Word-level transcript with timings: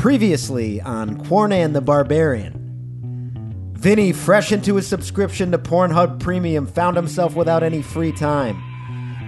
Previously 0.00 0.80
on 0.80 1.18
Quarnan 1.26 1.74
the 1.74 1.82
Barbarian. 1.82 3.74
Vinny, 3.74 4.14
fresh 4.14 4.50
into 4.50 4.76
his 4.76 4.86
subscription 4.86 5.50
to 5.50 5.58
Pornhub 5.58 6.18
Premium, 6.20 6.66
found 6.66 6.96
himself 6.96 7.36
without 7.36 7.62
any 7.62 7.82
free 7.82 8.10
time. 8.10 8.56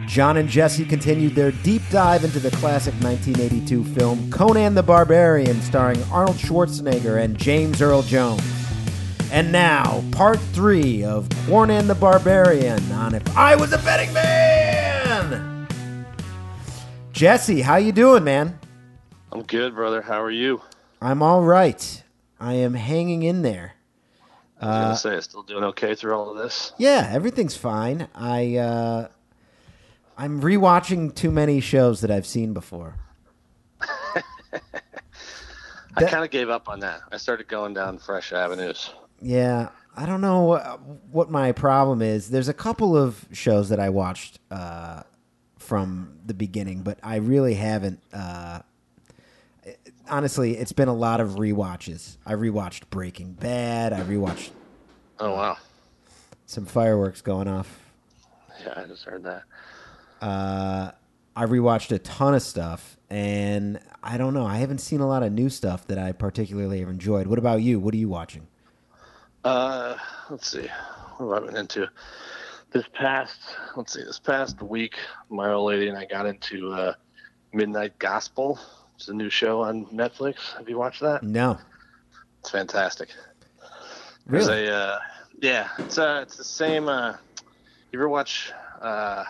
John 0.09 0.39
and 0.39 0.49
Jesse 0.49 0.87
continued 0.87 1.35
their 1.35 1.51
deep 1.51 1.83
dive 1.91 2.25
into 2.25 2.41
the 2.41 2.51
classic 2.53 2.95
1982 3.03 3.85
film 3.85 4.31
Conan 4.31 4.75
the 4.75 4.83
Barbarian, 4.83 5.61
starring 5.61 6.03
Arnold 6.05 6.39
Schwarzenegger 6.39 7.23
and 7.23 7.37
James 7.37 7.83
Earl 7.83 8.01
Jones. 8.01 8.43
And 9.31 9.53
now, 9.53 10.03
part 10.11 10.41
three 10.55 11.05
of 11.05 11.29
Quarnan 11.45 11.87
the 11.87 11.95
Barbarian 11.95 12.81
on 12.93 13.15
If 13.15 13.37
I 13.37 13.57
Was 13.57 13.75
a 13.75 13.79
Betting 13.79 14.15
Man! 14.15 15.69
Jesse, 17.13 17.61
how 17.61 17.77
you 17.77 17.93
doing, 17.93 18.25
man? 18.25 18.59
I'm 19.33 19.43
good, 19.45 19.75
brother. 19.75 20.03
How 20.03 20.23
are 20.23 20.31
you? 20.31 20.61
I'm 21.01 21.23
all 21.23 21.43
right. 21.43 22.03
I 22.39 22.55
am 22.55 22.75
hanging 22.75 23.23
in 23.23 23.41
there. 23.41 23.73
I 24.61 24.67
was 24.67 24.77
gonna 24.77 24.97
say, 24.97 25.15
I'm 25.15 25.21
still 25.23 25.43
doing 25.43 25.65
okay 25.65 25.95
through 25.95 26.15
all 26.15 26.31
of 26.31 26.37
this. 26.37 26.73
Yeah, 26.77 27.09
everything's 27.11 27.57
fine. 27.57 28.09
I 28.15 28.57
uh, 28.57 29.09
I'm 30.19 30.43
rewatching 30.43 31.15
too 31.15 31.31
many 31.31 31.61
shows 31.61 32.03
that 32.03 32.11
I've 32.11 32.27
seen 32.27 32.53
before. 32.53 32.97
I 33.81 34.23
kind 36.05 36.25
of 36.25 36.31
gave 36.31 36.51
up 36.51 36.69
on 36.69 36.81
that. 36.81 37.01
I 37.11 37.17
started 37.17 37.49
going 37.49 37.73
down 37.73 37.99
fresh 37.99 38.35
avenues. 38.35 38.91
Yeah, 39.21 39.71
I 39.97 40.05
don't 40.05 40.21
know 40.21 40.43
what, 40.43 40.81
what 41.11 41.31
my 41.31 41.53
problem 41.53 42.03
is. 42.03 42.29
There's 42.29 42.49
a 42.49 42.55
couple 42.55 42.97
of 42.97 43.25
shows 43.33 43.71
that 43.71 43.81
I 43.81 43.89
watched 43.89 44.41
uh, 44.51 45.05
from 45.59 46.19
the 46.27 46.35
beginning, 46.35 46.83
but 46.83 46.99
I 47.03 47.17
really 47.17 47.55
haven't. 47.55 48.01
Uh, 48.13 48.61
honestly, 50.09 50.57
it's 50.57 50.73
been 50.73 50.89
a 50.89 50.95
lot 50.95 51.21
of 51.21 51.31
rewatches. 51.31 52.17
I 52.27 52.33
rewatched 52.35 52.91
Breaking 52.91 53.33
Bad. 53.33 53.93
I 53.93 54.01
rewatched 54.03 54.51
Oh 55.19 55.33
wow, 55.33 55.57
some 56.47 56.67
fireworks 56.67 57.21
going 57.21 57.49
off. 57.49 57.79
yeah, 58.65 58.75
I 58.77 58.85
just 58.87 59.05
heard 59.05 59.23
that. 59.25 59.43
Uh, 60.21 60.93
I 61.37 61.47
rewatched 61.47 61.93
a 61.93 61.99
ton 61.99 62.35
of 62.35 62.43
stuff, 62.43 62.97
and 63.11 63.81
I 64.03 64.17
don't 64.19 64.35
know. 64.35 64.47
I 64.47 64.57
haven't 64.57 64.79
seen 64.79 65.01
a 65.01 65.07
lot 65.09 65.23
of 65.23 65.33
new 65.33 65.49
stuff 65.49 65.87
that 65.89 65.99
I 65.99 66.13
particularly 66.13 66.81
have 66.81 66.89
enjoyed. 66.89 67.27
What 67.27 67.39
about 67.39 67.63
you? 67.63 67.79
What 67.81 67.95
are 67.95 67.99
you 67.99 68.09
watching? 68.09 68.47
Uh, 69.45 69.97
let's 70.31 70.49
see, 70.53 70.69
what 71.19 71.35
have 71.35 71.43
I 71.43 71.47
been 71.47 71.57
into? 71.57 71.89
This 72.73 72.85
past, 72.95 73.39
let's 73.77 73.93
see, 73.93 74.03
this 74.05 74.19
past 74.19 74.63
week, 74.63 74.95
my 75.29 75.51
old 75.53 75.69
lady 75.71 75.89
and 75.89 75.99
I 75.99 76.05
got 76.07 76.27
into 76.27 76.73
uh, 76.73 76.95
Midnight 77.53 77.99
Gospel. 77.99 78.59
It's 79.03 79.09
a 79.09 79.15
new 79.15 79.31
show 79.31 79.63
on 79.63 79.87
Netflix. 79.87 80.57
Have 80.57 80.69
you 80.69 80.79
watched 80.79 81.01
that? 81.01 81.25
No, 81.25 81.59
It's 82.39 82.51
fantastic. 82.51 83.09
Really. 84.29 84.69
a 84.69 84.73
uh, 84.77 84.99
yeah, 85.41 85.71
it's 85.79 85.99
uh, 85.99 86.21
it's 86.23 86.37
the 86.37 86.45
same. 86.45 86.89
Uh, 86.89 87.15
you 87.91 87.99
ever 87.99 88.09
watch 88.09 88.53
uh, 88.81 89.25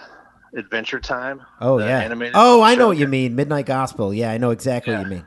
Adventure 0.54 1.00
Time? 1.00 1.40
Oh 1.58 1.78
yeah. 1.78 2.00
animated 2.00 2.34
Oh, 2.36 2.60
I 2.60 2.74
know 2.74 2.86
what 2.88 2.98
you 2.98 3.08
mean. 3.08 3.34
Midnight 3.34 3.64
Gospel. 3.64 4.12
Yeah, 4.12 4.30
I 4.30 4.36
know 4.36 4.50
exactly 4.50 4.92
what 4.92 5.04
you 5.04 5.08
mean. 5.10 5.26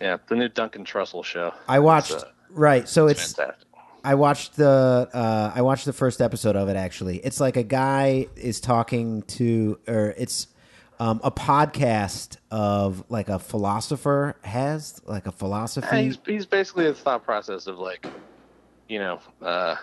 Yeah, 0.00 0.16
the 0.30 0.36
new 0.36 0.48
Duncan 0.48 0.86
Trussell 0.86 1.22
show. 1.22 1.52
I 1.68 1.80
watched. 1.80 2.12
Uh, 2.12 2.22
right. 2.48 2.88
So 2.88 3.06
It's 3.08 3.20
it's. 3.22 3.32
fantastic. 3.34 3.68
I 4.02 4.14
watched 4.14 4.56
the. 4.56 5.10
Uh, 5.12 5.52
I 5.54 5.60
watched 5.60 5.84
the 5.84 5.92
first 5.92 6.22
episode 6.22 6.56
of 6.56 6.70
it. 6.70 6.76
Actually, 6.76 7.18
it's 7.18 7.38
like 7.38 7.58
a 7.58 7.62
guy 7.62 8.28
is 8.34 8.60
talking 8.62 9.20
to, 9.24 9.78
or 9.86 10.14
it's. 10.16 10.46
Um, 11.00 11.20
a 11.22 11.30
podcast 11.30 12.38
of 12.50 13.04
like 13.08 13.28
a 13.28 13.38
philosopher 13.38 14.36
has 14.42 15.00
like 15.06 15.26
a 15.26 15.32
philosophy. 15.32 15.86
Yeah, 15.92 16.02
he's 16.02 16.18
he's 16.26 16.46
basically 16.46 16.86
a 16.86 16.94
thought 16.94 17.24
process 17.24 17.68
of 17.68 17.78
like, 17.78 18.04
you 18.88 18.98
know, 18.98 19.20
uh, 19.40 19.76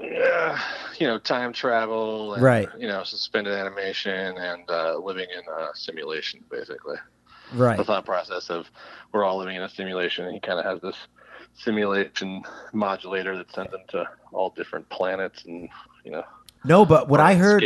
you 0.00 1.06
know, 1.06 1.18
time 1.18 1.52
travel, 1.52 2.34
and, 2.34 2.42
Right. 2.42 2.68
You 2.76 2.88
know, 2.88 3.04
suspended 3.04 3.52
animation 3.52 4.36
and 4.36 4.68
uh, 4.68 4.98
living 4.98 5.26
in 5.30 5.42
a 5.52 5.68
simulation, 5.74 6.42
basically. 6.50 6.96
right. 7.52 7.76
The 7.76 7.84
thought 7.84 8.04
process 8.04 8.50
of 8.50 8.66
we're 9.12 9.24
all 9.24 9.38
living 9.38 9.56
in 9.56 9.62
a 9.62 9.68
simulation, 9.68 10.24
and 10.24 10.34
he 10.34 10.40
kind 10.40 10.58
of 10.58 10.64
has 10.64 10.80
this 10.80 10.96
simulation 11.54 12.42
modulator 12.72 13.36
that 13.36 13.52
sends 13.52 13.72
him 13.72 13.80
to 13.88 14.04
all 14.32 14.50
different 14.50 14.88
planets 14.88 15.44
and 15.44 15.68
you 16.04 16.10
know 16.10 16.24
No, 16.64 16.84
but 16.86 17.08
what 17.08 17.20
I 17.20 17.34
heard. 17.34 17.62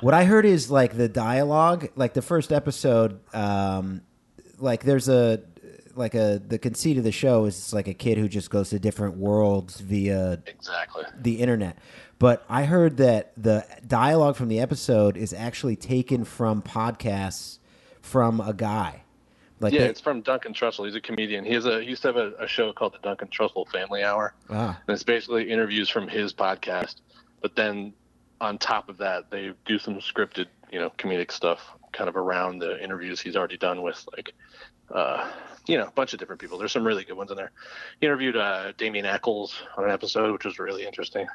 What 0.00 0.14
I 0.14 0.24
heard 0.24 0.44
is 0.44 0.70
like 0.70 0.96
the 0.96 1.08
dialogue, 1.08 1.88
like 1.96 2.12
the 2.14 2.22
first 2.22 2.52
episode, 2.52 3.20
um, 3.34 4.02
like 4.58 4.82
there's 4.84 5.08
a 5.08 5.40
like 5.94 6.14
a 6.14 6.40
the 6.46 6.58
conceit 6.58 6.96
of 6.98 7.04
the 7.04 7.12
show 7.12 7.44
is 7.44 7.54
it's 7.56 7.72
like 7.72 7.88
a 7.88 7.94
kid 7.94 8.16
who 8.18 8.28
just 8.28 8.50
goes 8.50 8.70
to 8.70 8.78
different 8.78 9.16
worlds 9.16 9.80
via 9.80 10.42
Exactly. 10.46 11.04
the 11.20 11.40
internet. 11.40 11.76
But 12.18 12.44
I 12.48 12.64
heard 12.64 12.98
that 12.98 13.32
the 13.36 13.66
dialogue 13.86 14.36
from 14.36 14.48
the 14.48 14.60
episode 14.60 15.16
is 15.16 15.32
actually 15.32 15.76
taken 15.76 16.24
from 16.24 16.62
podcasts 16.62 17.58
from 18.00 18.40
a 18.40 18.52
guy. 18.54 19.02
Like 19.60 19.72
Yeah, 19.74 19.80
they- 19.82 19.88
it's 19.88 20.00
from 20.00 20.22
Duncan 20.22 20.54
Trussell. 20.54 20.86
He's 20.86 20.94
a 20.94 21.00
comedian. 21.00 21.44
He 21.44 21.52
has 21.54 21.66
a 21.66 21.80
he 21.82 21.90
used 21.90 22.02
to 22.02 22.08
have 22.08 22.16
a, 22.16 22.32
a 22.38 22.46
show 22.48 22.72
called 22.72 22.94
the 22.94 22.98
Duncan 22.98 23.28
Trussell 23.28 23.68
Family 23.68 24.02
Hour. 24.02 24.34
ah, 24.50 24.80
And 24.86 24.94
it's 24.94 25.02
basically 25.04 25.50
interviews 25.50 25.88
from 25.88 26.08
his 26.08 26.32
podcast. 26.32 26.96
But 27.42 27.54
then 27.56 27.92
on 28.42 28.58
top 28.58 28.88
of 28.88 28.98
that, 28.98 29.30
they 29.30 29.52
do 29.64 29.78
some 29.78 29.94
scripted, 30.00 30.46
you 30.70 30.78
know, 30.80 30.90
comedic 30.98 31.30
stuff 31.30 31.60
kind 31.92 32.08
of 32.08 32.16
around 32.16 32.58
the 32.58 32.82
interviews 32.82 33.20
he's 33.20 33.36
already 33.36 33.56
done 33.56 33.82
with 33.82 34.04
like, 34.16 34.32
uh, 34.92 35.30
you 35.66 35.78
know, 35.78 35.84
a 35.86 35.90
bunch 35.92 36.12
of 36.12 36.18
different 36.18 36.40
people. 36.40 36.58
There's 36.58 36.72
some 36.72 36.84
really 36.84 37.04
good 37.04 37.16
ones 37.16 37.30
in 37.30 37.36
there. 37.36 37.52
He 38.00 38.06
interviewed 38.06 38.36
uh, 38.36 38.72
Damien 38.76 39.06
Echols 39.06 39.54
on 39.76 39.84
an 39.84 39.90
episode, 39.90 40.32
which 40.32 40.44
was 40.44 40.58
really 40.58 40.84
interesting. 40.84 41.26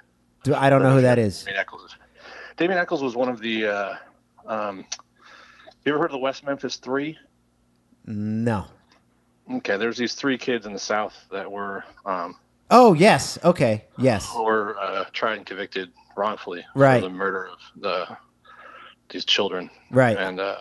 do- 0.43 0.53
I 0.53 0.69
don't 0.69 0.83
know 0.83 0.93
who 0.93 1.01
that 1.01 1.17
is. 1.17 1.43
Damien 1.45 1.61
Echols. 1.61 1.95
Damien 2.57 2.77
Echols 2.79 3.01
was 3.01 3.15
one 3.15 3.29
of 3.29 3.39
the. 3.39 3.67
Uh, 3.67 3.95
um, 4.45 4.85
you 5.85 5.93
ever 5.93 5.99
heard 5.99 6.07
of 6.07 6.11
the 6.11 6.17
West 6.17 6.43
Memphis 6.45 6.75
Three? 6.75 7.17
No. 8.05 8.65
Okay, 9.49 9.77
there's 9.77 9.95
these 9.97 10.13
three 10.13 10.37
kids 10.37 10.65
in 10.65 10.73
the 10.73 10.79
South 10.79 11.15
that 11.31 11.49
were 11.49 11.85
um, 12.05 12.35
Oh 12.69 12.93
yes. 12.93 13.39
Okay. 13.45 13.85
Yes. 13.97 14.29
who 14.29 14.43
were 14.43 14.77
uh, 14.77 15.05
tried 15.13 15.37
and 15.37 15.45
convicted 15.45 15.89
wrongfully 16.17 16.65
Right. 16.75 17.01
for 17.01 17.09
the 17.09 17.13
murder 17.13 17.47
of 17.47 17.59
the 17.81 18.17
these 19.09 19.23
children, 19.25 19.69
Right. 19.89 20.17
and 20.17 20.39
uh, 20.39 20.57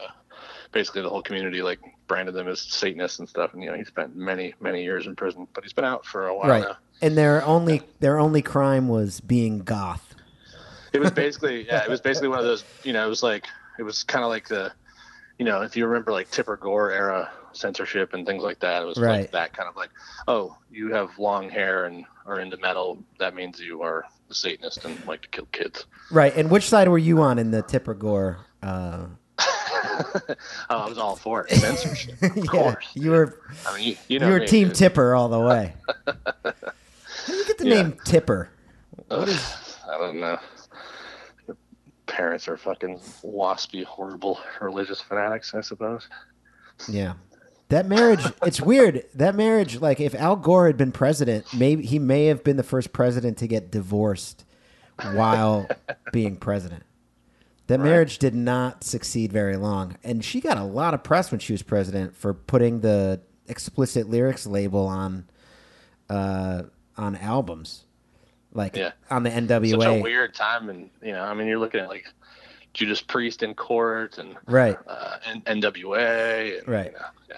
basically 0.71 1.03
the 1.03 1.09
whole 1.09 1.23
community 1.23 1.63
like 1.63 1.81
branded 2.07 2.35
them 2.35 2.47
as 2.47 2.61
Satanists 2.61 3.19
and 3.19 3.29
stuff. 3.29 3.53
And 3.55 3.63
you 3.63 3.71
know, 3.71 3.77
he 3.77 3.85
spent 3.85 4.15
many 4.15 4.55
many 4.61 4.85
years 4.85 5.07
in 5.07 5.17
prison, 5.17 5.49
but 5.55 5.65
he's 5.65 5.73
been 5.73 5.85
out 5.85 6.05
for 6.07 6.29
a 6.29 6.37
while 6.37 6.49
Right. 6.49 6.63
now. 6.63 6.77
And 7.03 7.17
their 7.17 7.45
only 7.45 7.83
their 8.01 8.19
only 8.19 8.43
crime 8.43 8.89
was 8.89 9.21
being 9.21 9.61
goth. 9.61 10.15
It 10.93 11.01
was 11.01 11.11
basically 11.11 11.67
yeah, 11.69 11.83
it 11.83 11.91
was 11.91 12.01
basically 12.01 12.29
one 12.29 12.39
of 12.39 12.45
those. 12.45 12.65
You 12.85 12.93
know, 12.93 13.05
it 13.05 13.09
was 13.09 13.23
like 13.23 13.47
it 13.79 13.83
was 13.83 14.05
kind 14.05 14.25
of 14.25 14.31
like 14.31 14.49
the, 14.49 14.73
you 15.39 15.45
know, 15.45 15.63
if 15.63 15.77
you 15.77 15.87
remember 15.87 16.13
like 16.13 16.31
Tipper 16.31 16.57
Gore 16.57 16.93
era 16.93 17.31
censorship 17.53 18.15
and 18.15 18.27
things 18.27 18.43
like 18.43 18.61
that. 18.61 18.83
It 18.83 18.87
was 18.87 18.99
Right. 18.99 19.21
like 19.23 19.33
that 19.33 19.53
kind 19.55 19.69
of 19.69 19.77
like, 19.77 19.91
oh, 20.29 20.57
you 20.71 20.93
have 20.93 21.19
long 21.19 21.49
hair 21.49 21.87
and 21.87 22.05
are 22.27 22.39
into 22.41 22.57
metal. 22.59 23.03
That 23.19 23.35
means 23.35 23.59
you 23.61 23.83
are 23.83 24.05
Satanist 24.35 24.85
and 24.85 25.05
like 25.07 25.23
to 25.23 25.29
kill 25.29 25.47
kids. 25.53 25.87
Right. 26.11 26.35
And 26.37 26.51
which 26.51 26.69
side 26.69 26.89
were 26.89 26.99
you 26.99 27.21
on 27.21 27.39
in 27.39 27.51
the 27.51 27.63
Tipper 27.63 27.95
Gore? 27.95 28.39
Uh, 28.63 29.07
oh, 29.39 30.35
I 30.71 30.89
was 30.89 30.99
all 30.99 31.17
for 31.17 31.47
it. 31.47 31.51
Censorship, 31.57 32.21
of 32.23 32.37
yeah, 32.37 32.43
course. 32.45 32.87
you 32.95 33.11
were 33.11 33.41
I 33.67 33.77
mean, 33.77 33.89
you, 33.89 33.97
you 34.09 34.19
know 34.19 34.27
you 34.29 34.33
were 34.35 34.41
me, 34.41 34.47
Team 34.47 34.69
dude. 34.69 34.77
Tipper 34.77 35.15
all 35.15 35.29
the 35.29 35.41
way. 35.41 35.75
How 36.07 36.53
do 37.27 37.33
you 37.35 37.47
get 37.47 37.59
the 37.59 37.67
Yeah. 37.69 37.83
name 37.83 37.99
Tipper? 38.05 38.51
I 39.11 39.27
don't 39.99 40.19
know. 40.21 40.39
Your 41.47 41.57
parents 42.07 42.49
are 42.49 42.57
fucking 42.57 42.99
waspy, 43.25 43.85
horrible 43.85 44.41
religious 44.61 45.01
fanatics, 45.01 45.55
I 45.55 45.61
suppose. 45.61 46.09
Yeah. 46.89 47.15
That 47.69 47.87
marriage, 47.87 48.25
it's 48.45 48.61
weird. 48.61 49.05
That 49.15 49.35
marriage, 49.35 49.81
like 49.81 49.99
if 50.01 50.15
Al 50.15 50.37
Gore 50.37 50.67
had 50.69 50.77
been 50.77 50.93
president, 50.93 51.47
maybe 51.53 51.85
he 51.85 51.99
may 51.99 52.27
have 52.27 52.45
been 52.45 52.57
the 52.57 52.63
first 52.63 52.93
president 52.93 53.39
to 53.39 53.49
get 53.49 53.71
divorced 53.73 54.45
while 55.15 55.69
being 56.13 56.37
president. 56.37 56.85
That 57.67 57.81
Right. 57.81 57.87
marriage 57.87 58.19
did 58.19 58.35
not 58.37 58.85
succeed 58.85 59.33
very 59.33 59.57
long. 59.57 59.97
And 60.05 60.25
she 60.25 60.41
got 60.41 60.57
a 60.57 60.63
lot 60.63 60.95
of 60.95 61.03
press 61.03 61.33
when 61.33 61.41
she 61.41 61.53
was 61.53 61.63
president 61.63 62.15
for 62.17 62.33
putting 62.33 62.81
the 62.81 63.21
explicit 63.49 64.09
lyrics 64.09 64.47
label 64.47 64.87
on 64.87 65.27
uh, 66.09 66.63
on 66.97 67.17
albums. 67.17 67.83
Like 68.53 68.77
Yeah. 68.77 68.93
on 69.11 69.25
the 69.25 69.31
NWA. 69.31 69.71
Such 69.83 69.99
a 69.99 70.03
weird 70.03 70.35
time, 70.35 70.71
and 70.71 70.89
you 71.03 71.11
know, 71.13 71.23
I 71.25 71.35
mean, 71.35 71.49
you're 71.49 71.59
looking 71.59 71.81
at 71.81 71.89
like 71.89 72.07
Judas 72.75 73.03
Priest 73.03 73.43
in 73.43 73.55
court 73.55 74.17
and 74.19 74.37
Right. 74.47 74.79
uh, 74.87 75.17
N- 75.27 75.43
NWA, 75.47 76.59
and, 76.61 76.69
Right. 76.69 76.87
You 76.93 76.93
know, 76.93 77.05
yeah, 77.29 77.37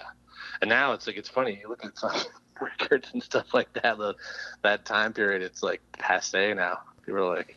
and 0.61 0.69
now 0.69 0.93
it's 0.93 1.07
like 1.07 1.17
it's 1.17 1.29
funny. 1.29 1.59
You 1.61 1.69
look 1.69 1.85
at 1.85 1.97
some 1.97 2.11
records 2.61 3.09
and 3.13 3.23
stuff 3.23 3.53
like 3.53 3.71
that. 3.73 3.97
The, 3.97 4.15
that 4.63 4.85
time 4.85 5.13
period, 5.13 5.41
it's 5.41 5.63
like 5.63 5.81
passe 5.93 6.53
now. 6.53 6.79
People 7.05 7.21
are 7.21 7.35
like, 7.35 7.55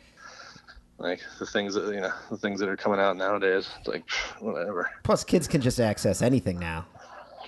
like 0.97 1.21
the 1.39 1.45
things 1.45 1.73
that 1.75 1.93
you 1.93 2.01
know, 2.01 2.13
the 2.31 2.37
things 2.37 2.59
that 2.59 2.69
are 2.69 2.77
coming 2.77 2.99
out 2.99 3.17
nowadays. 3.17 3.69
It's 3.79 3.87
like 3.87 4.09
whatever. 4.39 4.89
Plus, 5.03 5.23
kids 5.23 5.47
can 5.47 5.61
just 5.61 5.79
access 5.79 6.21
anything 6.21 6.59
now. 6.59 6.85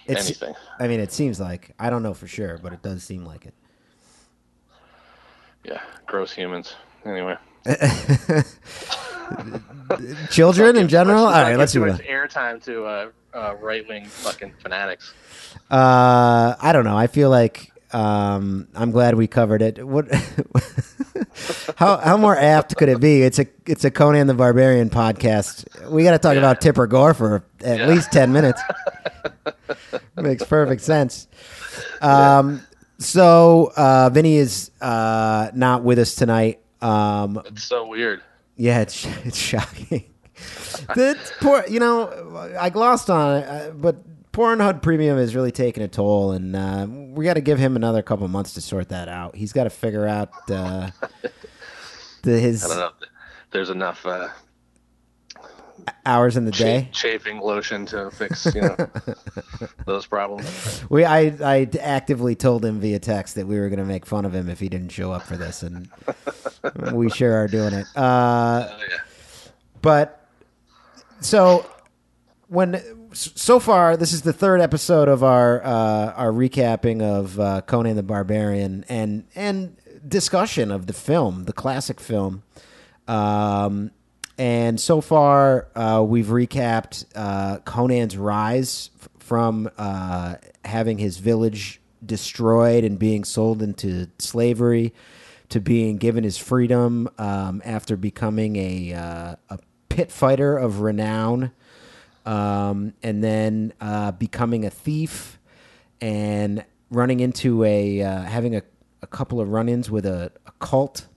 It's- 0.07 0.25
anything. 0.25 0.53
I 0.79 0.87
mean, 0.87 0.99
it 0.99 1.11
seems 1.11 1.39
like 1.39 1.71
I 1.79 1.89
don't 1.89 2.03
know 2.03 2.13
for 2.13 2.27
sure, 2.27 2.59
but 2.61 2.73
it 2.73 2.81
does 2.81 3.03
seem 3.03 3.25
like 3.25 3.45
it. 3.45 3.53
Yeah, 5.63 5.81
gross 6.05 6.31
humans. 6.31 6.75
Anyway, 7.05 7.35
Children 10.29 10.77
in 10.77 10.87
general. 10.87 11.25
All 11.25 11.31
Let's 11.31 11.59
right, 11.59 11.69
too 11.69 11.85
do 11.85 11.91
much 11.91 12.01
airtime 12.01 12.63
to 12.65 12.85
uh, 12.85 13.09
uh, 13.33 13.55
right 13.61 13.87
wing 13.87 14.05
fucking 14.05 14.53
fanatics. 14.61 15.13
Uh, 15.69 16.55
I 16.59 16.71
don't 16.73 16.83
know. 16.85 16.97
I 16.97 17.07
feel 17.07 17.29
like 17.29 17.71
um, 17.93 18.67
I'm 18.75 18.91
glad 18.91 19.15
we 19.15 19.27
covered 19.27 19.61
it. 19.61 19.85
What? 19.85 20.07
how 21.77 21.97
how 21.97 22.17
more 22.17 22.37
apt 22.37 22.75
could 22.75 22.89
it 22.89 22.99
be? 22.99 23.21
It's 23.23 23.39
a 23.39 23.47
it's 23.65 23.83
a 23.85 23.91
Conan 23.91 24.27
the 24.27 24.33
Barbarian 24.33 24.89
podcast. 24.89 25.89
We 25.89 26.03
got 26.03 26.11
to 26.11 26.19
talk 26.19 26.33
Yeah. 26.33 26.39
about 26.39 26.61
Tipper 26.61 26.87
Gore 26.87 27.13
for 27.13 27.43
at 27.61 27.79
Yeah. 27.79 27.87
least 27.87 28.11
ten 28.11 28.31
minutes. 28.33 28.61
Makes 30.15 30.43
perfect 30.45 30.81
sense. 30.81 31.27
Um, 32.01 32.61
so 32.99 33.71
uh, 33.75 34.09
Vinny 34.09 34.37
is 34.37 34.71
uh, 34.81 35.51
not 35.53 35.83
with 35.83 35.99
us 35.99 36.15
tonight. 36.15 36.59
Um, 36.81 37.41
It's 37.45 37.63
so 37.63 37.87
weird. 37.87 38.21
Yeah, 38.55 38.81
it's 38.81 39.05
it's 39.25 39.37
shocking. 39.37 40.05
the 40.95 41.17
poor, 41.39 41.63
you 41.67 41.79
know, 41.79 42.53
I 42.59 42.69
glossed 42.69 43.09
on 43.09 43.37
it, 43.37 43.47
uh, 43.47 43.69
but 43.71 43.97
Pornhub 44.31 44.81
Premium 44.81 45.17
is 45.17 45.33
really 45.33 45.51
taking 45.51 45.81
a 45.81 45.87
toll, 45.87 46.33
and 46.33 46.55
uh, 46.55 46.85
we 46.89 47.23
got 47.23 47.35
to 47.35 47.41
give 47.41 47.57
him 47.57 47.75
another 47.77 48.01
couple 48.01 48.27
months 48.27 48.53
to 48.55 48.61
sort 48.61 48.89
that 48.89 49.07
out. 49.07 49.35
He's 49.35 49.53
got 49.53 49.63
to 49.63 49.69
figure 49.69 50.05
out 50.05 50.29
uh, 50.49 50.89
the, 52.23 52.39
his 52.39 52.65
I 52.65 52.67
don't 52.67 52.77
know. 52.77 53.07
There's 53.51 53.69
enough 53.69 54.05
uh, 54.05 54.27
hours 56.05 56.37
in 56.37 56.45
the 56.45 56.51
day. 56.51 56.89
chafing 56.91 57.39
lotion 57.39 57.85
to 57.87 58.09
fix 58.11 58.45
you 58.53 58.61
know 58.61 58.75
those 59.85 60.05
problems. 60.05 60.83
We, 60.89 61.03
I, 61.05 61.35
I 61.43 61.69
actively 61.79 62.35
told 62.35 62.63
him 62.65 62.79
via 62.79 62.99
text 62.99 63.35
that 63.35 63.47
we 63.47 63.59
were 63.59 63.69
going 63.69 63.79
to 63.79 63.85
make 63.85 64.05
fun 64.05 64.25
of 64.25 64.33
him 64.33 64.49
if 64.49 64.59
he 64.59 64.69
didn't 64.69 64.89
show 64.89 65.11
up 65.11 65.23
for 65.23 65.37
this, 65.37 65.63
and 65.63 65.89
we 66.93 67.09
sure 67.09 67.33
are 67.35 67.47
doing 67.47 67.73
it. 67.73 67.85
Uh, 67.95 68.69
Oh, 68.71 68.77
yeah. 68.89 68.97
but 69.81 70.27
so 71.21 71.65
when 72.47 72.81
so 73.13 73.59
far 73.59 73.97
this 73.97 74.13
is 74.13 74.21
the 74.21 74.33
third 74.33 74.61
episode 74.61 75.07
of 75.07 75.23
our 75.23 75.63
uh, 75.63 76.13
our 76.13 76.31
recapping 76.31 77.01
of 77.01 77.39
uh, 77.39 77.61
Conan 77.61 77.95
the 77.95 78.03
Barbarian 78.03 78.85
and 78.89 79.25
and 79.35 79.77
discussion 80.07 80.71
of 80.71 80.85
the 80.87 80.93
film, 80.93 81.45
the 81.45 81.53
classic 81.53 81.99
film. 81.99 82.43
Um, 83.07 83.91
and 84.37 84.79
so 84.79 85.01
far, 85.01 85.67
uh, 85.75 86.03
we've 86.05 86.27
recapped 86.27 87.05
uh, 87.15 87.59
Conan's 87.59 88.17
rise 88.17 88.89
f- 88.99 89.09
from 89.19 89.69
uh, 89.77 90.35
having 90.63 90.97
his 90.97 91.17
village 91.17 91.81
destroyed 92.05 92.83
and 92.83 92.99
being 92.99 93.23
sold 93.23 93.61
into 93.61 94.07
slavery 94.19 94.93
to 95.49 95.59
being 95.59 95.97
given 95.97 96.23
his 96.23 96.37
freedom 96.37 97.07
um, 97.17 97.61
after 97.65 97.95
becoming 97.95 98.55
a, 98.57 98.93
uh, 98.93 99.35
a 99.49 99.59
pit 99.89 100.11
fighter 100.11 100.57
of 100.57 100.81
renown 100.81 101.51
um, 102.25 102.93
and 103.03 103.23
then 103.23 103.71
uh, 103.79 104.11
becoming 104.11 104.65
a 104.65 104.69
thief 104.69 105.39
and 106.01 106.65
running 106.89 107.19
into 107.19 107.63
a 107.63 108.01
uh, 108.01 108.21
having 108.23 108.55
a, 108.55 108.61
a 109.01 109.07
couple 109.07 109.39
of 109.39 109.49
run-ins 109.49 109.89
with 109.89 110.05
a, 110.05 110.31
a 110.45 110.51
cult 110.59 111.07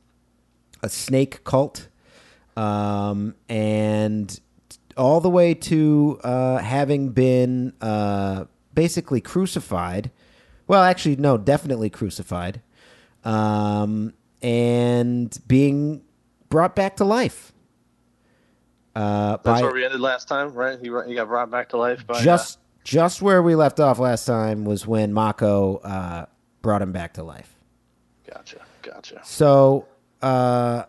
a 0.83 0.89
snake 0.89 1.43
cult 1.45 1.88
um, 2.59 3.35
and 3.49 4.41
all 4.97 5.21
the 5.21 5.31
way 5.31 5.55
to 5.55 6.19
uh, 6.25 6.59
having 6.59 7.11
been 7.11 7.73
uh, 7.81 8.45
basically 8.75 9.21
crucified 9.21 10.11
well 10.67 10.83
actually 10.83 11.17
no 11.17 11.37
definitely 11.39 11.89
crucified 11.89 12.61
um, 13.25 14.13
and 14.43 15.39
being 15.47 16.03
brought 16.49 16.75
back 16.75 16.97
to 16.97 17.05
life 17.05 17.53
uh, 18.99 19.37
That's 19.37 19.43
by 19.45 19.63
where 19.63 19.73
we 19.73 19.85
ended 19.85 20.01
last 20.01 20.27
time, 20.27 20.53
right? 20.55 20.77
He, 20.77 20.91
he 21.07 21.15
got 21.15 21.29
brought 21.29 21.53
back 21.53 21.69
to 21.69 21.77
life 21.77 22.05
by 22.05 22.15
uh, 22.15 22.23
just 22.23 22.59
just 22.83 23.23
where 23.23 23.43
we 23.43 23.55
left 23.55 23.79
off 23.79 24.01
last 24.01 24.25
time 24.25 24.65
was 24.65 24.89
when 24.89 25.13
Mako 25.13 25.77
uh, 25.77 26.27
brought 26.63 26.83
him 26.83 26.91
back 26.91 27.15
to 27.15 27.23
life. 27.23 27.55
gotcha, 28.29 28.61
gotcha. 28.83 29.21
So 29.23 29.87
uh, 30.21 30.85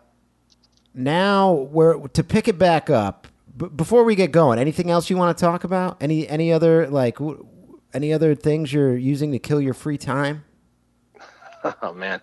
now 0.94 1.52
we're 1.52 2.08
to 2.08 2.24
pick 2.24 2.48
it 2.48 2.58
back 2.58 2.90
up. 2.90 3.26
B- 3.56 3.68
before 3.68 4.04
we 4.04 4.14
get 4.14 4.32
going, 4.32 4.58
anything 4.58 4.90
else 4.90 5.10
you 5.10 5.16
want 5.16 5.36
to 5.36 5.40
talk 5.40 5.64
about? 5.64 6.02
Any 6.02 6.26
any 6.28 6.52
other 6.52 6.88
like 6.88 7.16
w- 7.18 7.46
any 7.92 8.12
other 8.12 8.34
things 8.34 8.72
you're 8.72 8.96
using 8.96 9.32
to 9.32 9.38
kill 9.38 9.60
your 9.60 9.74
free 9.74 9.98
time? 9.98 10.44
Oh 11.82 11.92
man, 11.92 12.22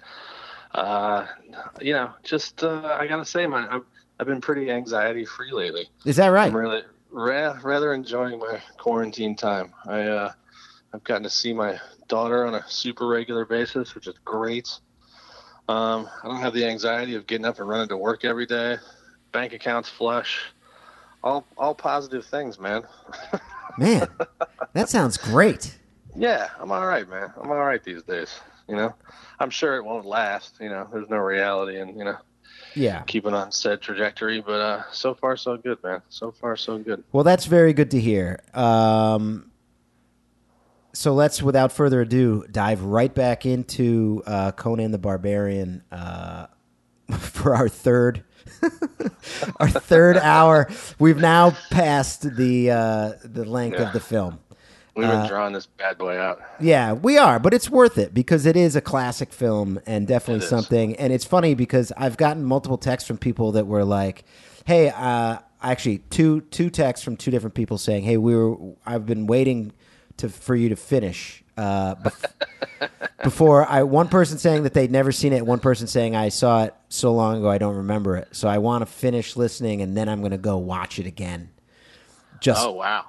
uh, 0.74 1.28
you 1.80 1.94
know, 1.94 2.10
just 2.24 2.64
uh, 2.64 2.98
I 3.00 3.06
gotta 3.06 3.24
say, 3.24 3.46
man, 3.46 3.68
I've, 3.70 3.84
I've 4.20 4.26
been 4.26 4.42
pretty 4.42 4.72
anxiety 4.72 5.26
free 5.26 5.52
lately. 5.52 5.88
Is 6.06 6.16
that 6.16 6.30
right? 6.30 6.48
I'm 6.48 6.58
really 6.58 6.82
ra- 7.12 7.56
rather 7.64 7.94
enjoying 7.94 8.40
my 8.40 8.60
quarantine 8.80 9.36
time. 9.36 9.76
I 9.86 10.02
uh, 10.02 10.32
I've 10.92 11.04
gotten 11.04 11.22
to 11.22 11.30
see 11.30 11.54
my 11.54 11.80
daughter 12.08 12.48
on 12.48 12.56
a 12.56 12.64
super 12.68 13.06
regular 13.08 13.46
basis, 13.46 13.94
which 13.94 14.08
is 14.08 14.16
great. 14.26 14.68
Um, 15.70 16.08
I 16.24 16.28
don't 16.28 16.40
have 16.40 16.54
the 16.54 16.66
anxiety 16.66 17.16
of 17.16 17.28
getting 17.28 17.46
up 17.46 17.60
and 17.60 17.68
running 17.68 17.90
to 17.90 17.98
work 17.98 18.24
every 18.26 18.46
day. 18.46 18.78
Bank 19.32 19.54
accounts 19.54 19.90
flush. 19.90 20.40
All 21.24 21.46
all 21.58 21.76
positive 21.76 22.26
things, 22.26 22.60
man. 22.60 22.84
Man, 23.80 24.08
that 24.74 24.90
sounds 24.90 25.18
great. 25.18 25.78
yeah, 26.16 26.50
I'm 26.60 26.72
all 26.72 26.88
right, 26.88 27.08
man. 27.08 27.32
I'm 27.40 27.50
all 27.52 27.58
right 27.64 27.84
these 27.84 28.02
days. 28.02 28.40
You 28.68 28.76
know, 28.76 28.96
I'm 29.40 29.52
sure 29.52 29.76
it 29.76 29.84
won't 29.86 30.06
last. 30.06 30.56
You 30.60 30.70
know, 30.70 30.88
there's 30.92 31.10
no 31.10 31.18
reality 31.18 31.80
in 31.80 31.90
you 31.98 32.04
know 32.06 32.18
Yeah. 32.74 33.04
keeping 33.04 33.34
on 33.36 33.52
said 33.52 33.82
trajectory, 33.82 34.42
but 34.42 34.60
uh, 34.62 34.84
so 34.92 35.14
far 35.14 35.38
so 35.38 35.58
good, 35.58 35.78
man. 35.84 36.02
So 36.10 36.32
far 36.32 36.56
so 36.56 36.80
good. 36.80 37.04
Well, 37.12 37.24
that's 37.24 37.46
very 37.46 37.74
good 37.74 37.92
to 37.92 38.00
hear. 38.00 38.40
Um, 38.56 39.52
so 40.98 41.14
let's, 41.14 41.42
without 41.44 41.72
further 41.72 42.02
ado, 42.02 42.44
dive 42.52 42.82
right 42.84 43.14
back 43.14 43.46
into 43.46 44.24
uh, 44.26 44.52
Conan 44.54 44.92
the 44.92 44.98
Barbarian 44.98 45.84
uh, 45.92 46.48
for 47.20 47.56
our 47.56 47.70
third, 47.70 48.24
our 49.60 49.70
third 49.70 50.18
hour. 50.18 50.70
We've 51.00 51.18
now 51.20 51.52
passed 51.70 52.36
the 52.36 52.72
uh, 52.72 53.12
the 53.24 53.46
length 53.46 53.80
Yeah. 53.80 53.88
of 53.88 53.94
the 53.94 54.00
film. 54.00 54.40
We've 54.96 55.06
been 55.08 55.16
Uh, 55.20 55.28
drawing 55.28 55.54
this 55.54 55.68
bad 55.68 56.00
boy 56.00 56.18
out. 56.18 56.42
Yeah, 56.60 56.94
we 56.94 57.20
are, 57.20 57.38
but 57.38 57.54
it's 57.54 57.70
worth 57.70 58.00
it 58.00 58.16
because 58.16 58.48
it 58.48 58.56
is 58.58 58.76
a 58.76 58.82
classic 58.82 59.32
film 59.32 59.80
and 59.86 60.08
definitely 60.08 60.42
It 60.42 60.46
is. 60.46 60.50
something. 60.50 60.96
And 60.96 61.14
it's 61.14 61.26
funny 61.26 61.54
because 61.54 61.92
I've 61.96 62.18
gotten 62.18 62.44
multiple 62.44 62.80
texts 62.80 63.08
from 63.08 63.20
people 63.20 63.52
that 63.52 63.68
were 63.68 63.86
like, 63.86 64.24
"Hey, 64.66 64.90
uh, 64.90 65.38
actually, 65.62 66.00
two 66.10 66.42
two 66.50 66.72
texts 66.72 67.04
from 67.04 67.16
two 67.16 67.30
different 67.30 67.54
people 67.54 67.78
saying, 67.78 68.06
"Hey, 68.06 68.18
we 68.18 68.36
were 68.36 68.56
I've 68.88 69.06
been 69.06 69.28
waiting 69.28 69.72
to 70.18 70.30
for 70.30 70.56
you 70.56 70.70
to 70.70 70.76
finish." 70.76 71.44
Uh, 71.58 71.96
bef- 71.96 72.90
before 73.24 73.68
I, 73.68 73.82
one 73.84 74.10
person 74.10 74.38
saying 74.38 74.62
that 74.64 74.74
they'd 74.76 74.92
never 74.92 75.12
seen 75.12 75.34
it, 75.34 75.44
one 75.46 75.60
person 75.60 75.88
saying 75.88 76.16
I 76.16 76.30
saw 76.30 76.66
it 76.66 76.76
so 76.90 77.14
long 77.14 77.38
ago 77.40 77.50
I 77.50 77.58
don't 77.58 77.78
remember 77.78 78.16
it. 78.16 78.28
So 78.32 78.48
I 78.48 78.60
want 78.60 78.84
to 78.84 78.86
finish 78.86 79.36
listening 79.36 79.82
and 79.82 79.98
then 79.98 80.08
I'm 80.08 80.20
going 80.20 80.32
to 80.34 80.38
go 80.38 80.58
watch 80.58 81.00
it 81.00 81.08
again. 81.08 81.50
Just 82.40 82.64
Oh 82.64 82.74
wow. 82.74 83.06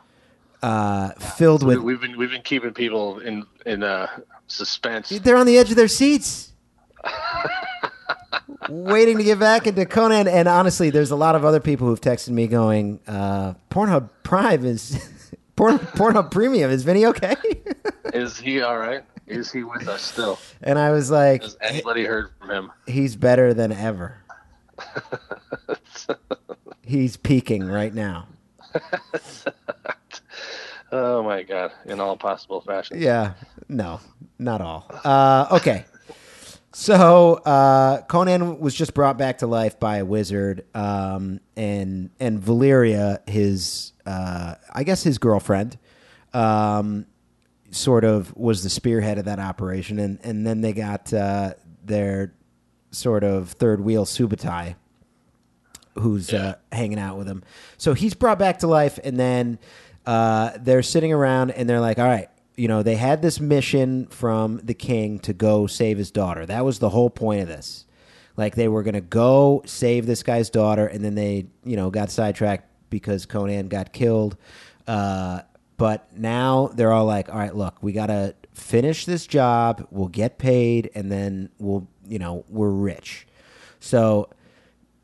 uh, 0.63 1.11
filled 1.11 1.63
We, 1.63 1.77
with 1.77 1.85
we've 1.85 2.01
been 2.01 2.17
we've 2.17 2.31
been 2.31 2.41
keeping 2.41 2.73
people 2.73 3.19
in 3.19 3.45
in 3.67 3.83
uh, 3.83 4.07
suspense. 4.47 5.11
They're 5.11 5.37
on 5.37 5.45
the 5.45 5.59
edge 5.59 5.69
of 5.69 5.77
their 5.77 5.87
seats. 5.89 6.53
Waiting 8.71 9.19
to 9.19 9.25
get 9.25 9.39
back 9.39 9.67
into 9.67 9.85
Conan. 9.87 10.27
And 10.29 10.49
honestly, 10.49 10.91
there's 10.91 11.11
a 11.11 11.17
lot 11.17 11.35
of 11.35 11.45
other 11.45 11.61
people 11.61 11.87
who've 11.87 12.01
texted 12.01 12.31
me 12.31 12.47
going, 12.47 13.01
uh, 13.07 13.55
Pornhub 13.71 14.11
Prime 14.23 14.65
is. 14.65 14.99
Porn, 15.59 15.79
Pornhub 15.81 16.31
Premium. 16.31 16.71
Is 16.71 16.85
Vinny 16.85 17.05
okay? 17.07 17.35
Is 18.15 18.39
he 18.39 18.63
all 18.63 18.79
right? 18.79 19.03
Is 19.27 19.51
he 19.51 19.65
with 19.65 19.89
us 19.89 20.03
still? 20.03 20.39
and 20.63 20.79
I 20.79 20.93
was 20.93 21.11
like, 21.11 21.43
Has 21.43 21.57
anybody 21.61 22.05
heard 22.05 22.31
from 22.39 22.51
him? 22.51 22.73
he's 22.87 23.17
better 23.17 23.53
than 23.53 23.73
ever. 23.73 24.23
He's 26.83 27.17
peaking 27.19 27.67
right 27.67 27.93
now. 27.93 28.29
Oh 30.91 31.23
my 31.23 31.43
god! 31.43 31.73
In 31.85 32.01
all 32.01 32.17
possible 32.17 32.63
fashions. 32.63 33.03
Yeah, 33.03 33.35
no, 33.69 34.01
not 34.39 34.63
all. 34.63 34.91
Uh, 35.05 35.47
okay. 35.53 35.85
So 36.81 37.35
uh, 37.35 38.03
Conan 38.03 38.61
was 38.61 38.73
just 38.73 38.95
brought 38.95 39.19
back 39.19 39.39
to 39.39 39.49
life 39.49 39.81
by 39.81 39.97
a 39.97 40.05
wizard, 40.05 40.65
um, 40.77 41.41
and 41.57 42.11
and 42.21 42.39
Valeria, 42.39 43.21
his 43.27 43.95
uh, 44.07 44.55
I 44.73 44.85
guess 44.85 45.03
his 45.03 45.19
girlfriend, 45.19 45.77
um, 46.33 47.07
sort 47.73 48.05
of 48.05 48.35
was 48.37 48.63
the 48.63 48.71
spearhead 48.71 49.19
of 49.19 49.25
that 49.25 49.41
operation, 49.41 49.99
and 49.99 50.21
and 50.23 50.47
then 50.47 50.61
they 50.61 50.73
got 50.73 51.13
uh, 51.13 51.55
their 51.85 52.33
sort 52.93 53.25
of 53.25 53.51
third 53.51 53.81
wheel 53.81 54.05
Subutai, 54.05 54.77
who's 55.97 56.33
uh, 56.33 56.55
hanging 56.71 57.01
out 57.01 57.19
with 57.19 57.27
him. 57.27 57.43
So 57.77 57.93
he's 57.93 58.15
brought 58.15 58.39
back 58.39 58.61
to 58.61 58.69
life, 58.69 59.01
and 59.03 59.19
then 59.19 59.59
uh, 60.07 60.53
they're 60.61 60.83
sitting 60.83 61.13
around 61.13 61.51
and 61.51 61.69
they're 61.69 61.81
like, 61.81 61.99
"All 61.99 62.07
right, 62.07 62.29
you 62.59 62.67
know, 62.67 62.83
they 62.83 62.97
had 62.97 63.23
this 63.23 63.39
mission 63.39 64.07
from 64.09 64.59
the 64.65 64.75
king 64.75 65.21
to 65.21 65.33
go 65.33 65.69
save 65.69 65.97
his 65.97 66.11
daughter. 66.11 66.45
That 66.45 66.65
was 66.65 66.81
the 66.81 66.91
whole 66.91 67.09
point 67.09 67.41
of 67.43 67.49
this. 67.49 67.87
Like 68.37 68.57
they 68.57 68.67
were 68.67 68.83
going 68.83 68.95
to 68.95 69.01
go 69.01 69.63
save 69.65 70.07
this 70.07 70.25
guy's 70.25 70.51
daughter, 70.51 70.87
and 70.87 71.05
then 71.05 71.15
they, 71.15 71.47
you 71.65 71.77
know, 71.77 71.91
got 71.91 72.11
sidetracked 72.11 72.69
because 72.91 73.27
Conan 73.27 73.69
got 73.69 73.93
killed. 73.93 74.37
Uh, 74.89 75.43
but 75.77 76.09
now 76.17 76.71
they're 76.75 76.93
all 76.93 77.05
like, 77.05 77.29
all 77.29 77.39
right, 77.39 77.55
look, 77.55 77.81
we 77.81 77.93
got 77.93 78.07
to 78.07 78.35
finish 78.53 79.07
this 79.07 79.27
job. 79.29 79.87
We'll 79.91 80.09
get 80.09 80.39
paid, 80.39 80.91
and 80.97 81.13
then 81.13 81.51
we'll, 81.59 81.87
you 82.09 82.19
know, 82.19 82.45
we're 82.49 82.71
rich. 82.71 83.29
So 83.79 84.31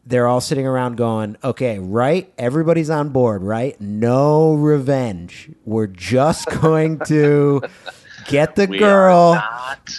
they're 0.06 0.26
all 0.26 0.40
sitting 0.40 0.66
around 0.66 0.96
going, 0.96 1.36
okay, 1.42 1.78
right? 1.78 2.32
Everybody's 2.38 2.90
on 2.90 3.08
board, 3.10 3.42
right? 3.42 3.80
No 3.80 4.54
revenge. 4.54 5.50
We're 5.64 5.86
just 5.86 6.46
going 6.60 6.98
to 7.06 7.62
get 8.26 8.54
the 8.56 8.66
We 8.66 8.78
girl. 8.78 9.42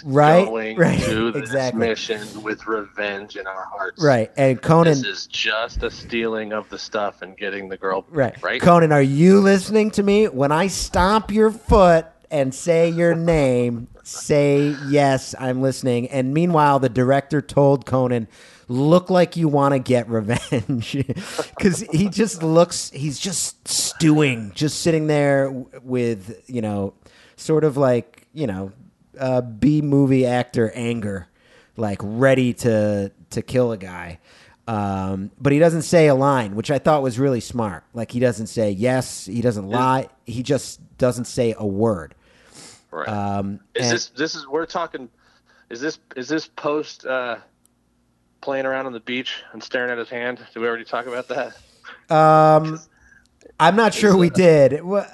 right, 0.04 0.44
going 0.44 0.76
right, 0.78 1.00
to 1.00 1.32
this 1.32 1.42
exactly. 1.42 1.80
mission 1.88 2.42
with 2.42 2.66
revenge 2.66 3.36
in 3.36 3.46
our 3.46 3.64
hearts. 3.64 4.02
Right. 4.02 4.30
And 4.36 4.60
Conan, 4.60 4.94
This 4.94 5.04
is 5.04 5.26
just 5.26 5.82
a 5.82 5.90
stealing 5.90 6.52
of 6.52 6.68
the 6.68 6.78
stuff 6.78 7.22
and 7.22 7.36
getting 7.36 7.68
the 7.68 7.76
girl. 7.76 8.04
right. 8.10 8.40
Right. 8.42 8.60
Conan, 8.60 8.92
are 8.92 9.02
you 9.02 9.40
listening 9.40 9.90
to 9.92 10.02
me? 10.02 10.26
When 10.28 10.52
I 10.52 10.66
stomp 10.68 11.30
your 11.30 11.50
foot 11.50 12.06
and 12.30 12.54
say 12.54 12.88
your 12.90 13.14
name, 13.14 13.88
say 14.02 14.74
yes, 14.88 15.34
I'm 15.38 15.62
listening. 15.62 16.08
And 16.10 16.32
meanwhile, 16.34 16.78
the 16.80 16.88
director 16.88 17.40
told 17.40 17.86
Conan, 17.86 18.26
look 18.68 19.10
like 19.10 19.36
you 19.36 19.48
want 19.48 19.72
to 19.72 19.78
get 19.78 20.08
revenge. 20.10 20.96
Because 21.56 21.80
he 21.80 22.08
just 22.08 22.42
looks, 22.42 22.90
he's 22.90 23.18
just 23.18 23.66
stewing, 23.66 24.52
just 24.54 24.80
sitting 24.82 25.06
there 25.06 25.50
with, 25.50 26.42
you 26.46 26.60
know, 26.60 26.92
sort 27.36 27.64
of 27.64 27.76
like, 27.76 28.26
you 28.34 28.46
know, 28.46 28.72
uh, 29.18 29.40
B 29.40 29.80
movie 29.82 30.26
actor 30.26 30.70
anger, 30.74 31.28
like 31.76 31.98
ready 32.02 32.52
to 32.54 33.10
to 33.30 33.42
kill 33.42 33.72
a 33.72 33.78
guy. 33.78 34.18
Um, 34.68 35.30
but 35.40 35.52
he 35.52 35.58
doesn't 35.58 35.82
say 35.82 36.08
a 36.08 36.14
line, 36.14 36.56
which 36.56 36.70
I 36.70 36.78
thought 36.78 37.02
was 37.02 37.18
really 37.18 37.40
smart. 37.40 37.84
Like 37.94 38.10
he 38.10 38.20
doesn't 38.20 38.48
say 38.48 38.70
yes, 38.70 39.24
he 39.26 39.40
doesn't 39.40 39.68
lie, 39.68 40.08
he 40.26 40.42
just 40.42 40.80
doesn't 40.98 41.24
say 41.26 41.54
a 41.56 41.66
word. 41.66 42.14
Right. 42.90 43.08
Um, 43.08 43.60
is 43.74 43.86
and- 43.86 43.94
this 43.94 44.08
this 44.10 44.34
is 44.34 44.46
we're 44.46 44.66
talking? 44.66 45.08
Is 45.70 45.80
this 45.80 45.98
is 46.16 46.28
this 46.28 46.46
post 46.48 47.06
uh, 47.06 47.36
playing 48.46 48.64
around 48.64 48.86
on 48.86 48.92
the 48.92 49.00
beach 49.00 49.42
and 49.52 49.60
staring 49.60 49.90
at 49.90 49.98
his 49.98 50.08
hand? 50.08 50.38
Did 50.54 50.60
we 50.60 50.68
already 50.68 50.84
talk 50.84 51.06
about 51.06 51.26
that? 51.28 51.56
Um, 52.14 52.78
I'm 53.58 53.74
not 53.74 53.92
sure 53.92 54.16
we 54.16 54.30
did. 54.30 54.84
Well, 54.84 55.04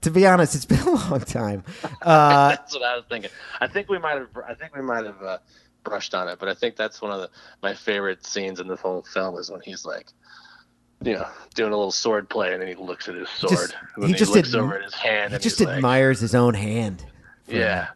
To 0.00 0.10
be 0.10 0.26
honest, 0.26 0.56
it's 0.56 0.64
been 0.72 0.80
a 0.80 0.90
long 0.90 1.20
time. 1.20 1.62
Uh, 2.02 2.48
that's 2.56 2.74
what 2.74 2.82
I 2.82 2.96
was 2.96 3.04
thinking. 3.08 3.30
I 3.60 3.68
think 3.68 3.88
we 3.88 3.98
might 4.00 4.16
have. 4.18 4.28
I 4.48 4.54
think 4.54 4.74
we 4.74 4.82
might 4.82 5.04
have 5.06 5.22
uh, 5.22 5.38
brushed 5.84 6.16
on 6.16 6.26
it, 6.26 6.40
but 6.40 6.48
I 6.48 6.54
think 6.54 6.74
that's 6.74 7.00
one 7.00 7.12
of 7.12 7.20
the 7.20 7.30
my 7.62 7.74
favorite 7.74 8.26
scenes 8.26 8.58
in 8.58 8.66
the 8.66 8.74
whole 8.74 9.02
film 9.02 9.38
is 9.38 9.52
when 9.52 9.60
he's 9.60 9.84
like, 9.84 10.08
you 11.04 11.12
know, 11.14 11.28
doing 11.54 11.72
a 11.72 11.76
little 11.76 11.92
sword 11.92 12.28
play, 12.28 12.52
and 12.54 12.60
then 12.60 12.66
he 12.68 12.74
looks 12.74 13.08
at 13.08 13.14
his 13.14 13.28
sword. 13.28 13.52
Just- 13.52 13.74
and 13.94 14.04
he 14.06 14.12
he, 14.12 14.18
just 14.18 14.34
looks 14.34 14.50
adm- 14.50 14.62
over 14.62 14.78
at 14.78 14.82
his 14.84 14.94
hand. 14.94 15.30
he 15.30 15.34
and 15.36 15.42
just 15.44 15.58
he's 15.60 15.68
like, 15.68 15.76
admires 15.76 16.18
his 16.18 16.34
own 16.34 16.54
hand. 16.54 17.04
Yeah, 17.46 17.90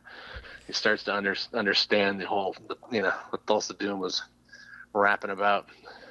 he 0.68 0.72
starts 0.72 1.02
to 1.04 1.14
under, 1.16 1.34
understand 1.52 2.20
the 2.20 2.26
whole, 2.26 2.54
you 2.92 3.02
know, 3.02 3.14
what 3.30 3.44
Tulsa 3.46 3.74
Doom 3.74 3.98
was 3.98 4.22
rapping 4.92 5.30
about. 5.30 5.68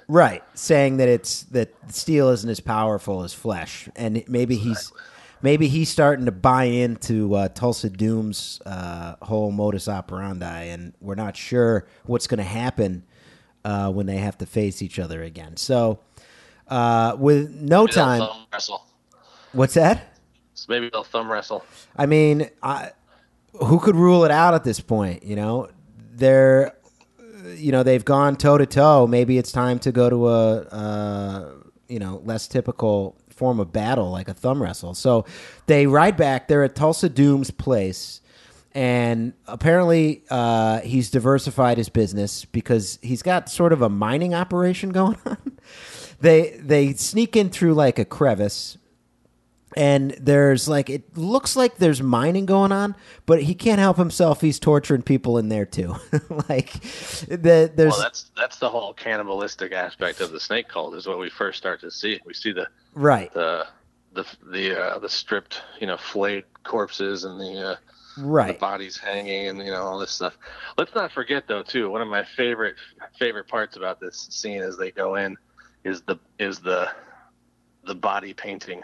Right, 0.08 0.44
saying 0.54 0.98
that 0.98 1.10
it's 1.10 1.44
that 1.44 1.74
steel 1.94 2.30
isn't 2.30 2.50
as 2.50 2.62
powerful 2.62 3.24
as 3.24 3.34
flesh, 3.34 3.90
and 3.96 4.24
maybe 4.28 4.56
he's 4.56 4.94
maybe 5.42 5.68
he's 5.68 5.90
starting 5.90 6.26
to 6.26 6.32
buy 6.32 6.64
into 6.66 7.36
uh, 7.36 7.50
Tulsa 7.50 7.90
Doom's 7.90 8.62
uh, 8.66 9.16
whole 9.22 9.52
modus 9.52 9.90
operandi, 9.90 10.64
and 10.70 10.94
we're 11.02 11.16
not 11.16 11.36
sure 11.36 11.88
what's 12.06 12.26
going 12.26 12.38
to 12.38 12.44
happen 12.44 13.04
uh, 13.66 13.92
when 13.92 14.06
they 14.06 14.18
have 14.18 14.38
to 14.38 14.46
face 14.46 14.82
each 14.82 14.98
other 14.98 15.24
again. 15.24 15.58
So, 15.58 16.00
uh, 16.70 17.18
with 17.20 17.52
no 17.52 17.82
Maybe 17.82 17.92
time, 17.92 18.20
thumb 18.22 18.46
wrestle. 18.54 18.86
what's 19.52 19.74
that? 19.74 20.14
So 20.54 20.68
maybe 20.70 20.90
they'll 20.90 21.04
thumb 21.04 21.30
wrestle. 21.30 21.66
I 21.98 22.06
mean, 22.06 22.50
I, 22.64 22.92
who 23.62 23.80
could 23.80 23.96
rule 23.96 24.24
it 24.24 24.32
out 24.32 24.54
at 24.54 24.64
this 24.64 24.80
point? 24.80 25.24
You 25.24 25.36
know, 25.36 25.70
they're, 26.14 26.77
you 27.56 27.72
know, 27.72 27.84
they've 27.84 28.06
gone 28.06 28.36
toe 28.36 28.58
to 28.58 28.66
toe. 28.66 29.08
Maybe 29.08 29.38
it's 29.38 29.52
time 29.52 29.80
to 29.80 29.92
go 29.92 30.10
to 30.10 30.28
a, 30.28 31.54
you 31.88 32.00
know, 32.00 32.22
less 32.26 32.48
typical 32.48 33.16
form 33.30 33.60
of 33.60 33.72
battle 33.72 34.12
like 34.12 34.28
a 34.28 34.34
thumb 34.34 34.62
wrestle. 34.62 34.94
So 34.94 35.26
they 35.68 35.88
ride 35.88 36.18
back. 36.18 36.48
They're 36.48 36.64
at 36.64 36.76
Tulsa 36.76 37.10
Doom's 37.10 37.52
place. 37.52 38.22
And 38.74 39.34
apparently, 39.48 40.24
uh, 40.30 40.82
he's 40.82 41.10
diversified 41.10 41.78
his 41.78 41.90
business 41.90 42.46
because 42.46 43.00
he's 43.02 43.24
got 43.24 43.50
sort 43.50 43.74
of 43.74 43.82
a 43.82 43.90
mining 43.90 44.36
operation 44.36 44.90
going 44.92 45.18
on. 45.26 45.38
they 46.20 46.60
they 46.62 46.94
sneak 46.94 47.36
in 47.36 47.50
through 47.50 47.74
like 47.74 47.98
a 47.98 48.06
crevice 48.06 48.77
and 49.76 50.12
there's 50.12 50.68
like 50.68 50.90
it 50.90 51.18
looks 51.18 51.56
like 51.56 51.78
there's 51.78 52.02
mining 52.02 52.46
going 52.46 52.72
on, 52.72 52.96
but 53.26 53.44
he 53.44 53.54
can't 53.54 53.80
help 53.80 53.98
himself. 53.98 54.42
He's 54.42 54.60
torturing 54.60 55.02
people 55.02 55.38
in 55.38 55.50
there 55.50 55.66
too. 55.66 55.96
like 56.50 56.72
the, 57.28 57.72
there's 57.76 57.92
Well, 57.92 58.02
that's 58.02 58.32
that's 58.36 58.58
the 58.60 58.70
whole 58.70 58.94
cannibalistic 58.94 59.74
aspect 59.74 60.22
of 60.22 60.32
the 60.32 60.40
snake 60.40 60.70
cult 60.70 60.96
is 60.96 61.08
what 61.08 61.20
we 61.20 61.30
first 61.30 61.58
start 61.58 61.82
to 61.82 61.92
see. 61.92 62.20
We 62.26 62.34
see 62.34 62.54
the 62.54 62.68
right, 62.94 63.34
the 63.34 63.68
the 64.14 64.26
the 64.52 64.80
uh, 64.80 65.00
the 65.00 65.10
stripped, 65.10 65.62
you 65.82 65.88
know, 65.88 65.98
flayed 65.98 66.46
corpses 66.64 67.26
and 67.26 67.40
the 67.40 67.72
uh, 67.72 67.76
the 68.16 68.24
right. 68.24 68.60
bodies 68.60 68.98
hanging 68.98 69.48
and 69.48 69.60
you 69.60 69.72
know 69.72 69.84
all 69.84 70.00
this 70.00 70.12
stuff. 70.12 70.38
Let's 70.78 70.96
not 70.96 71.12
forget 71.12 71.48
though 71.48 71.64
too. 71.64 71.90
One 71.90 72.02
of 72.02 72.08
my 72.08 72.24
favorite 72.24 72.76
favorite 73.20 73.48
parts 73.48 73.76
about 73.76 74.00
this 74.00 74.28
scene 74.32 74.62
as 74.62 74.78
they 74.78 74.92
go 74.92 75.16
in 75.16 75.36
is 75.84 76.02
the 76.02 76.18
is 76.40 76.60
the 76.60 76.90
the 77.86 77.96
body 77.96 78.34
painting 78.34 78.82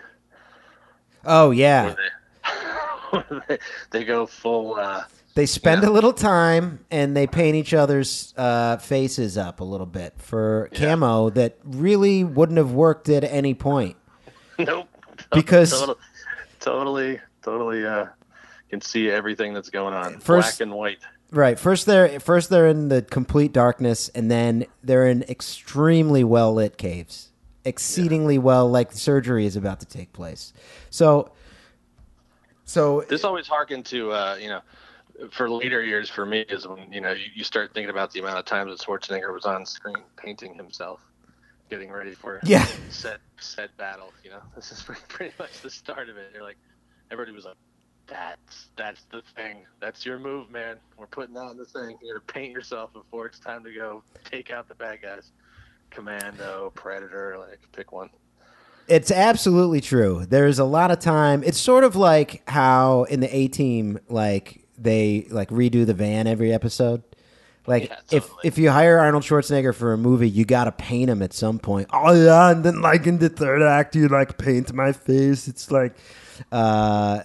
Oh 1.25 1.51
yeah, 1.51 1.96
they, 3.48 3.58
they, 3.92 4.03
go 4.03 4.25
full. 4.25 4.75
Uh, 4.75 5.03
they 5.36 5.46
spend 5.46 5.84
a 5.84 5.89
little 5.89 6.13
time 6.13 6.80
and 6.92 7.15
they 7.15 7.27
paint 7.27 7.56
each 7.56 7.74
other's 7.74 8.34
uh, 8.38 8.77
faces 8.77 9.38
up 9.38 9.60
a 9.60 9.63
little 9.63 9.86
bit 9.86 10.13
for 10.18 10.70
Yeah. 10.72 10.96
camo 10.96 11.30
that 11.32 11.58
really 11.63 12.24
wouldn't 12.24 12.58
have 12.58 12.72
worked 12.74 13.10
at 13.10 13.24
any 13.24 13.53
point. 13.53 13.96
nope. 14.60 14.88
Because- 15.32 15.72
totally, 15.72 15.98
totally, 16.60 17.20
totally 17.42 17.86
uh, 17.86 18.06
can 18.70 18.82
see 18.82 19.10
everything 19.10 19.53
that's 19.53 19.70
going 19.70 19.94
on. 19.94 20.20
First- 20.20 20.58
Black 20.58 20.62
and 20.62 20.72
white. 20.72 21.00
Right. 21.32 21.58
First 21.58 21.88
they're 21.88 22.20
first 22.20 22.51
they're 22.51 22.68
in 22.68 22.89
the 22.89 23.01
complete 23.01 23.53
darkness 23.53 24.08
and 24.10 24.30
then 24.30 24.68
they're 24.84 25.08
in 25.08 25.24
extremely 25.24 26.24
well 26.24 26.53
lit 26.53 26.77
caves. 26.77 27.30
Exceedingly 27.65 28.38
well 28.38 28.70
like 28.70 28.91
surgery 28.91 29.46
is 29.46 29.55
about 29.55 29.79
to 29.79 29.86
take 29.86 30.12
place. 30.13 30.53
So 30.89 31.32
so 32.65 33.01
This 33.10 33.24
always 33.24 33.48
harkened 33.48 33.86
to 33.88 34.12
uh, 34.12 34.38
you 34.39 34.50
know, 34.50 34.62
for 35.32 35.50
later 35.50 35.84
years 35.84 36.10
for 36.10 36.25
me 36.25 36.39
is 36.50 36.67
when 36.67 36.91
you 36.91 37.01
know 37.01 37.12
you, 37.12 37.25
you 37.36 37.43
start 37.43 37.74
thinking 37.74 37.89
about 37.89 38.12
the 38.12 38.20
amount 38.20 38.38
of 38.39 38.46
times 38.46 38.72
that 38.72 38.86
Schwarzenegger 38.86 39.34
was 39.34 39.46
on 39.46 39.65
screen 39.65 40.03
painting 40.17 40.55
himself, 40.55 41.01
getting 41.70 41.91
ready 41.91 42.15
for 42.15 42.39
Yeah. 42.46 42.65
set 42.89 43.20
set 43.39 43.75
battle. 43.77 44.13
You 44.24 44.32
know, 44.32 44.41
this 44.55 44.72
is 44.72 44.82
pretty, 44.86 45.01
pretty 45.08 45.34
much 45.39 45.62
the 45.62 45.70
start 45.70 46.10
of 46.10 46.17
it. 46.17 46.32
You're 46.34 46.43
like, 46.43 46.58
everybody 47.12 47.36
was 47.36 47.46
like, 47.46 47.58
"That's 48.08 48.70
that's 48.75 49.03
the 49.12 49.22
thing. 49.36 49.65
That's 49.82 50.05
your 50.05 50.20
move, 50.20 50.50
man. 50.50 50.77
We're 50.98 51.08
putting 51.08 51.38
on 51.38 51.58
the 51.58 51.65
thing. 51.65 51.98
You're 52.01 52.15
gonna 52.20 52.25
paint 52.34 52.51
yourself 52.53 52.91
before 52.93 53.25
it's 53.27 53.39
time 53.39 53.63
to 53.63 53.74
go 53.74 54.03
take 54.25 54.51
out 54.51 54.67
the 54.67 54.75
bad 54.75 55.01
guys." 55.01 55.32
Commando, 55.94 56.72
Predator, 56.76 57.38
like 57.40 57.60
pick 57.72 57.92
one. 57.92 58.10
It's 58.88 59.12
absolutely 59.12 59.80
true. 59.80 60.26
There's 60.28 60.60
a 60.60 60.66
lot 60.66 60.92
of 60.92 61.00
time. 61.00 61.44
It's 61.44 61.60
sort 61.60 61.84
of 61.86 61.96
like 61.96 62.44
how 62.50 63.04
in 63.04 63.22
the 63.22 63.34
A 63.34 63.48
team, 63.48 64.00
like 64.10 64.66
they 64.78 65.26
like 65.30 65.50
redo 65.50 65.86
the 65.86 65.94
van 65.94 66.28
every 66.28 66.52
episode. 66.52 67.04
Like 67.66 67.86
Yeah, 67.90 67.96
if 68.12 68.24
totally. 68.24 68.40
if 68.44 68.58
you 68.58 68.72
hire 68.72 69.00
Arnold 69.00 69.24
Schwarzenegger 69.24 69.74
for 69.74 69.94
a 69.94 69.98
movie, 69.98 70.30
you 70.30 70.44
got 70.44 70.66
to 70.66 70.74
paint 70.74 71.10
him 71.10 71.22
at 71.22 71.32
some 71.32 71.60
point. 71.60 71.88
Oh 71.94 72.14
yeah, 72.14 72.52
and 72.52 72.64
then 72.66 72.82
like 72.82 73.08
in 73.08 73.20
the 73.20 73.30
third 73.30 73.62
act, 73.62 73.96
you 73.96 74.10
like 74.10 74.38
paint 74.38 74.74
my 74.74 74.92
face. 74.92 75.48
It's 75.48 75.72
like 75.72 75.96
uh, 76.52 77.22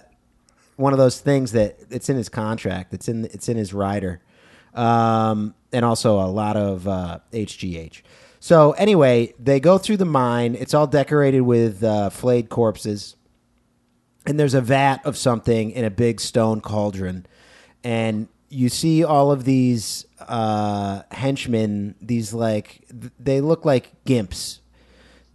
one 0.77 0.93
of 0.93 0.99
those 0.99 1.19
things 1.19 1.51
that 1.51 1.77
it's 1.89 2.07
in 2.07 2.15
his 2.15 2.29
contract. 2.29 2.93
It's 2.93 3.09
in 3.09 3.25
it's 3.25 3.49
in 3.49 3.57
his 3.57 3.73
rider, 3.73 4.21
um, 4.75 5.55
and 5.73 5.83
also 5.83 6.21
a 6.21 6.29
lot 6.31 6.55
of 6.55 6.87
uh, 6.87 7.19
HGH. 7.33 8.01
So 8.39 8.71
anyway, 8.73 9.33
they 9.37 9.59
go 9.59 9.77
through 9.77 9.97
the 9.97 10.05
mine. 10.05 10.55
It's 10.55 10.73
all 10.73 10.87
decorated 10.87 11.41
with 11.41 11.83
uh, 11.83 12.09
flayed 12.09 12.49
corpses, 12.49 13.15
and 14.25 14.39
there's 14.39 14.53
a 14.53 14.61
vat 14.61 15.05
of 15.05 15.17
something 15.17 15.71
in 15.71 15.83
a 15.83 15.89
big 15.89 16.21
stone 16.21 16.61
cauldron, 16.61 17.25
and 17.83 18.27
you 18.49 18.69
see 18.69 19.03
all 19.03 19.31
of 19.31 19.43
these 19.43 20.05
uh, 20.21 21.03
henchmen. 21.11 21.95
These 22.01 22.33
like 22.33 22.85
th- 22.89 23.13
they 23.19 23.41
look 23.41 23.65
like 23.65 23.91
gimps. 24.05 24.59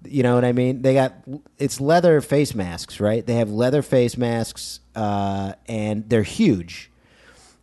You 0.07 0.23
know 0.23 0.35
what 0.35 0.45
I 0.45 0.53
mean? 0.53 0.83
They 0.83 0.95
got 0.95 1.15
it's 1.59 1.81
leather 1.81 2.21
face 2.21 2.55
masks, 2.55 3.01
right? 3.01 3.25
They 3.27 3.35
have 3.35 3.51
leather 3.51 3.83
face 3.83 4.17
masks, 4.17 4.81
uh, 4.95 5.55
and 5.67 6.09
they're 6.09 6.23
huge. 6.23 6.91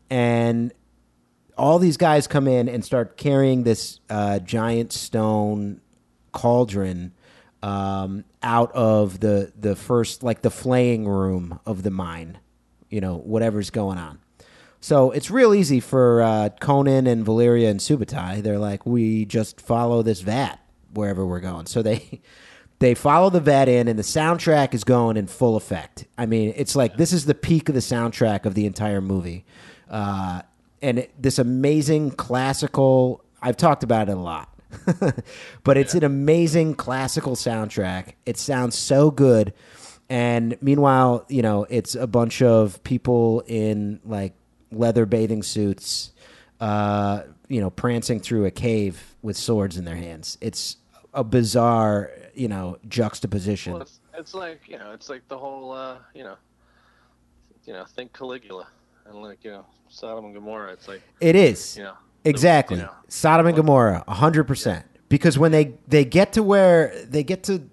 And 0.09 0.71
all 1.57 1.79
these 1.79 1.97
guys 1.97 2.27
come 2.27 2.47
in 2.47 2.67
and 2.67 2.83
start 2.83 3.17
carrying 3.17 3.63
this 3.63 3.99
uh, 4.09 4.39
giant 4.39 4.93
stone 4.93 5.81
cauldron 6.31 7.13
um, 7.63 8.23
out 8.41 8.71
of 8.73 9.19
the 9.19 9.51
the 9.57 9.75
first 9.75 10.23
like 10.23 10.41
the 10.41 10.51
flaying 10.51 11.07
room 11.07 11.59
of 11.65 11.83
the 11.83 11.91
mine. 11.91 12.39
You 12.89 13.01
know, 13.01 13.17
whatever's 13.17 13.69
going 13.69 13.97
on. 13.97 14.19
So 14.81 15.11
it's 15.11 15.29
real 15.29 15.53
easy 15.53 15.79
for 15.79 16.23
uh, 16.23 16.49
Conan 16.59 17.05
and 17.05 17.23
Valeria 17.23 17.69
and 17.69 17.79
Subutai. 17.79 18.41
They're 18.41 18.57
like, 18.57 18.83
we 18.85 19.25
just 19.25 19.61
follow 19.61 20.01
this 20.01 20.21
vat 20.21 20.59
wherever 20.93 21.25
we're 21.25 21.39
going. 21.39 21.67
So 21.67 21.81
they 21.81 22.21
they 22.79 22.95
follow 22.95 23.29
the 23.29 23.39
vat 23.39 23.69
in, 23.69 23.87
and 23.87 23.97
the 23.97 24.03
soundtrack 24.03 24.73
is 24.73 24.83
going 24.83 25.17
in 25.17 25.27
full 25.27 25.55
effect. 25.55 26.07
I 26.17 26.25
mean, 26.25 26.53
it's 26.55 26.75
like 26.75 26.97
this 26.97 27.13
is 27.13 27.25
the 27.25 27.35
peak 27.35 27.69
of 27.69 27.75
the 27.75 27.81
soundtrack 27.81 28.45
of 28.45 28.55
the 28.55 28.65
entire 28.65 29.01
movie, 29.01 29.45
uh, 29.87 30.41
and 30.81 30.99
it, 30.99 31.21
this 31.21 31.39
amazing 31.39 32.11
classical. 32.11 33.23
I've 33.41 33.57
talked 33.57 33.83
about 33.83 34.09
it 34.09 34.13
a 34.13 34.19
lot. 34.19 34.49
but 35.63 35.77
it's 35.77 35.93
an 35.93 36.03
amazing 36.03 36.75
classical 36.75 37.35
soundtrack. 37.35 38.13
It 38.25 38.37
sounds 38.37 38.77
so 38.77 39.11
good. 39.11 39.53
And 40.09 40.57
meanwhile, 40.61 41.25
you 41.29 41.41
know, 41.41 41.65
it's 41.69 41.95
a 41.95 42.07
bunch 42.07 42.41
of 42.41 42.83
people 42.83 43.43
in 43.47 43.99
like 44.05 44.33
leather 44.71 45.05
bathing 45.05 45.43
suits, 45.43 46.11
uh, 46.59 47.23
you 47.47 47.61
know, 47.61 47.69
prancing 47.69 48.19
through 48.19 48.45
a 48.45 48.51
cave 48.51 49.15
with 49.21 49.37
swords 49.37 49.77
in 49.77 49.85
their 49.85 49.95
hands. 49.95 50.37
It's 50.41 50.77
a 51.13 51.23
bizarre, 51.23 52.11
you 52.33 52.47
know, 52.47 52.77
juxtaposition. 52.87 53.73
Well, 53.73 53.81
it's, 53.83 53.99
it's 54.13 54.33
like 54.33 54.67
you 54.67 54.77
know, 54.77 54.91
it's 54.91 55.09
like 55.09 55.27
the 55.27 55.37
whole 55.37 55.71
uh, 55.71 55.97
you 56.13 56.23
know, 56.23 56.35
you 57.65 57.73
know, 57.73 57.85
think 57.85 58.13
Caligula 58.13 58.67
and 59.11 59.21
like 59.21 59.43
you 59.43 59.51
know, 59.51 59.65
Sodom 59.89 60.25
and 60.25 60.33
Gomorrah. 60.33 60.71
It's 60.73 60.87
like 60.87 61.01
It 61.19 61.35
is. 61.35 61.77
you 61.77 61.83
know, 61.83 61.93
Exactly. 62.23 62.77
you 62.77 62.83
know, 62.83 62.91
Sodom 63.07 63.47
and 63.47 63.55
Gomorrah, 63.55 64.03
100%. 64.07 64.83
Because 65.09 65.37
when 65.37 65.51
they, 65.51 65.73
they 65.87 66.05
get 66.05 66.33
to 66.33 66.43
where 66.43 66.93
they 67.05 67.23
get 67.23 67.43
to, 67.43 67.63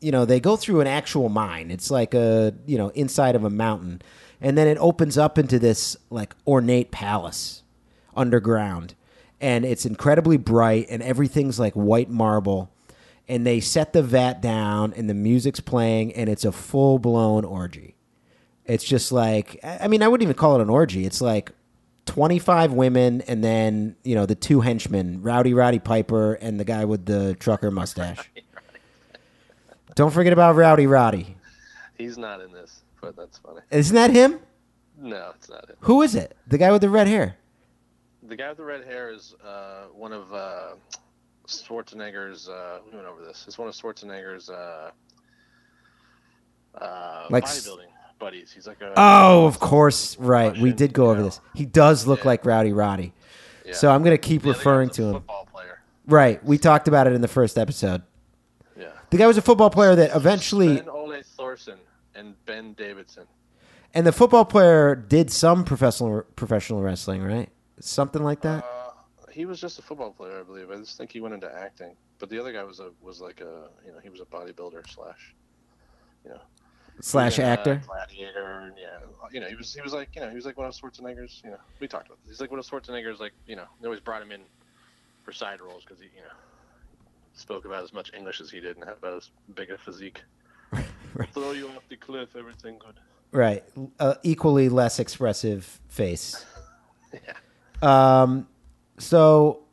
you 0.00 0.12
know, 0.12 0.24
they 0.24 0.38
go 0.40 0.56
through 0.56 0.80
an 0.80 0.86
actual 0.86 1.28
mine. 1.28 1.70
It's 1.70 1.90
like 1.90 2.14
a, 2.14 2.54
you 2.66 2.78
know, 2.78 2.88
inside 2.90 3.34
of 3.34 3.44
a 3.44 3.50
mountain. 3.50 4.02
And 4.40 4.56
then 4.58 4.68
it 4.68 4.76
opens 4.78 5.16
up 5.18 5.38
into 5.38 5.58
this 5.58 5.96
like 6.10 6.34
ornate 6.46 6.90
palace 6.90 7.62
underground. 8.14 8.94
And 9.40 9.64
it's 9.64 9.84
incredibly 9.86 10.36
bright 10.36 10.86
and 10.90 11.02
everything's 11.02 11.58
like 11.58 11.72
white 11.74 12.10
marble. 12.10 12.70
And 13.26 13.46
they 13.46 13.58
set 13.60 13.92
the 13.94 14.02
vat 14.02 14.40
down 14.42 14.92
and 14.92 15.08
the 15.08 15.14
music's 15.14 15.60
playing 15.60 16.12
and 16.12 16.28
it's 16.28 16.44
a 16.44 16.52
full 16.52 16.98
blown 16.98 17.44
orgy. 17.44 17.93
It's 18.66 18.84
just 18.84 19.12
like 19.12 19.60
I 19.62 19.88
mean, 19.88 20.02
I 20.02 20.08
wouldn't 20.08 20.26
even 20.26 20.36
call 20.36 20.56
it 20.56 20.62
an 20.62 20.70
orgy. 20.70 21.04
It's 21.04 21.20
like 21.20 21.52
25 22.06 22.72
women 22.72 23.22
and 23.22 23.42
then, 23.42 23.96
you 24.04 24.14
know, 24.14 24.26
the 24.26 24.34
two 24.34 24.60
henchmen, 24.60 25.22
Rowdy 25.22 25.54
Roddy 25.54 25.78
Piper 25.78 26.34
and 26.34 26.58
the 26.60 26.64
guy 26.64 26.84
with 26.84 27.06
the 27.06 27.34
trucker 27.38 27.70
mustache. 27.70 28.30
Don't 29.94 30.12
forget 30.12 30.32
about 30.32 30.56
Rowdy 30.56 30.86
Roddy. 30.86 31.36
he's 31.96 32.18
not 32.18 32.40
in 32.40 32.52
this, 32.52 32.82
but 33.00 33.16
that's 33.16 33.38
funny. 33.38 33.60
Isn't 33.70 33.94
that 33.94 34.10
him? 34.10 34.40
No, 34.98 35.32
it's 35.36 35.48
not 35.48 35.68
it. 35.68 35.76
Who 35.80 36.02
is 36.02 36.14
it? 36.14 36.36
The 36.46 36.58
guy 36.58 36.72
with 36.72 36.80
the 36.82 36.88
red 36.88 37.06
hair. 37.06 37.36
The 38.22 38.36
guy 38.36 38.48
with 38.48 38.58
the 38.58 38.64
red 38.64 38.84
hair 38.84 39.10
is 39.10 39.34
uh, 39.44 39.84
one 39.94 40.12
of 40.12 40.32
uh, 40.32 40.74
Schwarzenegger's. 41.46 42.48
Uh, 42.48 42.78
we 42.86 42.96
went 42.96 43.06
over 43.06 43.24
this. 43.24 43.44
It's 43.46 43.58
one 43.58 43.68
of 43.68 43.74
Schwarzenegger's 43.74 44.48
uh, 44.50 44.90
uh, 46.80 47.26
Like 47.30 47.44
bodybuilding 47.44 47.93
buddies. 48.24 48.50
He's 48.52 48.66
like 48.66 48.80
a. 48.80 48.92
Oh, 48.96 49.46
of 49.46 49.60
course. 49.60 50.18
Right. 50.18 50.56
We 50.56 50.72
did 50.72 50.92
go 50.94 51.10
over 51.10 51.18
know. 51.18 51.24
this. 51.24 51.40
He 51.54 51.66
does 51.66 52.06
look 52.06 52.20
Yeah. 52.20 52.28
like 52.28 52.44
Rowdy 52.46 52.72
Roddy. 52.72 53.12
yeah. 53.66 53.74
So 53.74 53.90
I'm 53.90 54.02
going 54.02 54.16
to 54.16 54.26
keep 54.30 54.44
referring 54.44 54.88
to 54.90 55.02
him. 55.02 55.12
Football 55.14 55.48
player. 55.52 55.78
Right. 56.06 56.42
We 56.44 56.56
talked 56.58 56.88
about 56.88 57.06
it 57.06 57.12
in 57.12 57.20
the 57.20 57.28
first 57.28 57.58
episode. 57.58 58.02
Yeah. 58.78 58.86
The 59.10 59.16
guy 59.18 59.26
was 59.26 59.36
a 59.36 59.42
football 59.42 59.70
player 59.70 59.94
that 59.96 60.14
eventually 60.16 60.76
Ben 60.76 60.88
Ole 60.88 61.22
Thorson 61.36 61.78
and 62.14 62.34
Ben 62.46 62.72
Davidson. 62.72 63.26
and 63.92 64.06
the 64.06 64.12
football 64.12 64.44
player 64.46 64.94
did 64.94 65.30
some 65.30 65.64
professional 65.64 66.22
professional 66.36 66.80
wrestling, 66.82 67.22
right? 67.22 67.50
Something 67.80 68.22
like 68.24 68.40
that. 68.42 68.64
Uh, 68.64 68.90
he 69.30 69.44
was 69.46 69.60
just 69.60 69.78
a 69.78 69.82
football 69.82 70.12
player, 70.12 70.40
I 70.40 70.42
believe. 70.44 70.70
I 70.70 70.76
just 70.76 70.96
think 70.96 71.10
he 71.12 71.20
went 71.20 71.34
into 71.34 71.52
acting. 71.52 71.94
But 72.20 72.30
the 72.30 72.38
other 72.38 72.52
guy 72.52 72.62
was 72.64 72.80
a 72.80 72.90
was 73.02 73.20
like 73.20 73.40
a 73.40 73.68
you 73.84 73.92
know 73.92 73.98
he 74.02 74.08
was 74.08 74.20
a 74.20 74.24
bodybuilder 74.24 74.88
slash 74.88 75.34
you 76.24 76.30
know 76.30 76.40
Slash 77.00 77.38
yeah, 77.38 77.48
actor. 77.48 77.82
gladiator 77.86 78.60
and 78.60 78.74
yeah 78.78 78.98
you 79.32 79.40
know 79.40 79.48
he 79.48 79.54
was 79.54 79.74
he 79.74 79.80
was 79.82 79.92
like 79.92 80.10
you 80.14 80.20
know 80.20 80.28
he 80.28 80.36
was 80.36 80.46
like 80.46 80.56
one 80.56 80.66
of 80.66 80.74
Schwarzenegger's 80.74 81.42
you 81.44 81.50
know 81.50 81.58
we 81.80 81.88
talked 81.88 82.06
about 82.06 82.18
this. 82.22 82.34
he's 82.34 82.40
like 82.40 82.50
one 82.50 82.60
of 82.60 82.66
Schwarzenegger's 82.66 83.20
like 83.20 83.32
you 83.46 83.56
know 83.56 83.64
they 83.80 83.86
always 83.86 84.00
brought 84.00 84.22
him 84.22 84.30
in 84.30 84.40
for 85.22 85.32
side 85.32 85.60
roles 85.60 85.82
because 85.84 85.98
he 86.00 86.06
you 86.14 86.22
know 86.22 86.28
spoke 87.34 87.64
about 87.64 87.82
as 87.82 87.92
much 87.92 88.12
English 88.16 88.40
as 88.40 88.50
he 88.50 88.60
did 88.60 88.76
and 88.76 88.84
had 88.84 88.94
about 88.98 89.16
as 89.16 89.30
big 89.54 89.70
a 89.70 89.78
physique. 89.78 90.22
Right. 91.16 91.28
Throw 91.32 91.52
you 91.52 91.68
off 91.68 91.88
the 91.88 91.94
cliff, 91.96 92.34
everything 92.34 92.76
good. 92.76 92.98
Right. 93.30 93.62
Uh, 94.00 94.14
equally 94.24 94.68
less 94.68 94.98
expressive 94.98 95.80
face. 95.88 96.44
Yeah. 97.12 98.22
Um, 98.22 98.48
so 98.98 99.63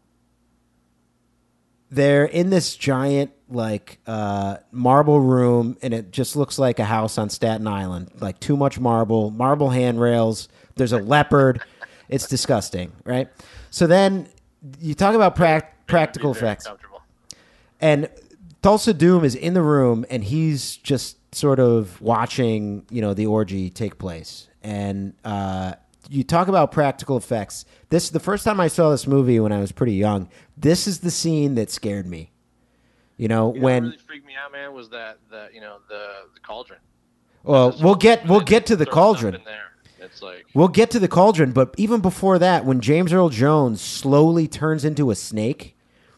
they're 1.91 2.25
in 2.25 2.49
this 2.49 2.75
giant 2.75 3.31
like 3.49 3.99
uh, 4.07 4.57
marble 4.71 5.19
room, 5.19 5.77
and 5.81 5.93
it 5.93 6.11
just 6.11 6.35
looks 6.35 6.57
like 6.57 6.79
a 6.79 6.85
house 6.85 7.17
on 7.17 7.29
Staten 7.29 7.67
Island. 7.67 8.11
Like 8.19 8.39
too 8.39 8.55
much 8.55 8.79
marble, 8.79 9.29
marble 9.29 9.69
handrails. 9.69 10.47
There's 10.75 10.93
a 10.93 10.99
leopard. 10.99 11.61
It's 12.07 12.27
disgusting, 12.27 12.91
right? 13.05 13.29
So 13.69 13.87
then 13.87 14.27
you 14.79 14.93
talk 14.93 15.15
about 15.15 15.35
prac- 15.35 15.85
practical 15.87 16.31
effects. 16.31 16.67
And 17.79 18.09
Tulsa 18.61 18.93
Doom 18.93 19.23
is 19.23 19.35
in 19.35 19.53
the 19.53 19.61
room 19.61 20.05
and 20.09 20.23
he's 20.23 20.77
just 20.77 21.17
sort 21.33 21.59
of 21.59 21.99
watching, 22.01 22.85
you 22.91 23.01
know, 23.01 23.13
the 23.13 23.25
orgy 23.25 23.69
take 23.69 23.97
place. 23.97 24.47
And 24.61 25.13
uh, 25.25 25.73
you 26.11 26.23
talk 26.23 26.47
about 26.49 26.71
practical 26.71 27.15
effects. 27.15 27.65
This 27.89 28.09
the 28.09 28.19
first 28.19 28.43
time 28.43 28.59
I 28.59 28.67
saw 28.67 28.89
this 28.91 29.07
movie 29.07 29.39
when 29.39 29.51
I 29.51 29.59
was 29.59 29.71
pretty 29.71 29.93
young. 29.93 30.29
This 30.57 30.85
is 30.87 30.99
the 30.99 31.11
scene 31.11 31.55
that 31.55 31.71
scared 31.71 32.05
me. 32.05 32.31
You 33.17 33.27
know, 33.27 33.47
You 33.47 33.53
know 33.53 33.59
what 33.59 33.61
when 33.61 33.83
really 33.83 33.97
freaked 33.97 34.27
me 34.27 34.33
out, 34.35 34.51
man, 34.51 34.73
was 34.73 34.89
that 34.89 35.19
the 35.29 35.47
you 35.53 35.61
know 35.61 35.77
the 35.87 36.07
the 36.33 36.39
cauldron. 36.41 36.79
well, 37.43 37.75
we'll 37.81 37.95
get 37.95 38.27
we'll 38.27 38.41
get 38.41 38.65
to 38.67 38.75
the 38.75 38.85
cauldron. 38.85 39.37
It's 39.99 40.21
like 40.21 40.45
We'll 40.53 40.67
get 40.67 40.89
to 40.91 40.99
the 40.99 41.07
cauldron, 41.07 41.51
but 41.51 41.73
even 41.77 42.01
before 42.01 42.39
that, 42.39 42.65
when 42.65 42.81
James 42.81 43.13
Earl 43.13 43.29
Jones 43.29 43.79
slowly 43.79 44.47
turns 44.47 44.83
into 44.83 45.11
a 45.11 45.15
snake, 45.15 45.77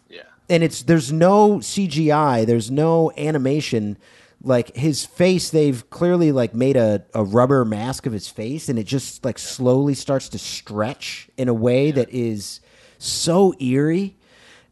yeah, 0.10 0.22
and 0.50 0.64
it's 0.64 0.82
there's 0.84 1.12
no 1.12 1.58
CGI, 1.58 2.46
there's 2.46 2.72
no 2.72 3.12
animation. 3.18 3.98
Like 4.46 4.76
his 4.76 5.06
face, 5.06 5.50
they've 5.50 5.90
clearly 5.90 6.34
like 6.34 6.54
made 6.54 6.76
a, 6.76 7.06
a 7.14 7.24
rubber 7.24 7.64
mask 7.64 8.06
of 8.06 8.12
his 8.12 8.28
face, 8.28 8.68
and 8.68 8.78
it 8.78 8.84
just 8.84 9.24
like 9.24 9.40
slowly 9.40 9.94
starts 9.94 10.28
to 10.30 10.38
stretch 10.38 11.30
in 11.38 11.48
a 11.48 11.54
way 11.54 11.92
that 11.92 12.10
is 12.10 12.60
so 12.98 13.54
eerie. 13.60 14.18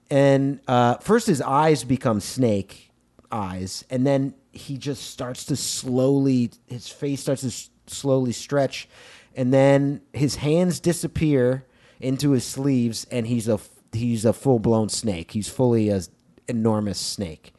And 0.09 0.59
uh, 0.67 0.97
first, 0.97 1.27
his 1.27 1.41
eyes 1.41 1.85
become 1.85 2.19
snake 2.19 2.91
eyes, 3.31 3.85
and 3.89 4.05
then 4.05 4.33
he 4.51 4.77
just 4.77 5.09
starts 5.09 5.45
to 5.45 5.55
slowly, 5.55 6.51
his 6.67 6.89
face 6.89 7.21
starts 7.21 7.41
to 7.41 7.47
s- 7.47 7.69
slowly 7.87 8.33
stretch, 8.33 8.89
and 9.35 9.53
then 9.53 10.01
his 10.11 10.35
hands 10.35 10.81
disappear 10.81 11.65
into 12.01 12.31
his 12.31 12.43
sleeves, 12.43 13.07
and 13.09 13.27
he's 13.27 13.47
a 13.47 13.57
he's 13.93 14.25
a 14.25 14.33
full 14.33 14.59
blown 14.59 14.89
snake. 14.89 15.31
He's 15.31 15.47
fully 15.47 15.87
a 15.87 16.01
enormous 16.49 16.99
snake. 16.99 17.53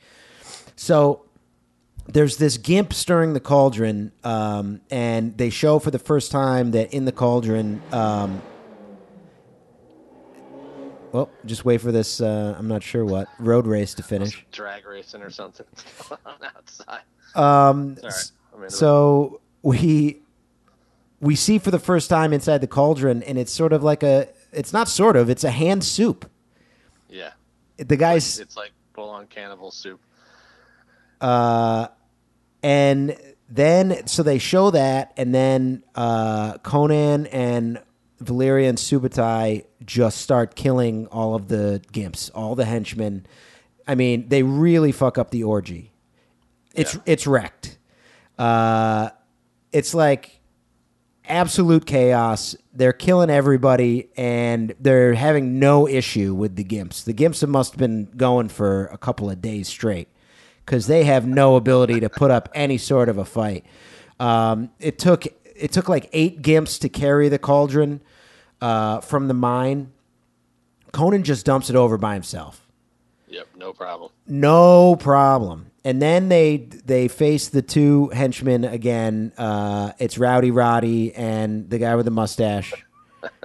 So 0.77 1.25
there's 2.07 2.37
this 2.37 2.57
gimp 2.59 2.93
stirring 2.93 3.33
the 3.33 3.41
cauldron, 3.41 4.13
um, 4.25 4.81
and 4.91 5.37
they 5.39 5.51
show 5.51 5.79
for 5.79 5.91
the 5.91 5.99
first 5.99 6.31
time 6.31 6.73
that 6.73 6.93
in 6.93 7.05
the 7.05 7.13
cauldron. 7.13 7.81
Um, 7.93 8.43
well, 11.13 11.29
just 11.45 11.65
wait 11.65 11.81
for 11.81 11.93
this. 11.93 12.21
Uh, 12.21 12.55
I'm 12.59 12.69
not 12.69 12.83
sure 12.83 13.05
what 13.05 13.29
road 13.39 13.67
race 13.67 13.93
to 13.95 14.03
finish. 14.03 14.45
drag 14.51 14.87
racing 14.87 15.23
or 15.23 15.31
something 15.31 15.67
on 16.27 16.35
outside. 16.57 17.03
Um, 17.35 17.99
right. 18.03 18.71
So 18.71 19.41
we 19.63 20.21
we 21.21 21.37
see 21.37 21.59
for 21.59 21.71
the 21.71 21.79
first 21.79 22.09
time 22.11 22.33
inside 22.33 22.59
the 22.63 22.67
cauldron, 22.67 23.23
and 23.25 23.39
it's 23.39 23.53
sort 23.53 23.73
of 23.73 23.83
like 23.83 24.03
a. 24.03 24.29
It's 24.53 24.73
not 24.73 24.89
sort 24.89 25.17
of. 25.17 25.31
It's 25.31 25.45
a 25.45 25.51
hand 25.51 25.83
soup. 25.85 26.31
yeah, 27.09 27.31
The 27.79 27.97
guys. 27.97 28.39
it's 28.39 28.57
like 28.57 28.73
full 28.93 29.09
on 29.09 29.27
cannibal 29.29 29.71
soup. 29.71 30.01
Uh, 31.23 31.87
and 32.63 33.17
then 33.49 34.07
so 34.07 34.23
they 34.23 34.39
show 34.39 34.71
that, 34.73 35.13
and 35.17 35.35
then 35.35 35.85
uh, 35.95 36.59
Conan 36.59 37.27
and 37.27 37.81
Valeria 38.21 38.69
and 38.69 38.77
Subutai 38.79 39.65
just 39.85 40.19
start 40.19 40.55
killing 40.55 41.07
all 41.07 41.35
of 41.35 41.49
the 41.49 41.81
gimps, 41.93 42.31
all 42.35 42.55
the 42.55 42.65
henchmen. 42.65 43.25
I 43.87 43.95
mean, 43.95 44.29
they 44.29 44.43
really 44.43 44.93
fuck 44.93 45.17
up 45.19 45.31
the 45.31 45.45
orgy. 45.45 45.93
It's 46.75 46.95
Yeah. 46.95 47.01
it's 47.07 47.27
wrecked. 47.27 47.79
Uh, 48.39 49.11
it's 49.73 49.95
like 49.95 50.41
absolute 51.29 51.85
chaos. 51.87 52.57
They're 52.73 52.93
killing 52.93 53.31
everybody, 53.31 54.09
and 54.17 54.75
they're 54.81 55.15
having 55.15 55.59
no 55.59 55.87
issue 55.87 56.35
with 56.35 56.57
the 56.57 56.65
Gimps. 56.65 57.05
The 57.05 57.15
Gimps 57.15 57.47
must 57.47 57.73
have 57.73 57.79
been 57.79 58.09
going 58.17 58.49
for 58.49 58.87
a 58.87 58.99
couple 58.99 59.31
of 59.31 59.41
days 59.41 59.69
straight 59.69 60.09
because 60.73 60.87
they 60.87 61.05
have 61.05 61.27
no 61.27 61.57
ability 61.57 62.01
to 62.01 62.09
put 62.09 62.31
up 62.31 62.49
any 62.55 62.79
sort 62.79 63.11
of 63.11 63.19
a 63.19 63.27
fight. 63.27 63.67
Um, 64.19 64.71
it 64.81 64.99
took 64.99 65.27
it 65.27 65.71
took 65.71 65.87
like 65.87 66.09
eight 66.15 66.41
Gimps 66.41 66.81
to 66.81 66.89
carry 66.89 67.29
the 67.29 67.39
cauldron 67.39 68.01
uh, 68.63 69.01
from 69.01 69.29
the 69.29 69.35
mine. 69.35 69.93
Conan 70.91 71.25
just 71.25 71.45
dumps 71.45 71.69
it 71.69 71.77
over 71.77 71.99
by 71.99 72.15
himself. 72.15 72.67
Yep, 73.29 73.49
no 73.55 73.75
problem. 73.75 74.13
No 74.27 74.97
problem. 74.97 75.67
And 75.85 76.01
then 76.01 76.31
they 76.31 76.57
they 76.57 77.07
face 77.07 77.51
the 77.51 77.61
two 77.61 78.09
henchmen 78.09 78.65
again. 78.65 79.35
Uh, 79.37 79.93
it's 79.99 80.17
Rowdy 80.17 80.53
Roddy 80.53 81.15
and 81.15 81.69
the 81.69 81.77
guy 81.77 81.97
with 81.97 82.07
the 82.07 82.11
mustache. 82.11 82.73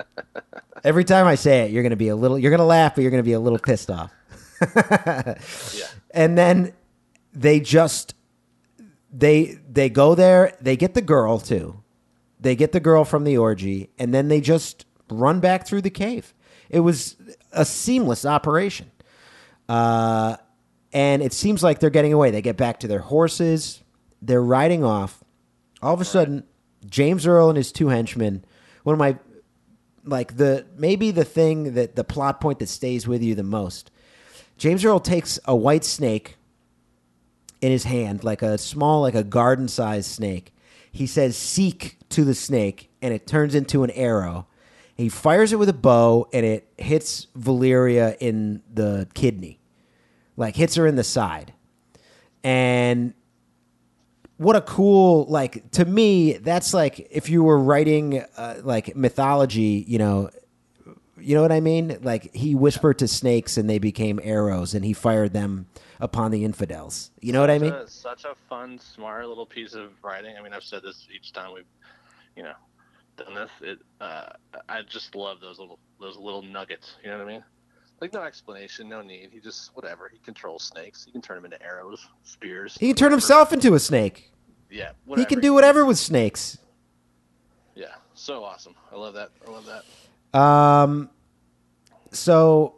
Every 0.85 1.03
time 1.03 1.27
I 1.27 1.35
say 1.35 1.65
it, 1.65 1.71
you're 1.71 1.83
gonna 1.83 1.97
be 1.97 2.07
a 2.07 2.15
little. 2.15 2.39
You're 2.39 2.51
gonna 2.51 2.65
laugh, 2.65 2.95
but 2.95 3.01
you're 3.01 3.11
gonna 3.11 3.23
be 3.23 3.33
a 3.33 3.39
little 3.41 3.59
pissed 3.59 3.91
off. 3.91 4.13
Yeah. 5.75 5.87
And 6.11 6.35
then 6.35 6.73
they 7.37 7.59
just 7.59 8.15
they 9.11 9.59
they 9.69 9.89
go 9.89 10.15
there. 10.15 10.57
They 10.59 10.75
get 10.75 10.93
the 10.93 11.01
girl 11.01 11.39
too. 11.39 11.83
They 12.39 12.55
get 12.55 12.71
the 12.71 12.79
girl 12.79 13.05
from 13.05 13.23
the 13.23 13.37
orgy, 13.37 13.89
and 13.97 14.13
then 14.13 14.27
they 14.27 14.41
just 14.41 14.85
run 15.09 15.39
back 15.39 15.65
through 15.65 15.81
the 15.81 15.89
cave. 15.89 16.33
It 16.69 16.81
was 16.81 17.15
a 17.51 17.65
seamless 17.65 18.25
operation. 18.25 18.91
Uh, 19.69 20.37
and 20.93 21.21
it 21.21 21.33
seems 21.33 21.63
like 21.63 21.79
they're 21.79 21.89
getting 21.89 22.13
away. 22.13 22.31
They 22.31 22.41
get 22.41 22.57
back 22.57 22.79
to 22.81 22.87
their 22.87 22.99
horses. 22.99 23.83
They're 24.21 24.41
riding 24.41 24.83
off. 24.83 25.23
All 25.81 25.93
of 25.93 26.01
a 26.01 26.05
sudden, 26.05 26.43
James 26.85 27.27
Earl 27.27 27.49
and 27.49 27.57
his 27.57 27.71
two 27.71 27.89
henchmen. 27.89 28.45
One 28.83 28.93
of 28.93 28.99
my 28.99 29.17
like 30.05 30.37
the 30.37 30.65
maybe 30.77 31.11
the 31.11 31.25
thing 31.25 31.73
that 31.73 31.95
the 31.95 32.03
plot 32.03 32.39
point 32.39 32.59
that 32.59 32.69
stays 32.69 33.07
with 33.07 33.21
you 33.21 33.35
the 33.35 33.43
most. 33.43 33.91
James 34.57 34.83
Earl 34.83 34.99
takes 34.99 35.39
a 35.45 35.55
white 35.55 35.83
snake 35.83 36.36
in 37.61 37.71
his 37.71 37.83
hand, 37.85 38.23
like 38.23 38.41
a 38.41 38.57
small, 38.57 39.01
like 39.01 39.15
a 39.15 39.23
garden 39.23 39.67
sized 39.67 40.09
snake. 40.09 40.53
He 40.91 41.07
says, 41.07 41.37
Seek 41.37 41.97
to 42.09 42.23
the 42.23 42.35
snake, 42.35 42.89
and 43.01 43.13
it 43.13 43.27
turns 43.27 43.55
into 43.55 43.83
an 43.83 43.91
arrow. 43.91 44.47
He 44.95 45.09
fires 45.09 45.53
it 45.53 45.59
with 45.59 45.69
a 45.69 45.73
bow, 45.73 46.27
and 46.33 46.45
it 46.45 46.67
hits 46.77 47.27
Valeria 47.35 48.15
in 48.19 48.63
the 48.73 49.07
kidney, 49.13 49.59
like 50.35 50.55
hits 50.55 50.75
her 50.75 50.87
in 50.87 50.95
the 50.95 51.03
side. 51.03 51.53
And 52.43 53.13
what 54.37 54.55
a 54.55 54.61
cool 54.61 55.25
like 55.25 55.69
to 55.71 55.83
me 55.83 56.33
that's 56.33 56.73
like 56.73 57.07
if 57.11 57.29
you 57.29 57.43
were 57.43 57.59
writing 57.59 58.23
uh, 58.37 58.55
like 58.63 58.95
mythology 58.95 59.83
you 59.87 59.97
know 59.97 60.29
you 61.19 61.35
know 61.35 61.41
what 61.41 61.51
i 61.51 61.59
mean 61.59 61.97
like 62.03 62.33
he 62.35 62.53
whispered 62.53 62.99
to 62.99 63.07
snakes 63.07 63.57
and 63.57 63.67
they 63.67 63.79
became 63.79 64.19
arrows 64.23 64.75
and 64.75 64.85
he 64.85 64.93
fired 64.93 65.33
them 65.33 65.65
upon 65.99 66.31
the 66.31 66.43
infidels 66.43 67.11
you 67.21 67.31
know 67.33 67.41
what 67.41 67.49
i 67.49 67.57
mean 67.57 67.71
Such 67.71 67.87
a- 67.87 67.91
such 67.91 68.25
a 68.25 68.35
fun, 68.49 68.79
smart 68.79 69.27
little 69.27 69.45
piece 69.45 69.73
of 69.73 69.91
writing. 70.03 70.35
I 70.37 70.41
mean, 70.41 70.53
I've 70.53 70.63
said 70.63 70.81
this 70.83 71.07
each 71.13 71.33
time 71.33 71.53
we've, 71.53 71.65
you 72.35 72.43
know, 72.43 72.53
done 73.17 73.33
this. 73.33 73.49
It, 73.61 73.79
uh, 73.99 74.29
I 74.69 74.81
just 74.83 75.15
love 75.15 75.39
those 75.41 75.59
little 75.59 75.79
those 75.99 76.17
little 76.17 76.41
nuggets. 76.41 76.95
You 77.03 77.09
know 77.09 77.17
what 77.17 77.27
I 77.27 77.31
mean? 77.31 77.43
Like 77.99 78.13
no 78.13 78.21
explanation, 78.23 78.87
no 78.87 79.01
need. 79.01 79.29
He 79.33 79.39
just 79.39 79.71
whatever. 79.75 80.09
He 80.11 80.19
controls 80.19 80.63
snakes. 80.63 81.03
He 81.05 81.11
can 81.11 81.21
turn 81.21 81.35
them 81.37 81.45
into 81.45 81.61
arrows, 81.63 82.07
spears. 82.23 82.77
he 82.79 82.87
can 82.87 82.95
turn 82.95 83.11
himself 83.11 83.51
into 83.53 83.73
a 83.73 83.79
snake 83.79 84.31
Yeah, 84.69 84.91
he 85.15 85.25
can 85.25 85.39
do 85.39 85.53
whatever 85.53 85.85
with 85.85 85.97
snakes 85.97 86.57
Yeah, 87.75 87.87
so 88.13 88.43
awesome. 88.43 88.75
I 88.91 88.95
love 88.95 89.13
that. 89.15 89.29
I 89.47 89.51
love 89.51 89.65
that. 90.33 90.39
Um, 90.39 91.09
so 92.11 92.75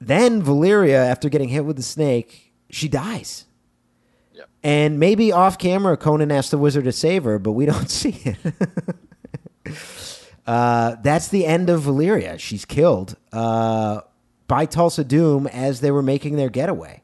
then 0.00 0.42
Valeria, 0.42 1.04
after 1.04 1.28
getting 1.28 1.48
hit 1.48 1.64
with 1.64 1.76
the 1.76 1.82
snake, 1.82 2.52
she 2.70 2.88
dies. 2.88 3.46
Yep. 4.34 4.48
And 4.62 5.00
maybe 5.00 5.32
off 5.32 5.58
camera, 5.58 5.96
Conan 5.96 6.30
asked 6.30 6.50
the 6.50 6.58
wizard 6.58 6.84
to 6.84 6.92
save 6.92 7.24
her, 7.24 7.38
but 7.38 7.52
we 7.52 7.66
don't 7.66 7.90
see 7.90 8.20
it. 8.24 8.36
uh, 10.46 10.96
that's 11.02 11.28
the 11.28 11.46
end 11.46 11.70
of 11.70 11.82
Valeria. 11.82 12.38
She's 12.38 12.64
killed 12.64 13.16
uh, 13.32 14.02
by 14.46 14.66
Tulsa 14.66 15.04
Doom 15.04 15.46
as 15.48 15.80
they 15.80 15.90
were 15.90 16.02
making 16.02 16.36
their 16.36 16.50
getaway. 16.50 17.02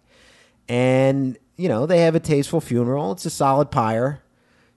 And, 0.68 1.36
you 1.56 1.68
know, 1.68 1.86
they 1.86 2.00
have 2.00 2.14
a 2.14 2.20
tasteful 2.20 2.60
funeral. 2.60 3.12
It's 3.12 3.26
a 3.26 3.30
solid 3.30 3.70
pyre. 3.70 4.20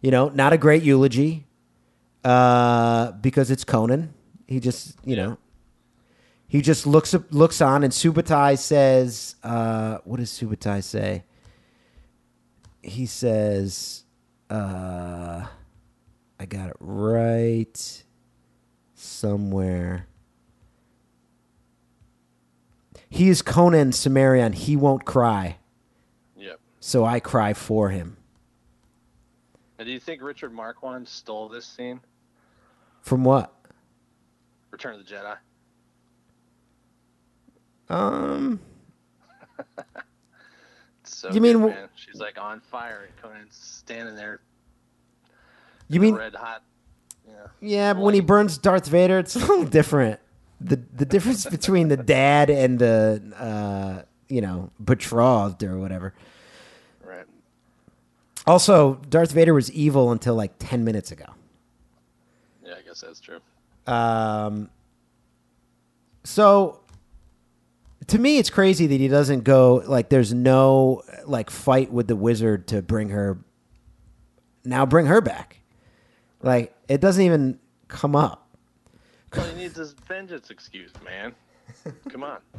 You 0.02 0.12
know, 0.12 0.30
not 0.30 0.54
a 0.54 0.58
great 0.58 0.84
eulogy 0.84 1.46
uh, 2.24 3.12
because 3.14 3.50
it's 3.50 3.64
Conan. 3.64 4.14
He 4.48 4.60
just, 4.60 4.96
you 5.04 5.16
know, 5.16 5.38
he 6.48 6.62
just 6.62 6.88
looks 6.88 7.14
looks 7.30 7.62
on, 7.62 7.84
and 7.84 7.92
Subutai 7.94 8.58
says, 8.58 9.36
uh, 9.44 10.00
"What 10.06 10.18
does 10.18 10.32
Subutai 10.32 10.84
say?" 10.84 11.24
He 12.82 13.06
says, 13.06 14.04
uh, 14.50 15.46
"I 16.40 16.46
got 16.46 16.70
it 16.70 16.78
right 16.80 18.04
somewhere." 18.96 20.08
He 23.10 23.30
is 23.30 23.42
Conan 23.42 23.92
Cimmerian. 23.94 24.54
He 24.54 24.76
won't 24.76 25.06
cry, 25.06 25.58
Yep. 26.36 26.60
so 26.80 27.06
I 27.06 27.20
cry 27.22 27.54
for 27.54 27.90
him. 27.90 28.18
And 29.80 29.86
do 29.86 29.92
you 29.92 30.00
think 30.00 30.22
Richard 30.22 30.54
Marquand 30.54 31.08
stole 31.08 31.48
this 31.48 31.66
scene? 31.66 32.02
From 33.02 33.24
what? 33.24 33.54
Return 34.72 34.96
of 35.00 35.06
the 35.06 35.14
Jedi. 35.14 35.38
Um, 37.90 38.60
so 41.04 41.28
You 41.30 41.34
good, 41.36 41.42
mean- 41.42 41.60
man. 41.66 41.90
she's 41.96 42.20
like 42.20 42.38
on 42.40 42.60
fire 42.62 43.08
and 43.08 43.16
Conan's 43.22 43.56
standing 43.56 44.16
there 44.16 44.42
you 45.90 46.02
mean 46.02 46.16
red 46.16 46.36
hot. 46.36 46.64
Yeah. 47.26 47.34
Yeah, 47.62 47.94
but 47.94 48.02
when 48.02 48.14
he 48.14 48.20
burns 48.20 48.58
Darth 48.58 48.88
Vader, 48.88 49.20
it's 49.20 49.36
a 49.38 49.40
little 49.40 49.64
different. 49.64 50.20
The 50.60 50.76
the 50.94 51.06
difference 51.06 51.46
between 51.46 51.88
the 51.88 51.96
dad 51.96 52.50
and 52.50 52.78
the 52.78 53.22
uh, 53.38 54.02
you 54.28 54.42
know 54.42 54.72
betrothed 54.84 55.64
or 55.64 55.78
whatever. 55.80 56.14
Right. 57.02 57.24
Also, 58.46 58.96
Darth 59.10 59.32
Vader 59.32 59.54
was 59.54 59.72
evil 59.72 60.12
until 60.12 60.36
like 60.36 60.56
ten 60.60 60.84
minutes 60.84 61.12
ago. 61.12 61.26
Yeah, 62.66 62.74
I 62.78 62.82
guess 62.82 63.00
that's 63.00 63.22
true. 63.22 63.40
Um, 63.86 64.70
so 66.26 66.82
to 68.08 68.20
me, 68.20 68.38
it's 68.38 68.50
crazy 68.50 68.88
that 68.88 69.00
he 69.00 69.08
doesn't 69.08 69.44
go 69.44 69.84
like. 69.86 70.10
There's 70.10 70.34
no 70.34 71.04
like 71.26 71.50
fight 71.50 71.92
with 71.92 72.08
the 72.08 72.16
wizard 72.16 72.68
to 72.68 72.82
bring 72.82 73.10
her. 73.10 73.38
Now 74.64 74.86
bring 74.86 75.06
her 75.08 75.22
back. 75.22 75.60
Like 76.42 76.74
it 76.88 77.02
doesn't 77.02 77.24
even 77.24 77.60
come 77.88 78.16
up. 78.16 78.48
Well, 79.36 79.46
he 79.46 79.56
needs 79.56 79.76
his 79.78 79.94
vengeance 79.94 80.50
excuse, 80.50 80.92
man. 81.04 81.36
Come 82.10 82.24
on. 82.24 82.40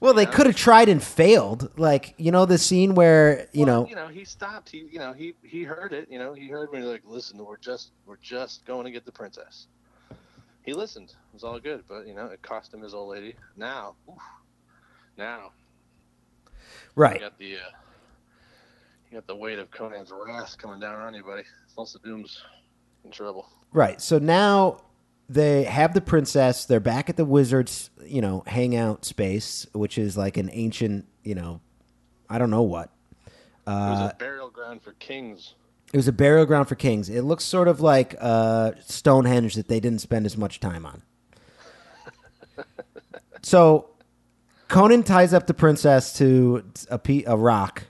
Well, 0.00 0.14
they 0.14 0.26
could 0.26 0.46
have 0.46 0.54
tried 0.54 0.88
and 0.88 1.02
failed. 1.02 1.76
Like 1.76 2.14
you 2.18 2.30
know 2.30 2.46
the 2.46 2.56
scene 2.56 2.94
where 2.94 3.48
you 3.52 3.66
Well, 3.66 3.82
know 3.82 3.88
you 3.88 3.96
know, 3.96 4.06
he 4.06 4.24
stopped. 4.24 4.68
He, 4.68 4.86
you 4.92 5.00
know, 5.00 5.12
he 5.12 5.34
he 5.42 5.64
heard 5.64 5.92
it. 5.92 6.06
You 6.08 6.20
know, 6.20 6.34
he 6.34 6.46
heard 6.46 6.72
me 6.72 6.82
like, 6.82 7.02
listen, 7.04 7.44
we're 7.44 7.56
just 7.56 7.90
we're 8.06 8.18
just 8.22 8.64
going 8.64 8.84
to 8.84 8.92
get 8.92 9.04
the 9.04 9.10
princess. 9.10 9.66
He 10.62 10.72
listened. 10.72 11.08
It 11.08 11.34
was 11.34 11.42
all 11.42 11.58
good, 11.58 11.82
but 11.88 12.06
you 12.06 12.14
know, 12.14 12.26
it 12.26 12.42
cost 12.42 12.72
him 12.72 12.80
his 12.82 12.94
old 12.94 13.08
lady. 13.08 13.34
Now, 13.56 13.94
oof, 14.08 14.22
now 15.18 15.50
you 16.46 16.50
right. 16.96 17.20
got 17.20 17.38
the 17.38 17.56
uh, 17.56 17.58
you 19.10 19.14
got 19.16 19.26
the 19.26 19.36
weight 19.36 19.58
of 19.58 19.70
Conan's 19.70 20.10
wrath 20.12 20.56
coming 20.58 20.80
down 20.80 21.00
on 21.00 21.14
you, 21.14 21.22
buddy. 21.24 21.42
Tulsa 21.74 21.98
Doom's 22.00 22.42
in 23.04 23.10
trouble. 23.10 23.48
Right. 23.72 24.00
So 24.00 24.18
now 24.18 24.82
they 25.28 25.64
have 25.64 25.94
the 25.94 26.00
princess. 26.00 26.64
They're 26.64 26.80
back 26.80 27.08
at 27.08 27.16
the 27.16 27.24
wizard's, 27.24 27.90
you 28.04 28.20
know, 28.20 28.42
hangout 28.46 29.04
space, 29.04 29.66
which 29.72 29.96
is 29.98 30.16
like 30.16 30.36
an 30.36 30.50
ancient, 30.52 31.06
you 31.22 31.34
know, 31.34 31.60
I 32.28 32.38
don't 32.38 32.50
know 32.50 32.62
what. 32.62 32.90
it 33.26 33.30
was 33.66 34.00
Uh, 34.00 34.10
a 34.12 34.16
burial 34.18 34.50
ground 34.50 34.82
for 34.82 34.92
kings. 34.94 35.54
it 35.92 35.96
was 35.96 36.08
a 36.08 36.12
burial 36.12 36.44
ground 36.46 36.68
for 36.68 36.74
kings. 36.74 37.08
It 37.08 37.22
looks 37.22 37.44
sort 37.44 37.68
of 37.68 37.80
like 37.80 38.14
uh, 38.20 38.72
Stonehenge 38.80 39.54
that 39.54 39.68
they 39.68 39.80
didn't 39.80 40.00
spend 40.00 40.26
as 40.26 40.36
much 40.36 40.60
time 40.60 40.84
on. 40.84 41.02
so 43.42 43.90
Conan 44.68 45.02
ties 45.02 45.32
up 45.34 45.46
the 45.46 45.54
princess 45.54 46.12
to 46.18 46.64
a, 46.90 46.98
pe- 46.98 47.24
a 47.26 47.36
rock, 47.36 47.84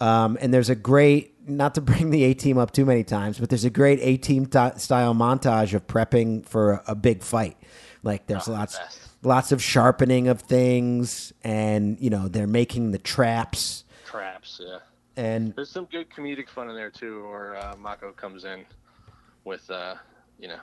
um, 0.00 0.38
and 0.40 0.52
there's 0.52 0.70
a 0.70 0.74
great 0.74 1.32
not 1.48 1.74
to 1.76 1.80
bring 1.80 2.10
the 2.10 2.24
A 2.24 2.34
team 2.34 2.58
up 2.58 2.72
too 2.72 2.84
many 2.84 3.04
times, 3.04 3.38
but 3.38 3.48
there's 3.50 3.64
a 3.64 3.70
great 3.70 3.98
A 4.02 4.16
team 4.16 4.46
t- 4.46 4.70
style 4.78 5.14
montage 5.14 5.74
of 5.74 5.86
prepping 5.86 6.44
for 6.46 6.72
a, 6.72 6.82
a 6.88 6.94
big 6.94 7.22
fight. 7.22 7.56
Like 8.02 8.26
there's 8.26 8.48
Oh, 8.48 8.52
lots 8.52 8.78
best. 8.78 9.00
lots 9.22 9.52
of 9.52 9.62
sharpening 9.62 10.28
of 10.28 10.40
things, 10.40 11.32
and 11.44 11.98
you 12.00 12.10
know 12.10 12.28
they're 12.28 12.46
making 12.46 12.90
the 12.92 12.98
traps. 12.98 13.84
Traps, 14.06 14.60
yeah. 14.64 14.78
And 15.18 15.54
There's 15.54 15.70
some 15.70 15.86
good 15.86 16.10
comedic 16.10 16.48
fun 16.48 16.68
in 16.68 16.76
there 16.76 16.90
too, 16.90 17.22
where 17.28 17.56
uh, 17.56 17.74
Mako 17.78 18.12
comes 18.12 18.44
in 18.44 18.64
with, 19.44 19.68
uh, 19.70 19.94
you 20.38 20.46
know, 20.48 20.58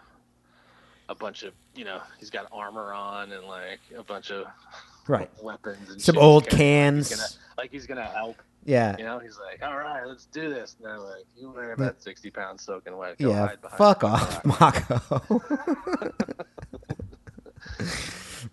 a 1.09 1.15
bunch 1.15 1.41
of, 1.41 1.53
you 1.75 1.83
know, 1.85 2.01
he's 2.19 2.29
got 2.29 2.47
armor 2.51 2.93
on 2.93 3.31
and 3.31 3.45
like 3.47 3.79
a 3.97 4.03
bunch 4.03 4.29
of 4.29 4.45
right, 5.07 5.29
weapons 5.41 6.03
some 6.03 6.17
old 6.17 6.47
cans. 6.49 7.09
He's 7.09 7.17
gonna, 7.17 7.29
like 7.57 7.71
he's 7.71 7.87
gonna 7.87 8.05
help. 8.05 8.41
Yeah, 8.65 8.95
You 8.97 9.03
know, 9.03 9.19
he's 9.19 9.37
like, 9.37 9.61
all 9.61 9.77
right, 9.77 10.05
let's 10.07 10.25
do 10.27 10.49
this. 10.49 10.77
And 10.79 10.87
they're 10.87 10.97
like, 10.97 11.25
you 11.35 11.51
weigh 11.51 11.73
about 11.73 12.01
60 12.01 12.31
pounds 12.31 12.63
soaking 12.63 12.95
wet. 12.95 13.17
Go 13.17 13.29
yeah. 13.29 13.49
Fuck 13.77 14.05
off. 14.05 14.45
Mako. 14.45 15.33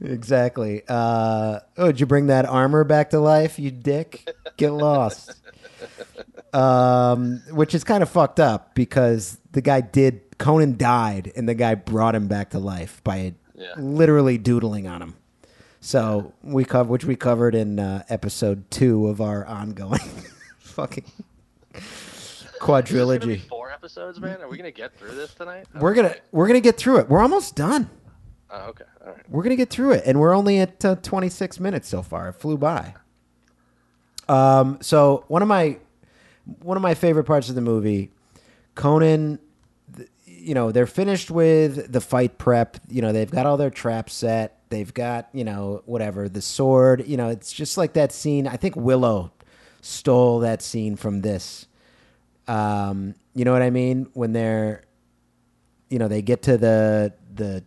exactly. 0.00 0.82
Uh, 0.88 1.60
oh, 1.76 1.86
did 1.86 2.00
you 2.00 2.06
bring 2.06 2.26
that 2.26 2.46
armor 2.46 2.84
back 2.84 3.10
to 3.10 3.20
life, 3.20 3.58
you 3.58 3.70
dick? 3.70 4.28
Get 4.56 4.70
lost. 4.72 5.34
um, 6.52 7.42
which 7.52 7.74
is 7.74 7.84
kind 7.84 8.02
of 8.02 8.10
fucked 8.10 8.40
up 8.40 8.74
because 8.74 9.38
the 9.52 9.62
guy 9.62 9.80
did. 9.80 10.22
Conan 10.38 10.76
died, 10.78 11.32
and 11.36 11.46
the 11.48 11.54
guy 11.54 11.74
brought 11.74 12.14
him 12.14 12.26
back 12.26 12.50
to 12.50 12.58
life 12.58 13.02
by 13.04 13.34
Yeah. 13.54 13.74
literally 13.76 14.38
doodling 14.38 14.86
on 14.86 15.02
him. 15.02 15.14
So 15.80 16.34
we 16.42 16.64
cover, 16.64 16.90
which 16.90 17.04
we 17.04 17.16
covered 17.16 17.54
in 17.54 17.78
uh, 17.78 18.04
episode 18.08 18.70
two 18.70 19.06
of 19.08 19.20
our 19.20 19.46
ongoing 19.46 20.00
fucking 20.58 21.04
Is 21.74 21.80
this 21.82 22.52
be 22.52 22.58
quadrilogy. 22.58 23.40
four 23.48 23.70
episodes, 23.70 24.20
man? 24.20 24.42
Are 24.42 24.48
we 24.48 24.56
gonna 24.58 24.70
get 24.70 24.96
through 24.98 25.14
this 25.14 25.32
tonight? 25.34 25.66
We're 25.74 25.94
gonna 25.94 26.14
we're 26.32 26.46
gonna 26.46 26.60
get 26.60 26.76
through 26.76 26.98
it. 26.98 27.08
We're 27.08 27.22
almost 27.22 27.56
done. 27.56 27.88
Oh, 28.50 28.68
okay. 28.70 28.84
All 29.06 29.12
right. 29.12 29.30
We're 29.30 29.42
gonna 29.42 29.56
get 29.56 29.70
through 29.70 29.92
it, 29.92 30.02
and 30.04 30.20
we're 30.20 30.34
only 30.36 30.58
at 30.58 30.84
uh, 30.84 30.96
26 30.96 31.58
minutes 31.60 31.88
so 31.88 32.02
far. 32.02 32.28
It 32.28 32.34
flew 32.34 32.58
by. 32.58 32.94
Um, 34.28 34.78
so 34.82 35.24
one 35.28 35.40
of 35.40 35.48
my 35.48 35.78
one 36.58 36.76
of 36.76 36.82
my 36.82 36.94
favorite 36.94 37.24
parts 37.24 37.48
of 37.48 37.54
the 37.54 37.60
movie, 37.62 38.10
Conan. 38.74 39.38
You 40.26 40.54
know, 40.54 40.72
they're 40.72 40.86
finished 40.86 41.30
with 41.30 41.92
the 41.92 42.00
fight 42.00 42.38
prep. 42.38 42.78
You 42.88 43.02
know, 43.02 43.12
they've 43.12 43.30
got 43.30 43.44
all 43.46 43.56
their 43.56 43.70
traps 43.70 44.14
set. 44.14 44.58
They've 44.70 44.92
got 44.94 45.28
you 45.32 45.44
know 45.44 45.82
whatever 45.84 46.28
the 46.28 46.40
sword. 46.40 47.06
You 47.06 47.16
know, 47.16 47.28
it's 47.28 47.52
just 47.52 47.76
like 47.76 47.92
that 47.94 48.12
scene. 48.12 48.46
I 48.46 48.56
think 48.56 48.76
Willow 48.76 49.32
stole 49.82 50.40
that 50.40 50.62
scene 50.62 50.96
from 50.96 51.20
this. 51.20 51.66
Um, 52.48 53.14
you 53.34 53.44
know 53.44 53.52
what 53.52 53.62
I 53.62 53.70
mean? 53.70 54.08
When 54.14 54.32
they're, 54.32 54.82
you 55.88 55.98
know, 55.98 56.08
they 56.08 56.22
get 56.22 56.42
to 56.42 56.56
the 56.56 57.12
the 57.34 57.64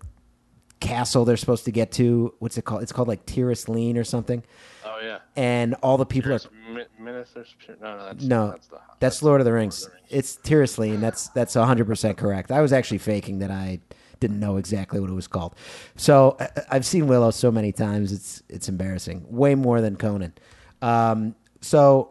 castle 0.79 1.23
they're 1.23 1.37
supposed 1.37 1.65
to 1.65 1.71
get 1.71 1.91
to. 1.93 2.33
What's 2.39 2.57
it 2.57 2.65
called? 2.65 2.83
It's 2.83 2.91
called 2.91 3.07
like 3.07 3.25
Tir 3.25 3.47
Asleen 3.47 3.97
or 3.97 4.03
something. 4.03 4.43
Oh 4.85 4.99
yeah. 5.03 5.19
And 5.35 5.75
all 5.75 5.97
the 5.97 6.05
people 6.05 6.33
are 6.33 6.39
Mi- 6.71 6.83
Minas 6.99 7.29
or 7.35 7.45
some 7.45 7.55
shit? 7.57 7.81
No, 7.81 7.97
no, 7.97 8.05
that's 8.05 8.23
no, 8.23 8.49
That's, 8.51 8.67
the, 8.67 8.79
that's 8.99 9.23
Lord 9.23 9.41
of 9.41 9.45
the 9.45 9.53
Rings. 9.53 9.81
Lord 9.83 9.93
of 9.93 10.09
the 10.09 10.15
Rings. 10.15 10.25
It's 10.25 10.35
Tir 10.47 10.63
Asleen. 10.63 10.99
That's 10.99 11.27
that's 11.29 11.53
hundred 11.53 11.87
percent 11.87 12.17
correct. 12.17 12.51
I 12.51 12.61
was 12.61 12.73
actually 12.73 12.97
faking 12.99 13.39
that 13.39 13.51
I 13.51 13.79
didn't 14.27 14.39
know 14.39 14.57
exactly 14.57 14.99
what 14.99 15.09
it 15.09 15.13
was 15.13 15.27
called. 15.27 15.53
So 15.95 16.37
I- 16.39 16.49
I've 16.71 16.85
seen 16.85 17.07
Willow 17.07 17.31
so 17.31 17.51
many 17.51 17.71
times. 17.71 18.11
It's 18.11 18.41
it's 18.49 18.69
embarrassing. 18.69 19.25
Way 19.29 19.55
more 19.55 19.81
than 19.81 19.95
Conan. 19.97 20.33
Um, 20.81 21.35
so 21.61 22.09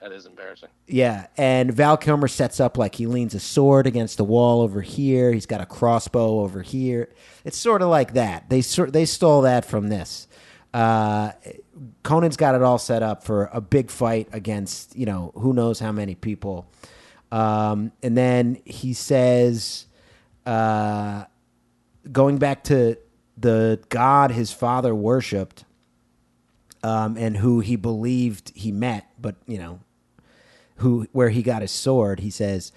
that 0.00 0.12
is 0.12 0.26
embarrassing. 0.26 0.68
yeah, 0.88 1.26
and 1.36 1.72
Val 1.72 1.96
Kilmer 1.96 2.26
sets 2.28 2.58
up 2.58 2.76
like 2.76 2.94
he 2.96 3.06
leans 3.06 3.34
a 3.34 3.40
sword 3.40 3.86
against 3.86 4.16
the 4.16 4.24
wall 4.24 4.60
over 4.62 4.80
here. 4.82 5.32
He's 5.32 5.46
got 5.46 5.60
a 5.60 5.66
crossbow 5.66 6.40
over 6.40 6.60
here. 6.62 7.08
It's 7.44 7.56
sort 7.56 7.82
of 7.82 7.88
like 7.88 8.14
that. 8.14 8.48
They 8.50 8.62
sort 8.62 8.92
they 8.92 9.04
stole 9.04 9.42
that 9.42 9.64
from 9.64 9.88
this. 9.88 10.26
Uh, 10.74 11.32
Conan's 12.02 12.36
got 12.38 12.54
it 12.54 12.62
all 12.62 12.78
set 12.78 13.02
up 13.02 13.22
for 13.24 13.50
a 13.52 13.60
big 13.60 13.90
fight 13.90 14.28
against 14.32 14.96
you 14.96 15.04
know 15.06 15.32
who 15.36 15.52
knows 15.52 15.78
how 15.78 15.92
many 15.92 16.14
people. 16.14 16.66
Um, 17.30 17.92
and 18.02 18.14
then 18.16 18.58
he 18.66 18.92
says, 18.92 19.86
uh, 20.44 21.24
going 22.10 22.38
back 22.38 22.64
to 22.64 22.96
the 23.36 23.80
god 23.88 24.30
his 24.30 24.52
father 24.52 24.94
worshipped, 24.94 25.64
um, 26.82 27.16
and 27.16 27.36
who 27.36 27.60
he 27.60 27.76
believed 27.76 28.52
he 28.54 28.72
met, 28.72 29.06
but 29.20 29.36
you 29.46 29.58
know 29.58 29.80
who 30.76 31.06
where 31.12 31.28
he 31.28 31.42
got 31.42 31.62
his 31.62 31.70
sword, 31.70 32.20
he 32.20 32.30
says, 32.30 32.72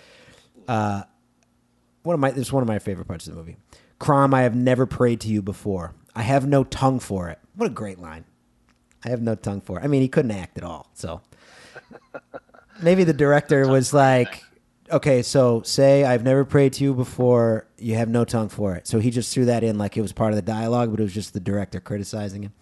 uh, 0.67 1.03
one 2.03 2.13
of 2.13 2.19
my 2.19 2.31
this 2.31 2.47
is 2.47 2.53
one 2.53 2.61
of 2.61 2.67
my 2.67 2.79
favorite 2.79 3.07
parts 3.07 3.27
of 3.27 3.33
the 3.33 3.39
movie. 3.39 3.57
Crom, 3.97 4.33
I 4.33 4.43
have 4.43 4.55
never 4.55 4.85
prayed 4.85 5.21
to 5.21 5.27
you 5.27 5.41
before. 5.41 5.93
I 6.15 6.21
have 6.21 6.47
no 6.47 6.63
tongue 6.63 6.99
for 6.99 7.29
it. 7.29 7.39
What 7.55 7.67
a 7.67 7.73
great 7.73 7.99
line. 7.99 8.25
I 9.03 9.09
have 9.09 9.21
no 9.21 9.35
tongue 9.35 9.61
for 9.61 9.79
it. 9.79 9.83
I 9.83 9.87
mean, 9.87 10.01
he 10.01 10.07
couldn't 10.07 10.31
act 10.31 10.57
at 10.57 10.63
all, 10.63 10.89
so 10.93 11.21
maybe 12.81 13.03
the 13.03 13.13
director 13.13 13.67
was 13.67 13.93
like, 13.93 14.43
okay, 14.91 15.21
so 15.21 15.61
say 15.63 16.03
I've 16.03 16.23
never 16.23 16.45
prayed 16.45 16.73
to 16.73 16.83
you 16.83 16.93
before. 16.93 17.67
You 17.77 17.95
have 17.95 18.09
no 18.09 18.25
tongue 18.25 18.49
for 18.49 18.75
it. 18.75 18.87
So 18.87 18.99
he 18.99 19.11
just 19.11 19.33
threw 19.33 19.45
that 19.45 19.63
in 19.63 19.77
like 19.77 19.97
it 19.97 20.01
was 20.01 20.13
part 20.13 20.31
of 20.31 20.35
the 20.35 20.41
dialogue, 20.41 20.91
but 20.91 20.99
it 20.99 21.03
was 21.03 21.13
just 21.13 21.33
the 21.33 21.39
director 21.39 21.79
criticizing 21.79 22.43
him. 22.43 22.53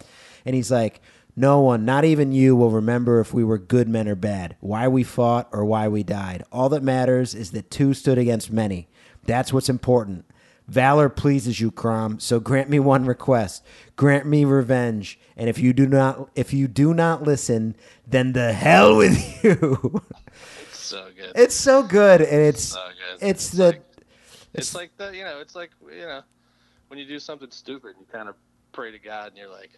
And 0.45 0.55
he's 0.55 0.71
like, 0.71 1.01
no 1.35 1.61
one, 1.61 1.83
not 1.83 2.05
even 2.05 2.31
you, 2.31 2.55
will 2.55 2.69
remember 2.69 3.19
if 3.19 3.33
we 3.33 3.43
were 3.43 3.57
good 3.57 3.87
men 3.87 4.07
or 4.07 4.15
bad, 4.15 4.55
why 4.59 4.87
we 4.87 5.03
fought 5.03 5.49
or 5.51 5.65
why 5.65 5.87
we 5.87 6.03
died. 6.03 6.43
All 6.51 6.69
that 6.69 6.83
matters 6.83 7.33
is 7.33 7.51
that 7.51 7.71
two 7.71 7.93
stood 7.93 8.19
against 8.19 8.51
many. 8.51 8.87
That's 9.25 9.51
what's 9.51 9.69
important. 9.69 10.25
Valor 10.67 11.09
pleases 11.09 11.59
you, 11.59 11.71
Crom, 11.71 12.19
so 12.19 12.39
grant 12.39 12.69
me 12.69 12.79
one 12.79 13.05
request. 13.05 13.65
Grant 13.95 14.25
me 14.25 14.45
revenge. 14.45 15.19
And 15.35 15.49
if 15.49 15.57
you 15.57 15.73
do 15.73 15.87
not 15.87 16.29
if 16.35 16.53
you 16.53 16.67
do 16.67 16.93
not 16.93 17.23
listen, 17.23 17.75
then 18.07 18.33
the 18.33 18.53
hell 18.53 18.95
with 18.95 19.43
you. 19.43 20.01
It's 20.93 21.01
so 21.01 21.11
good. 21.15 21.31
it's 21.35 21.55
so 21.55 21.83
good 21.83 22.21
and 22.21 22.41
it's 22.41 22.63
so 22.63 22.87
good. 23.19 23.27
it's 23.29 23.49
the 23.49 23.65
like, 23.67 23.81
it's 24.53 24.75
like 24.75 24.91
the 24.97 25.15
you 25.15 25.23
know 25.23 25.39
it's 25.39 25.55
like 25.55 25.71
you 25.91 26.01
know 26.01 26.21
when 26.87 26.99
you 26.99 27.05
do 27.07 27.19
something 27.19 27.49
stupid 27.51 27.95
and 27.95 27.99
you 28.01 28.05
kind 28.11 28.29
of 28.29 28.35
pray 28.71 28.91
to 28.91 28.99
God 28.99 29.29
and 29.29 29.37
you're 29.37 29.49
like 29.49 29.71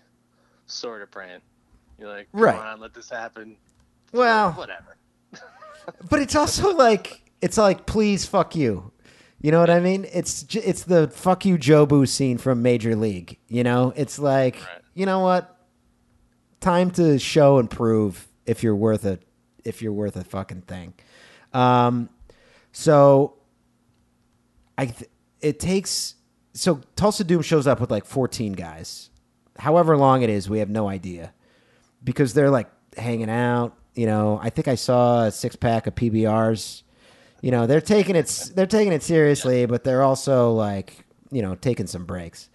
sort 0.66 1.02
of 1.02 1.12
praying. 1.12 1.42
You're 2.00 2.10
like, 2.10 2.30
come 2.32 2.42
Right. 2.42 2.60
on, 2.60 2.80
let 2.82 2.94
this 2.94 3.10
happen. 3.10 3.56
well, 4.12 4.52
whatever. 4.54 4.98
but 6.10 6.20
it's 6.22 6.36
also 6.36 6.74
like 6.76 7.32
it's 7.42 7.58
like 7.58 7.86
please 7.86 8.26
fuck 8.26 8.56
you. 8.56 8.92
You 9.42 9.52
know 9.52 9.60
what 9.60 9.70
I 9.70 9.80
mean? 9.80 10.06
It's 10.12 10.44
it's 10.56 10.84
the 10.84 11.08
fuck 11.08 11.46
you 11.46 11.58
Jobu 11.58 12.08
scene 12.08 12.38
from 12.38 12.62
Major 12.64 12.96
League. 12.96 13.38
You 13.48 13.64
know, 13.64 13.94
it's 13.96 14.18
like 14.20 14.56
Right. 14.56 14.82
you 14.94 15.06
know 15.06 15.20
what? 15.20 15.52
Time 16.62 16.90
to 16.92 17.20
show 17.20 17.60
and 17.60 17.70
prove 17.70 18.28
if 18.46 18.64
you're 18.64 18.76
worth 18.76 19.06
a 19.06 19.20
if 19.66 19.82
you're 19.82 19.92
worth 19.94 20.16
a 20.16 20.24
fucking 20.24 20.62
thing. 20.62 20.94
Um, 21.54 22.10
so 22.72 23.36
I 24.78 24.86
th- 24.88 25.10
it 25.42 25.60
takes 25.60 26.16
so 26.54 26.82
Tulsa 26.96 27.24
Doom 27.24 27.42
shows 27.42 27.68
up 27.68 27.80
with 27.82 27.92
like 27.92 28.06
14 28.06 28.54
guys. 28.54 29.10
However 29.58 29.98
long 29.98 30.22
it 30.22 30.30
is, 30.30 30.50
we 30.50 30.60
have 30.60 30.70
no 30.70 30.88
idea 30.88 31.34
because 32.04 32.34
they're 32.34 32.50
like 32.50 32.70
hanging 32.98 33.30
out. 33.30 33.76
You 33.94 34.06
know, 34.06 34.40
I 34.42 34.50
think 34.50 34.68
I 34.68 34.76
saw 34.76 35.24
a 35.24 35.32
six 35.32 35.56
pack 35.56 35.88
of 35.88 35.96
PBRs. 35.96 36.84
You 37.42 37.52
know, 37.52 37.68
they're 37.68 37.82
taking 37.82 38.16
it 38.16 38.52
they're 38.56 38.66
taking 38.66 38.92
it 38.94 39.04
seriously, 39.04 39.66
but 39.66 39.84
they're 39.84 40.04
also 40.04 40.52
like 40.52 41.06
you 41.32 41.42
know 41.42 41.56
taking 41.56 41.88
some 41.88 42.06
breaks. 42.06 42.50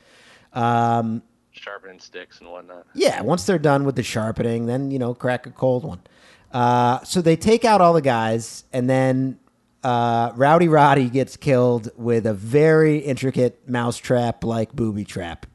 Um, 0.52 1.22
Sharpening 1.52 2.00
sticks 2.00 2.40
and 2.40 2.50
whatnot. 2.50 2.86
yeah, 2.94 3.20
once 3.22 3.44
they're 3.44 3.58
done 3.58 3.84
with 3.84 3.96
the 3.96 4.02
sharpening, 4.02 4.66
then 4.66 4.90
you 4.90 4.98
know, 4.98 5.14
crack 5.14 5.46
a 5.46 5.50
cold 5.50 5.84
one. 5.84 6.00
Uh, 6.52 7.02
so 7.04 7.20
they 7.22 7.36
take 7.36 7.64
out 7.64 7.80
all 7.80 7.92
the 7.92 8.02
guys, 8.02 8.64
and 8.72 8.88
then 8.90 9.38
uh, 9.84 10.32
Rowdy 10.34 10.68
Roddy 10.68 11.08
gets 11.08 11.36
killed 11.36 11.90
with 11.96 12.26
a 12.26 12.34
very 12.34 12.98
intricate 12.98 13.68
mousetrap 13.68 14.44
like 14.44 14.72
booby 14.72 15.04
trap. 15.04 15.46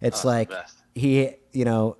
It's 0.00 0.24
Oh, 0.24 0.28
like 0.28 0.50
he, 0.94 1.30
you 1.52 1.64
know, 1.64 1.96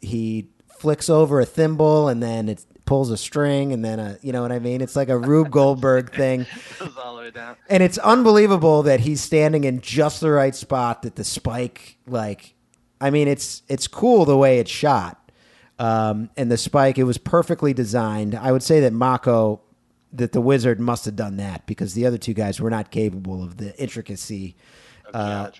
he 0.00 0.48
flicks 0.78 1.08
over 1.08 1.40
a 1.40 1.46
thimble, 1.46 2.08
and 2.08 2.22
then 2.22 2.48
it 2.48 2.64
pulls 2.86 3.10
a 3.10 3.16
string, 3.16 3.72
and 3.72 3.84
then 3.84 3.98
a, 3.98 4.18
you 4.20 4.32
know 4.32 4.42
what 4.42 4.52
I 4.52 4.58
mean? 4.58 4.80
It's 4.80 4.94
like 4.96 5.08
a 5.08 5.16
Rube 5.18 5.50
Goldberg 5.50 6.12
thing. 6.12 6.46
Goes 6.78 6.96
all 6.96 7.16
the 7.16 7.22
way 7.22 7.30
down. 7.30 7.56
And 7.68 7.82
it's 7.82 7.98
unbelievable 7.98 8.82
that 8.84 9.00
he's 9.00 9.20
standing 9.20 9.64
in 9.64 9.80
just 9.80 10.20
the 10.20 10.30
right 10.30 10.54
spot 10.54 11.02
that 11.02 11.16
the 11.16 11.24
spike 11.24 11.98
like 12.06 12.54
I 13.00 13.10
mean 13.10 13.26
it's 13.28 13.62
it's 13.68 13.88
cool 13.88 14.24
the 14.24 14.36
way 14.36 14.58
it's 14.58 14.70
shot. 14.70 15.25
Um, 15.78 16.30
and 16.36 16.50
the 16.50 16.56
spike 16.56 16.96
it 16.98 17.04
was 17.04 17.18
perfectly 17.18 17.74
designed. 17.74 18.34
I 18.34 18.50
would 18.52 18.62
say 18.62 18.80
that 18.80 18.92
Mako 18.92 19.60
that 20.12 20.32
the 20.32 20.40
wizard 20.40 20.80
must 20.80 21.04
have 21.04 21.16
done 21.16 21.36
that 21.36 21.66
because 21.66 21.92
the 21.94 22.06
other 22.06 22.16
two 22.16 22.32
guys 22.32 22.60
were 22.60 22.70
not 22.70 22.90
capable 22.90 23.42
of 23.42 23.58
the 23.58 23.78
intricacy. 23.78 24.56
Of 25.06 25.14
Uh. 25.14 25.50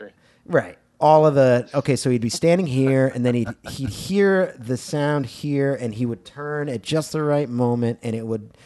Right. 0.46 0.78
All 0.98 1.26
of 1.26 1.34
the 1.34 1.68
okay, 1.74 1.94
so 1.94 2.08
he'd 2.08 2.22
be 2.22 2.30
standing 2.30 2.66
here, 2.66 3.12
and 3.14 3.26
then 3.26 3.34
he'd 3.34 3.48
he'd 3.68 3.90
hear 3.90 4.56
the 4.58 4.78
sound 4.78 5.26
here, 5.26 5.74
and 5.74 5.94
he 5.94 6.06
would 6.06 6.24
turn 6.24 6.70
at 6.70 6.80
just 6.82 7.12
the 7.12 7.22
right 7.22 7.48
moment, 7.50 7.98
and 8.02 8.16
it 8.16 8.26
would. 8.26 8.56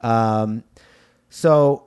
Um, 0.00 0.62
so 1.28 1.86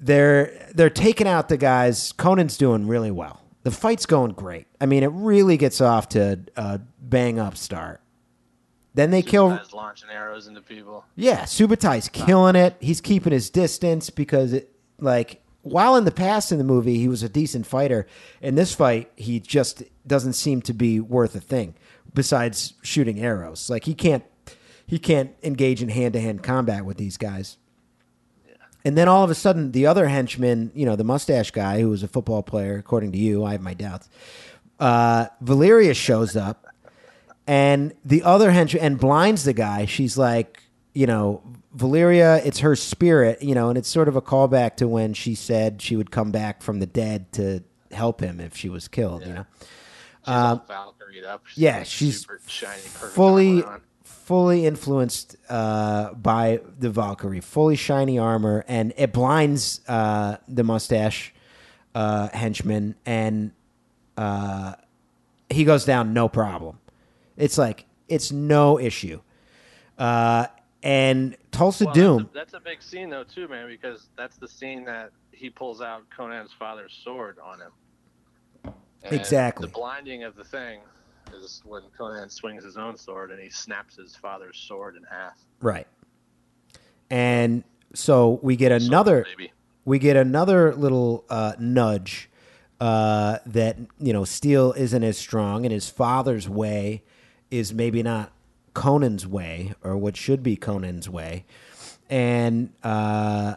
they're 0.00 0.68
they're 0.74 0.90
taking 0.90 1.28
out 1.28 1.48
the 1.48 1.56
guys. 1.56 2.12
Conan's 2.12 2.56
doing 2.56 2.88
really 2.88 3.12
well. 3.12 3.40
The 3.66 3.72
fight's 3.72 4.06
going 4.06 4.30
great. 4.30 4.68
I 4.80 4.86
mean, 4.86 5.02
it 5.02 5.10
really 5.10 5.56
gets 5.56 5.80
off 5.80 6.10
to 6.10 6.38
a 6.54 6.78
bang 7.00 7.40
up 7.40 7.56
start. 7.56 8.00
Then 8.94 9.10
they 9.10 9.22
kill. 9.22 9.60
Launching 9.72 10.08
arrows 10.08 10.46
into 10.46 10.60
people. 10.60 11.04
Yeah, 11.16 11.42
Subutai's 11.42 12.08
killing 12.08 12.54
it. 12.54 12.76
He's 12.78 13.00
keeping 13.00 13.32
his 13.32 13.50
distance 13.50 14.08
because, 14.08 14.52
it, 14.52 14.70
like, 15.00 15.42
while 15.62 15.96
in 15.96 16.04
the 16.04 16.12
past 16.12 16.52
in 16.52 16.58
the 16.58 16.64
movie 16.64 16.98
he 16.98 17.08
was 17.08 17.24
a 17.24 17.28
decent 17.28 17.66
fighter, 17.66 18.06
in 18.40 18.54
this 18.54 18.72
fight 18.72 19.10
he 19.16 19.40
just 19.40 19.82
doesn't 20.06 20.34
seem 20.34 20.62
to 20.62 20.72
be 20.72 21.00
worth 21.00 21.34
a 21.34 21.40
thing. 21.40 21.74
Besides 22.14 22.74
shooting 22.84 23.18
arrows, 23.18 23.68
like 23.68 23.84
he 23.84 23.94
can't 23.94 24.22
he 24.86 25.00
can't 25.00 25.32
engage 25.42 25.82
in 25.82 25.88
hand 25.88 26.12
to 26.12 26.20
hand 26.20 26.44
combat 26.44 26.84
with 26.84 26.98
these 26.98 27.16
guys. 27.16 27.58
And 28.86 28.96
then 28.96 29.08
all 29.08 29.24
of 29.24 29.30
a 29.30 29.34
sudden, 29.34 29.72
the 29.72 29.86
other 29.86 30.06
henchman, 30.06 30.70
you 30.72 30.86
know, 30.86 30.94
the 30.94 31.02
mustache 31.02 31.50
guy 31.50 31.80
who 31.80 31.90
was 31.90 32.04
a 32.04 32.08
football 32.08 32.44
player, 32.44 32.78
according 32.78 33.10
to 33.10 33.18
you, 33.18 33.42
I 33.42 33.50
have 33.50 33.60
my 33.60 33.74
doubts. 33.74 34.08
Uh, 34.78 35.26
Valeria 35.40 35.92
shows 35.92 36.36
up, 36.36 36.66
and 37.48 37.94
the 38.04 38.22
other 38.22 38.52
henchman 38.52 38.84
and 38.84 39.00
blinds 39.00 39.42
the 39.42 39.52
guy. 39.52 39.86
She's 39.86 40.16
like, 40.16 40.62
you 40.94 41.08
know, 41.08 41.42
Valeria, 41.74 42.36
it's 42.44 42.60
her 42.60 42.76
spirit, 42.76 43.42
you 43.42 43.56
know, 43.56 43.70
and 43.70 43.76
it's 43.76 43.88
sort 43.88 44.06
of 44.06 44.14
a 44.14 44.22
callback 44.22 44.76
to 44.76 44.86
when 44.86 45.14
she 45.14 45.34
said 45.34 45.82
she 45.82 45.96
would 45.96 46.12
come 46.12 46.30
back 46.30 46.62
from 46.62 46.78
the 46.78 46.86
dead 46.86 47.32
to 47.32 47.64
help 47.90 48.20
him 48.20 48.38
if 48.38 48.56
she 48.56 48.68
was 48.68 48.86
killed, 48.86 49.26
you 49.26 49.34
know. 49.34 49.46
She's 50.24 50.32
Valkyried 50.68 51.24
up. 51.24 51.44
She's 51.46 51.58
Um, 51.58 51.62
yeah, 51.64 51.78
got 51.78 51.86
she's 51.88 52.20
super 52.20 52.40
shiny, 52.46 52.82
fully. 52.82 53.64
Fully 54.26 54.66
influenced 54.66 55.36
uh, 55.48 56.12
by 56.14 56.60
the 56.80 56.90
Valkyrie, 56.90 57.40
fully 57.40 57.76
shiny 57.76 58.18
armor, 58.18 58.64
and 58.66 58.92
it 58.96 59.12
blinds 59.12 59.80
uh, 59.86 60.36
the 60.48 60.64
mustache 60.64 61.32
uh, 61.94 62.28
henchman, 62.30 62.96
and 63.06 63.52
uh, 64.16 64.74
he 65.48 65.62
goes 65.62 65.84
down 65.84 66.12
no 66.12 66.28
problem. 66.28 66.80
It's 67.36 67.56
like 67.56 67.84
it's 68.08 68.32
no 68.32 68.80
issue. 68.80 69.20
Uh, 69.96 70.46
and 70.82 71.36
Tulsa 71.52 71.84
Well, 71.84 71.94
Doom, 71.94 72.16
That's 72.16 72.28
a, 72.28 72.34
that's 72.34 72.54
a 72.54 72.60
big 72.60 72.82
scene 72.82 73.10
though 73.10 73.24
too, 73.24 73.46
man, 73.46 73.68
because 73.68 74.08
that's 74.16 74.38
the 74.38 74.48
scene 74.48 74.84
that 74.86 75.12
he 75.30 75.50
pulls 75.50 75.80
out 75.80 76.02
Conan's 76.10 76.52
father's 76.58 77.00
sword 77.04 77.38
on 77.38 77.60
him. 77.60 78.74
And 79.04 79.14
Exactly. 79.14 79.68
The 79.68 79.72
blinding 79.72 80.24
of 80.24 80.34
the 80.34 80.44
thing 80.44 80.80
is 81.34 81.62
when 81.64 81.82
Conan 81.96 82.28
swings 82.30 82.64
his 82.64 82.76
own 82.76 82.96
sword 82.96 83.30
and 83.30 83.40
he 83.40 83.48
snaps 83.50 83.96
his 83.96 84.14
father's 84.16 84.56
sword 84.58 84.96
in 84.96 85.02
half. 85.04 85.38
right? 85.60 85.86
And 87.10 87.64
so 87.94 88.40
we 88.42 88.56
get 88.56 88.70
Sword, 88.70 88.82
another. 88.90 89.24
baby. 89.24 89.52
we 89.84 89.98
get 89.98 90.16
another 90.16 90.74
little 90.74 91.24
uh, 91.30 91.52
nudge 91.58 92.28
uh, 92.80 93.38
that 93.46 93.76
you 93.98 94.12
know 94.12 94.24
steel 94.24 94.72
isn't 94.76 95.02
as 95.04 95.16
strong, 95.16 95.64
and 95.64 95.72
his 95.72 95.88
father's 95.88 96.48
way 96.48 97.02
is 97.50 97.72
maybe 97.72 98.02
not 98.02 98.32
Conan's 98.74 99.26
way, 99.26 99.72
or 99.82 99.96
what 99.96 100.16
should 100.16 100.42
be 100.42 100.56
Conan's 100.56 101.08
way. 101.08 101.44
And 102.10 102.72
uh, 102.82 103.54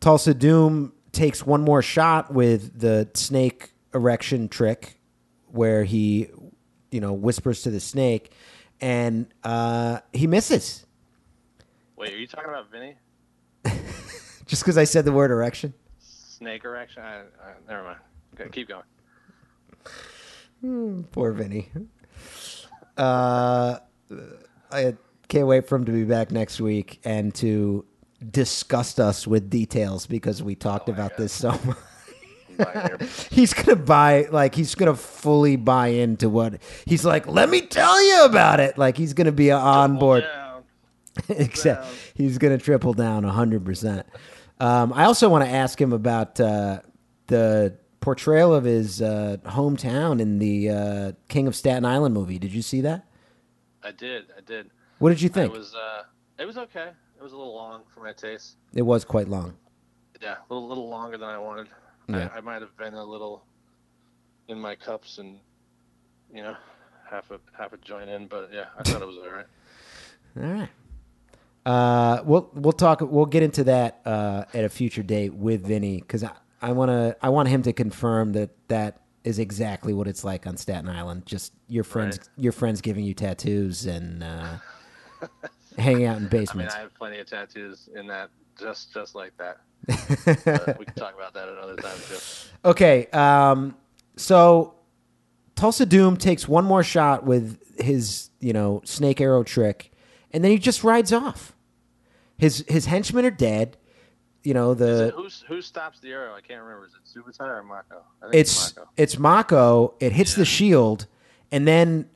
Tulsa 0.00 0.34
Doom 0.34 0.92
takes 1.12 1.44
one 1.44 1.62
more 1.62 1.82
shot 1.82 2.32
with 2.32 2.78
the 2.78 3.08
snake 3.14 3.72
erection 3.92 4.48
trick, 4.48 4.99
where 5.52 5.84
he, 5.84 6.28
you 6.90 7.00
know, 7.00 7.12
whispers 7.12 7.62
to 7.62 7.70
the 7.70 7.80
snake, 7.80 8.32
and 8.80 9.26
uh, 9.44 10.00
he 10.12 10.26
misses. 10.26 10.86
Wait, 11.96 12.12
are 12.12 12.18
you 12.18 12.26
talking 12.26 12.48
about 12.48 12.70
Vinny? 12.70 12.96
Just 14.46 14.62
because 14.62 14.78
I 14.78 14.84
said 14.84 15.04
the 15.04 15.12
word 15.12 15.30
erection. 15.30 15.74
Snake 16.00 16.64
erection? 16.64 17.02
I, 17.02 17.18
I, 17.18 17.24
never 17.68 17.84
mind. 17.84 17.98
Okay, 18.34 18.48
keep 18.50 18.68
going. 18.68 18.82
Poor 21.12 21.32
Vinny. 21.32 21.68
Uh, 22.96 23.78
I 24.72 24.94
can't 25.28 25.46
wait 25.46 25.66
for 25.68 25.76
him 25.76 25.84
to 25.84 25.92
be 25.92 26.04
back 26.04 26.30
next 26.30 26.60
week 26.60 27.00
and 27.04 27.34
to 27.36 27.84
disgust 28.30 29.00
us 29.00 29.26
with 29.26 29.48
details 29.48 30.06
because 30.06 30.42
we 30.42 30.54
talked 30.54 30.88
Oh 30.88 30.92
about 30.92 31.10
God. 31.10 31.18
this 31.18 31.32
so 31.32 31.50
much. 31.64 31.76
He's 33.30 33.54
gonna 33.54 33.76
buy 33.76 34.26
like 34.30 34.54
he's 34.54 34.74
gonna 34.74 34.94
fully 34.94 35.56
buy 35.56 35.88
into 35.88 36.28
what 36.28 36.60
he's 36.86 37.04
like. 37.04 37.26
Let 37.26 37.48
me 37.48 37.60
tell 37.62 38.02
you 38.02 38.24
about 38.24 38.60
it. 38.60 38.76
Like 38.78 38.96
he's 38.96 39.14
gonna 39.14 39.32
be 39.32 39.50
on 39.50 39.98
board. 39.98 40.22
Down. 40.24 40.62
Except 41.28 41.82
down. 41.82 41.92
he's 42.14 42.38
going 42.38 42.56
to 42.56 42.64
triple 42.64 42.92
down 42.92 43.24
100%. 43.24 44.04
Um, 44.60 44.92
I 44.92 45.04
also 45.04 45.28
want 45.28 45.44
to 45.44 45.50
ask 45.50 45.80
him 45.80 45.92
about 45.92 46.38
uh, 46.38 46.80
the 47.26 47.76
portrayal 48.00 48.54
of 48.54 48.64
his 48.64 49.02
uh, 49.02 49.38
hometown 49.44 50.20
in 50.20 50.38
the 50.38 50.70
uh, 50.70 51.12
King 51.28 51.48
of 51.48 51.56
Staten 51.56 51.84
Island 51.84 52.14
movie. 52.14 52.38
Did 52.38 52.52
you 52.52 52.62
see 52.62 52.80
that? 52.82 53.06
I 53.82 53.90
did. 53.92 54.26
I 54.36 54.40
did. 54.40 54.70
What 54.98 55.10
did 55.10 55.20
you 55.20 55.28
think? 55.28 55.52
It 55.52 55.58
was. 55.58 55.74
Uh, 55.74 56.02
it 56.38 56.44
was 56.46 56.56
okay. 56.58 56.90
It 57.18 57.22
was 57.22 57.32
a 57.32 57.36
little 57.36 57.54
long 57.54 57.82
for 57.92 58.00
my 58.00 58.12
taste. 58.12 58.56
it 58.72 58.82
was 58.82 59.04
quite 59.04 59.28
long. 59.28 59.54
Yeah, 60.22 60.36
a 60.48 60.54
little, 60.54 60.68
little 60.68 60.88
longer 60.88 61.18
than 61.18 61.28
I 61.28 61.38
wanted. 61.38 61.68
I, 62.14 62.28
I 62.36 62.40
might 62.40 62.62
have 62.62 62.76
been 62.76 62.94
a 62.94 63.04
little 63.04 63.44
in 64.48 64.58
my 64.60 64.74
cups 64.74 65.18
and 65.18 65.38
you 66.34 66.42
know 66.42 66.56
half 67.08 67.30
a 67.30 67.38
half 67.56 67.72
a 67.72 67.76
joint 67.78 68.08
in, 68.10 68.26
but 68.26 68.50
yeah, 68.52 68.66
I 68.78 68.82
thought 68.82 69.02
it 69.02 69.06
was 69.08 69.16
all 69.16 69.30
right. 69.30 69.46
All 70.40 70.44
right. 70.44 70.68
Uh, 71.66 72.22
we'll 72.24 72.48
we'll 72.54 72.72
talk. 72.72 73.00
We'll 73.02 73.26
get 73.26 73.42
into 73.42 73.64
that 73.64 74.00
uh, 74.04 74.44
at 74.54 74.64
a 74.64 74.68
future 74.68 75.02
date 75.02 75.34
with 75.34 75.66
Vinny 75.66 75.98
because 76.00 76.22
I, 76.22 76.30
I 76.62 76.72
want 76.72 76.90
to. 76.90 77.16
I 77.20 77.28
want 77.30 77.48
him 77.48 77.62
to 77.62 77.72
confirm 77.72 78.32
that 78.34 78.50
that 78.68 79.00
is 79.24 79.38
exactly 79.40 79.92
what 79.92 80.06
it's 80.08 80.22
like 80.24 80.46
on 80.46 80.56
Staten 80.56 80.88
Island. 80.88 81.26
Just 81.26 81.52
your 81.68 81.84
friends, 81.84 82.18
Right. 82.18 82.28
your 82.36 82.52
friends 82.52 82.80
giving 82.80 83.04
you 83.04 83.12
tattoos 83.12 83.86
and 83.86 84.22
uh, 84.22 84.56
hanging 85.76 86.06
out 86.06 86.16
in 86.16 86.22
I 86.26 86.26
mean, 86.26 86.28
basements. 86.30 86.74
I 86.74 86.78
have 86.80 86.94
plenty 86.94 87.18
of 87.18 87.26
tattoos 87.26 87.88
in 87.94 88.06
that 88.06 88.30
just 88.58 88.94
just 88.94 89.14
like 89.16 89.36
that. 89.38 89.58
But 89.86 90.78
we 90.78 90.84
can 90.84 90.94
talk 90.96 91.14
about 91.14 91.34
that 91.34 91.48
another 91.48 91.76
time 91.76 91.96
too. 92.08 92.18
Okay, 92.64 93.06
um, 93.06 93.74
so 94.16 94.74
Tulsa 95.54 95.86
Doom 95.86 96.16
takes 96.16 96.46
one 96.48 96.64
more 96.64 96.82
shot 96.82 97.24
with 97.24 97.58
his, 97.80 98.30
you 98.40 98.52
know, 98.52 98.82
snake 98.84 99.20
arrow 99.20 99.42
trick, 99.42 99.92
and 100.32 100.44
then 100.44 100.50
he 100.50 100.58
just 100.58 100.84
rides 100.84 101.12
off. 101.12 101.54
His 102.36 102.64
his 102.68 102.86
henchmen 102.86 103.24
are 103.24 103.30
dead. 103.30 103.76
You 104.42 104.54
know 104.54 104.72
the 104.72 105.12
who's 105.14 105.44
who 105.46 105.60
stops 105.60 106.00
the 106.00 106.12
arrow? 106.12 106.34
I 106.34 106.40
can't 106.40 106.62
remember. 106.62 106.86
Is 106.86 106.94
it 106.94 107.18
Subutai 107.18 107.46
or 107.46 107.62
Mako? 107.62 108.02
I 108.22 108.30
think 108.30 108.34
it's 108.36 108.74
Mako. 108.76 108.90
it's 108.96 109.18
Mako. 109.18 109.94
It 110.00 110.12
hits 110.12 110.34
the 110.34 110.46
shield, 110.46 111.06
and 111.52 111.68
then 111.68 112.08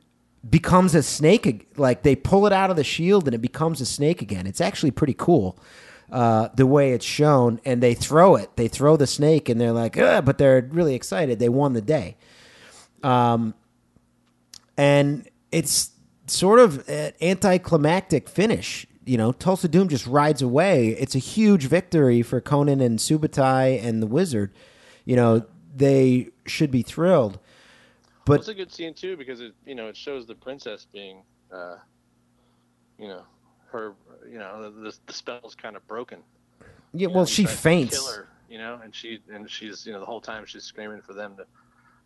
becomes 0.49 0.95
a 0.95 1.03
snake. 1.03 1.67
Like 1.77 2.01
they 2.01 2.15
pull 2.15 2.47
it 2.47 2.53
out 2.53 2.71
of 2.71 2.75
the 2.75 2.83
shield, 2.83 3.27
and 3.27 3.35
it 3.35 3.41
becomes 3.41 3.79
a 3.81 3.85
snake 3.85 4.23
again. 4.23 4.47
It's 4.47 4.61
actually 4.61 4.91
pretty 4.91 5.13
cool. 5.15 5.59
Uh, 6.11 6.49
the 6.55 6.67
way 6.67 6.91
it's 6.91 7.05
shown, 7.05 7.59
and 7.65 7.81
they 7.81 7.95
throw 7.95 8.35
it. 8.35 8.55
They 8.57 8.67
throw 8.67 8.95
the 8.95 9.07
snake, 9.07 9.49
and 9.49 9.59
they're 9.59 9.71
like, 9.71 9.95
but 9.95 10.37
they're 10.37 10.67
really 10.71 10.93
excited. 10.93 11.39
They 11.39 11.49
won 11.49 11.73
the 11.73 11.81
day. 11.81 12.15
Um, 13.01 13.55
and 14.77 15.27
it's 15.51 15.91
sort 16.27 16.59
of 16.59 16.87
an 16.89 17.13
anticlimactic 17.21 18.29
finish. 18.29 18.85
You 19.05 19.17
know, 19.17 19.31
Tulsa 19.31 19.67
Doom 19.67 19.89
just 19.89 20.07
rides 20.07 20.41
away. 20.41 20.89
It's 20.89 21.15
a 21.15 21.19
huge 21.19 21.65
victory 21.67 22.21
for 22.21 22.41
Conan 22.41 22.81
and 22.81 22.97
Subutai 22.99 23.83
and 23.83 24.01
the 24.01 24.07
Wizard. 24.07 24.51
You 25.05 25.15
know, 25.15 25.45
they 25.75 26.29
should 26.45 26.71
be 26.71 26.81
thrilled. 26.81 27.39
But 28.25 28.39
it's 28.39 28.47
a 28.47 28.55
good 28.55 28.73
scene 28.73 28.95
too 28.95 29.15
because 29.17 29.39
it 29.39 29.53
you 29.65 29.75
know 29.75 29.87
it 29.87 29.95
shows 29.95 30.25
the 30.25 30.33
princess 30.33 30.87
being, 30.91 31.21
uh, 31.51 31.75
you 32.97 33.07
know, 33.07 33.21
her 33.71 33.93
you 34.29 34.37
know 34.39 34.71
the 34.71 34.93
the 35.05 35.13
spell's 35.13 35.55
kind 35.55 35.75
of 35.75 35.87
broken. 35.87 36.19
yeah, 36.61 36.67
You 36.93 37.07
know, 37.09 37.13
well, 37.15 37.25
she 37.25 37.45
faints. 37.45 38.07
Her, 38.07 38.27
you 38.49 38.57
know, 38.57 38.79
and 38.83 38.93
she 38.95 39.19
and 39.31 39.49
she's 39.49 39.85
you 39.85 39.93
know 39.93 39.99
the 39.99 40.05
whole 40.05 40.21
time 40.21 40.45
she's 40.45 40.63
screaming 40.63 41.01
for 41.01 41.13
them 41.13 41.35
to, 41.37 41.45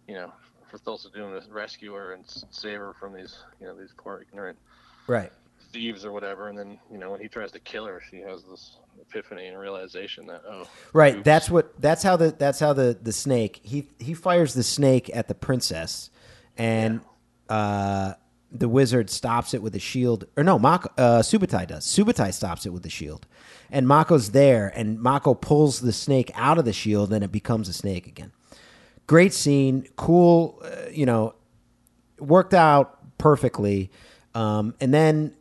you 0.08 0.16
know, 0.16 0.32
for 0.70 0.78
Thulsa 0.78 1.14
Doom 1.14 1.40
to 1.40 1.52
rescue 1.52 1.94
her 1.94 2.14
and 2.14 2.24
save 2.50 2.80
her 2.80 2.94
from 2.94 3.14
these 3.14 3.38
you 3.60 3.68
know 3.68 3.76
these 3.78 3.94
poor 3.98 4.22
ignorant 4.28 4.58
Right. 5.08 5.32
thieves 5.72 6.06
or 6.06 6.12
whatever. 6.12 6.48
And 6.50 6.58
then 6.58 6.80
you 6.92 6.98
know 6.98 7.12
when 7.12 7.20
he 7.22 7.28
tries 7.28 7.52
to 7.54 7.60
kill 7.60 7.86
her, 7.86 8.02
she 8.10 8.18
has 8.18 8.44
this 8.44 8.78
epiphany 9.02 9.48
and 9.48 9.58
realization 9.60 10.26
that 10.28 10.44
oh 10.48 10.68
Right. 10.94 11.16
oops. 11.18 11.26
That's 11.26 11.50
what. 11.50 11.80
That's 11.82 12.04
how 12.04 12.16
the. 12.16 12.32
That's 12.32 12.60
how 12.60 12.74
the 12.74 12.98
the 13.02 13.12
snake. 13.12 13.60
He 13.64 13.88
he 14.00 14.14
fires 14.14 14.54
the 14.54 14.64
snake 14.64 15.10
at 15.14 15.28
the 15.28 15.36
princess, 15.36 16.10
and 16.58 17.02
uh, 17.48 18.14
the 18.52 18.70
wizard 18.70 19.10
stops 19.10 19.54
it 19.54 19.62
with 19.62 19.76
a 19.76 19.80
shield. 19.80 20.26
Or 20.36 20.44
no, 20.44 20.58
Mako, 20.58 20.90
uh, 20.98 21.22
Subutai 21.22 21.68
does. 21.68 21.86
Subutai 21.86 22.34
stops 22.34 22.66
it 22.66 22.74
with 22.74 22.84
the 22.84 22.90
shield, 22.90 23.28
and 23.72 23.88
Mako's 23.88 24.32
there, 24.32 24.72
and 24.76 25.00
Mako 25.00 25.34
pulls 25.36 25.82
the 25.82 25.94
snake 25.94 26.32
out 26.36 26.58
of 26.58 26.66
the 26.66 26.74
shield, 26.74 27.14
and 27.14 27.24
it 27.24 27.32
becomes 27.32 27.70
a 27.70 27.74
snake 27.74 28.08
again. 28.08 28.32
Great 29.08 29.34
scene, 29.34 29.88
cool. 29.96 30.62
Uh, 30.64 30.90
you 30.92 31.06
know, 31.06 31.36
worked 32.20 32.54
out 32.54 33.18
perfectly. 33.18 33.92
Um, 34.36 34.76
and 34.80 34.94
then, 34.94 35.34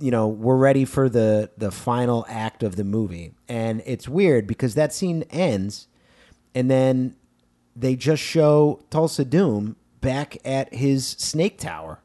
you 0.00 0.10
know, 0.10 0.28
we're 0.28 0.56
ready 0.56 0.84
for 0.84 1.08
the 1.08 1.50
the 1.56 1.70
final 1.70 2.26
act 2.28 2.62
of 2.62 2.76
the 2.76 2.84
movie, 2.84 3.32
and 3.48 3.82
it's 3.86 4.08
weird 4.08 4.46
because 4.46 4.74
that 4.74 4.92
scene 4.92 5.24
ends, 5.30 5.88
and 6.54 6.70
then 6.70 7.16
they 7.74 7.96
just 7.96 8.22
show 8.22 8.82
Tulsa 8.90 9.24
Doom 9.24 9.76
back 10.00 10.36
at 10.44 10.72
his 10.74 11.06
snake 11.06 11.58
tower, 11.58 12.00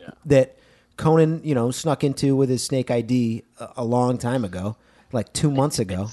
Yeah. 0.00 0.10
that 0.26 0.58
Conan, 0.96 1.40
you 1.44 1.54
know, 1.54 1.70
snuck 1.70 2.04
into 2.04 2.36
with 2.36 2.48
his 2.48 2.62
Snake 2.62 2.90
ID 2.90 3.42
a, 3.58 3.68
a 3.78 3.84
long 3.84 4.18
time 4.18 4.44
ago, 4.44 4.76
like 5.12 5.32
two 5.32 5.50
months 5.50 5.78
ago, 5.78 6.10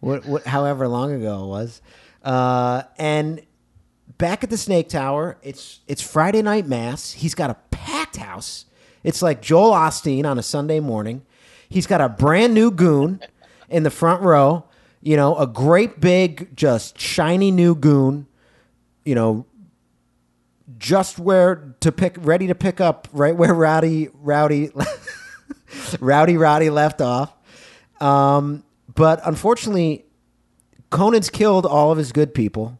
what, 0.00 0.24
what, 0.26 0.46
however 0.46 0.88
long 0.88 1.12
ago 1.12 1.44
it 1.44 1.46
was. 1.48 1.82
Uh, 2.22 2.82
and 2.98 3.42
back 4.18 4.42
at 4.42 4.50
the 4.50 4.56
Snake 4.56 4.88
Tower, 4.88 5.38
it's 5.42 5.80
it's 5.86 6.02
Friday 6.02 6.42
night 6.42 6.66
mass. 6.66 7.12
He's 7.12 7.34
got 7.34 7.50
a 7.50 7.56
packed 7.70 8.16
house. 8.16 8.64
It's 9.04 9.22
like 9.22 9.42
Joel 9.42 9.72
Osteen 9.72 10.24
on 10.24 10.38
a 10.38 10.42
Sunday 10.42 10.80
morning. 10.80 11.22
He's 11.68 11.86
got 11.86 12.00
a 12.00 12.08
brand 12.08 12.54
new 12.54 12.70
goon 12.70 13.20
in 13.68 13.82
the 13.82 13.90
front 13.90 14.22
row. 14.22 14.64
You 15.02 15.16
know, 15.16 15.36
a 15.36 15.46
great 15.46 16.00
big, 16.00 16.56
just 16.56 16.98
shiny 16.98 17.50
new 17.50 17.74
goon. 17.74 18.26
You 19.04 19.14
know, 19.14 19.46
just 20.78 21.18
where 21.18 21.75
to 21.86 21.92
pick, 21.92 22.16
ready 22.18 22.48
to 22.48 22.54
pick 22.54 22.80
up 22.80 23.06
right 23.12 23.36
where 23.36 23.54
Rowdy, 23.54 24.08
Rowdy, 24.12 24.70
Rowdy, 26.00 26.36
Rowdy 26.36 26.68
left 26.68 27.00
off. 27.00 27.32
Um, 28.00 28.64
but 28.92 29.20
unfortunately, 29.24 30.04
Conan's 30.90 31.30
killed 31.30 31.64
all 31.64 31.92
of 31.92 31.98
his 31.98 32.10
good 32.10 32.34
people. 32.34 32.78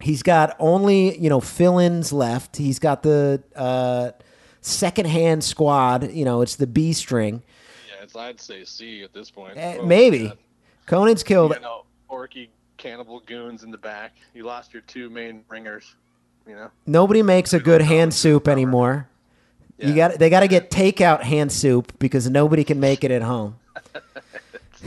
He's 0.00 0.22
got 0.22 0.54
only 0.60 1.18
you 1.18 1.28
know 1.28 1.40
fill-ins 1.40 2.12
left. 2.12 2.56
He's 2.56 2.78
got 2.78 3.02
the 3.02 3.42
uh, 3.56 4.12
second-hand 4.60 5.42
squad. 5.42 6.12
You 6.12 6.24
know, 6.24 6.42
it's 6.42 6.56
the 6.56 6.66
B 6.66 6.92
string. 6.92 7.42
Yeah, 7.88 8.04
it's 8.04 8.14
I'd 8.14 8.40
say 8.40 8.64
C 8.64 9.02
at 9.02 9.12
this 9.12 9.30
point. 9.30 9.56
Eh, 9.56 9.78
Oh 9.80 9.86
maybe 9.86 10.28
God. 10.28 10.38
Conan's 10.86 11.22
killed. 11.24 11.54
You 11.54 11.60
know, 11.60 11.84
orky 12.08 12.48
cannibal 12.76 13.20
goons 13.20 13.64
in 13.64 13.70
the 13.70 13.78
back. 13.78 14.14
You 14.34 14.44
lost 14.44 14.72
your 14.72 14.82
two 14.82 15.10
main 15.10 15.42
ringers. 15.48 15.96
You 16.46 16.54
know. 16.54 16.70
Nobody 16.86 17.22
makes 17.22 17.52
a 17.52 17.60
good 17.60 17.82
hand 17.82 18.14
soup 18.14 18.46
anymore. 18.48 19.08
You 19.78 19.94
got 19.94 20.18
they 20.18 20.30
got 20.30 20.40
to 20.40 20.48
get 20.48 20.70
takeout 20.70 21.22
hand 21.22 21.52
soup 21.52 21.92
because 21.98 22.30
nobody 22.30 22.64
can 22.64 22.80
make 22.80 23.04
it 23.04 23.10
at 23.10 23.22
home. 23.22 23.56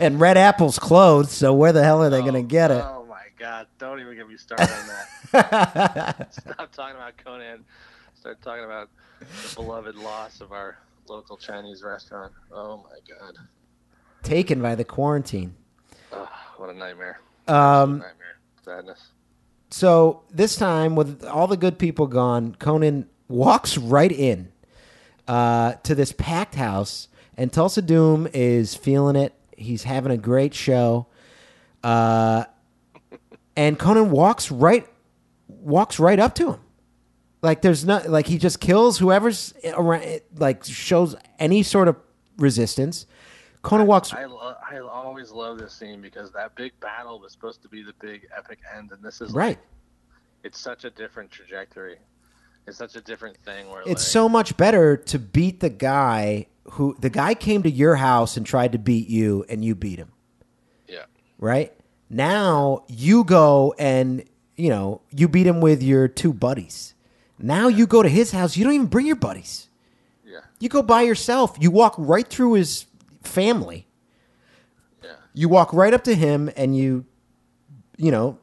and 0.00 0.20
Red 0.20 0.36
Apple's 0.36 0.78
closed, 0.78 1.30
so 1.30 1.52
where 1.52 1.72
the 1.72 1.82
hell 1.82 2.02
are 2.02 2.10
they 2.10 2.20
going 2.20 2.34
to 2.34 2.40
Oh, 2.40 2.42
get 2.42 2.70
it? 2.70 2.82
Oh 2.84 3.04
my 3.08 3.24
God! 3.38 3.66
Don't 3.78 4.00
even 4.00 4.14
get 4.16 4.28
me 4.28 4.36
started 4.36 4.70
on 4.70 4.86
that. 5.32 6.32
Stop 6.32 6.72
talking 6.72 6.96
about 6.96 7.16
Conan. 7.24 7.64
Start 8.14 8.40
talking 8.42 8.64
about 8.64 8.88
the 9.20 9.54
beloved 9.56 9.96
loss 9.96 10.40
of 10.40 10.52
our 10.52 10.78
local 11.08 11.36
Chinese 11.36 11.82
restaurant. 11.82 12.32
Oh 12.52 12.76
my 12.78 12.98
God! 13.18 13.34
Taken 14.22 14.62
by 14.62 14.74
the 14.76 14.84
quarantine. 14.84 15.54
Oh, 16.12 16.28
what 16.58 16.70
a 16.70 16.74
nightmare! 16.74 17.18
Um, 17.48 17.94
nightmare. 17.98 18.38
Sadness. 18.64 19.00
So 19.72 20.22
this 20.30 20.56
time, 20.56 20.96
with 20.96 21.24
all 21.24 21.46
the 21.46 21.56
good 21.56 21.78
people 21.78 22.06
gone, 22.06 22.54
Conan 22.58 23.08
walks 23.28 23.78
right 23.78 24.12
in 24.12 24.52
uh, 25.26 25.72
to 25.84 25.94
this 25.94 26.12
packed 26.12 26.56
house, 26.56 27.08
and 27.38 27.50
Tulsa 27.50 27.80
Doom 27.80 28.28
is 28.34 28.74
feeling 28.74 29.16
it. 29.16 29.32
He's 29.56 29.84
having 29.84 30.12
a 30.12 30.18
great 30.18 30.52
show, 30.52 31.06
uh, 31.82 32.44
and 33.56 33.78
Conan 33.78 34.10
walks 34.10 34.50
right 34.50 34.86
walks 35.48 35.98
right 35.98 36.18
up 36.18 36.34
to 36.34 36.52
him. 36.52 36.60
Like 37.40 37.62
there's 37.62 37.86
not 37.86 38.10
like 38.10 38.26
he 38.26 38.36
just 38.36 38.60
kills 38.60 38.98
whoever's 38.98 39.54
around, 39.64 40.20
like 40.36 40.64
shows 40.64 41.16
any 41.38 41.62
sort 41.62 41.88
of 41.88 41.96
resistance. 42.36 43.06
Conan 43.62 43.86
walks 43.86 44.12
I, 44.12 44.24
lo- 44.24 44.56
I 44.68 44.78
always 44.78 45.30
love 45.30 45.58
this 45.58 45.72
scene 45.72 46.00
because 46.00 46.32
that 46.32 46.54
big 46.56 46.72
battle 46.80 47.20
was 47.20 47.32
supposed 47.32 47.62
to 47.62 47.68
be 47.68 47.82
the 47.82 47.94
big 48.00 48.26
epic 48.36 48.58
end, 48.76 48.90
and 48.90 49.02
this 49.02 49.20
is 49.20 49.34
like, 49.34 49.46
right. 49.46 49.58
it's 50.42 50.58
such 50.58 50.84
a 50.84 50.90
different 50.90 51.30
trajectory. 51.30 51.96
It's 52.66 52.76
such 52.78 52.94
a 52.96 53.00
different 53.00 53.36
thing 53.38 53.68
where 53.70 53.80
It's 53.82 53.88
like, 53.90 53.98
so 53.98 54.28
much 54.28 54.56
better 54.56 54.96
to 54.96 55.18
beat 55.18 55.60
the 55.60 55.70
guy 55.70 56.46
who 56.72 56.96
the 57.00 57.10
guy 57.10 57.34
came 57.34 57.62
to 57.64 57.70
your 57.70 57.96
house 57.96 58.36
and 58.36 58.46
tried 58.46 58.72
to 58.72 58.78
beat 58.78 59.08
you 59.08 59.44
and 59.48 59.64
you 59.64 59.74
beat 59.74 59.98
him, 59.98 60.12
yeah, 60.88 61.04
right? 61.38 61.72
Now 62.08 62.84
you 62.88 63.24
go 63.24 63.74
and, 63.78 64.24
you 64.56 64.68
know, 64.70 65.00
you 65.10 65.28
beat 65.28 65.46
him 65.46 65.60
with 65.60 65.82
your 65.82 66.06
two 66.08 66.32
buddies. 66.32 66.94
Now 67.38 67.66
you 67.68 67.86
go 67.86 68.02
to 68.02 68.08
his 68.08 68.30
house, 68.30 68.56
you 68.56 68.64
don't 68.64 68.74
even 68.74 68.86
bring 68.86 69.06
your 69.06 69.16
buddies. 69.16 69.68
yeah, 70.24 70.40
You 70.60 70.68
go 70.68 70.82
by 70.82 71.02
yourself. 71.02 71.56
You 71.58 71.70
walk 71.72 71.94
right 71.98 72.26
through 72.28 72.54
his 72.54 72.86
family. 73.22 73.86
yeah. 75.02 75.10
You 75.34 75.48
walk 75.48 75.72
right 75.72 75.94
up 75.94 76.04
to 76.04 76.14
him 76.14 76.50
and 76.56 76.76
you 76.76 77.06
you 77.98 78.10
know, 78.10 78.38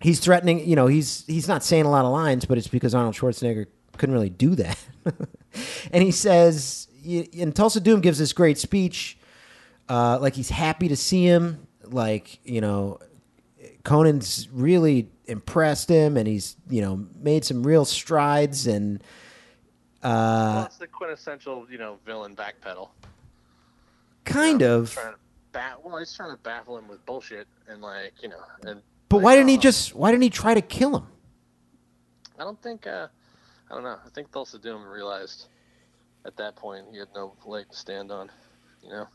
he's 0.00 0.20
threatening, 0.20 0.66
you 0.66 0.76
know, 0.76 0.86
he's 0.86 1.24
he's 1.26 1.48
not 1.48 1.62
saying 1.62 1.84
a 1.84 1.90
lot 1.90 2.04
of 2.04 2.12
lines, 2.12 2.44
but 2.44 2.58
it's 2.58 2.68
because 2.68 2.94
Arnold 2.94 3.14
Schwarzenegger 3.14 3.66
couldn't 3.96 4.14
really 4.14 4.30
do 4.30 4.54
that. 4.54 4.78
and 5.92 6.02
he 6.02 6.10
says 6.10 6.88
and 7.04 7.54
Tulsa 7.54 7.80
Doom 7.80 8.00
gives 8.00 8.18
this 8.18 8.32
great 8.32 8.58
speech 8.58 9.18
uh, 9.88 10.18
like 10.20 10.34
he's 10.34 10.50
happy 10.50 10.88
to 10.88 10.96
see 10.96 11.24
him, 11.24 11.66
like, 11.84 12.40
you 12.44 12.60
know, 12.60 12.98
Conan's 13.84 14.48
really 14.50 15.08
impressed 15.26 15.88
him 15.88 16.16
and 16.16 16.26
he's, 16.26 16.56
you 16.68 16.80
know, 16.80 17.06
made 17.20 17.44
some 17.44 17.62
real 17.62 17.84
strides 17.84 18.66
and 18.66 19.02
well, 20.02 20.58
uh, 20.58 20.64
it's 20.64 20.76
the 20.76 20.86
quintessential, 20.86 21.66
you 21.70 21.78
know, 21.78 21.98
villain 22.04 22.36
backpedal. 22.36 22.88
Kind 24.36 24.60
know, 24.60 24.78
of 24.80 24.92
trying 24.92 25.12
to 25.12 25.18
bat. 25.52 25.78
Well, 25.84 25.98
he's 25.98 26.14
trying 26.14 26.30
to 26.30 26.42
baffle 26.42 26.78
him 26.78 26.88
with 26.88 27.04
bullshit 27.06 27.46
and 27.68 27.80
like 27.82 28.14
you 28.22 28.28
know. 28.28 28.42
And 28.62 28.82
But 29.08 29.16
like, 29.18 29.24
why 29.24 29.36
didn't 29.36 29.48
he 29.48 29.56
oh, 29.56 29.60
just 29.60 29.94
why 29.94 30.10
didn't 30.10 30.22
he 30.22 30.30
try 30.30 30.54
to 30.54 30.62
kill 30.62 30.96
him? 30.96 31.06
I 32.38 32.44
don't 32.44 32.60
think. 32.62 32.86
uh 32.86 33.08
I 33.70 33.74
don't 33.74 33.82
know. 33.82 33.98
I 34.04 34.08
think 34.10 34.30
Tulsa 34.30 34.58
Doom 34.58 34.84
realized 34.86 35.46
at 36.24 36.36
that 36.36 36.54
point 36.56 36.86
he 36.92 36.98
had 36.98 37.08
no 37.14 37.34
leg 37.44 37.68
to 37.70 37.76
stand 37.76 38.12
on. 38.12 38.30
You 38.82 38.90
know. 38.90 39.06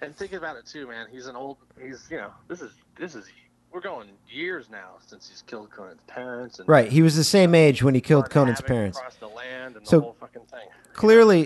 And 0.00 0.14
thinking 0.14 0.38
about 0.38 0.56
it 0.56 0.66
too, 0.66 0.86
man. 0.88 1.06
He's 1.10 1.26
an 1.26 1.36
old. 1.36 1.58
He's 1.80 2.06
you 2.10 2.16
know. 2.18 2.32
This 2.48 2.60
is 2.60 2.72
this 2.98 3.14
is. 3.14 3.26
We're 3.72 3.80
going 3.80 4.10
years 4.28 4.68
now 4.68 4.96
since 5.06 5.30
he's 5.30 5.40
killed 5.40 5.70
Conan's 5.70 6.02
parents 6.06 6.58
and 6.58 6.68
Right, 6.68 6.92
he 6.92 7.00
was 7.00 7.16
the 7.16 7.24
same 7.24 7.54
age 7.54 7.82
when 7.82 7.94
he 7.94 8.02
killed 8.02 8.28
Conan's 8.28 8.60
parents. 8.60 8.98
across 8.98 9.14
the 9.14 9.28
land 9.28 9.76
and 9.76 9.88
So, 9.88 9.96
the 9.96 10.02
whole 10.02 10.16
fucking 10.20 10.42
thing. 10.42 10.68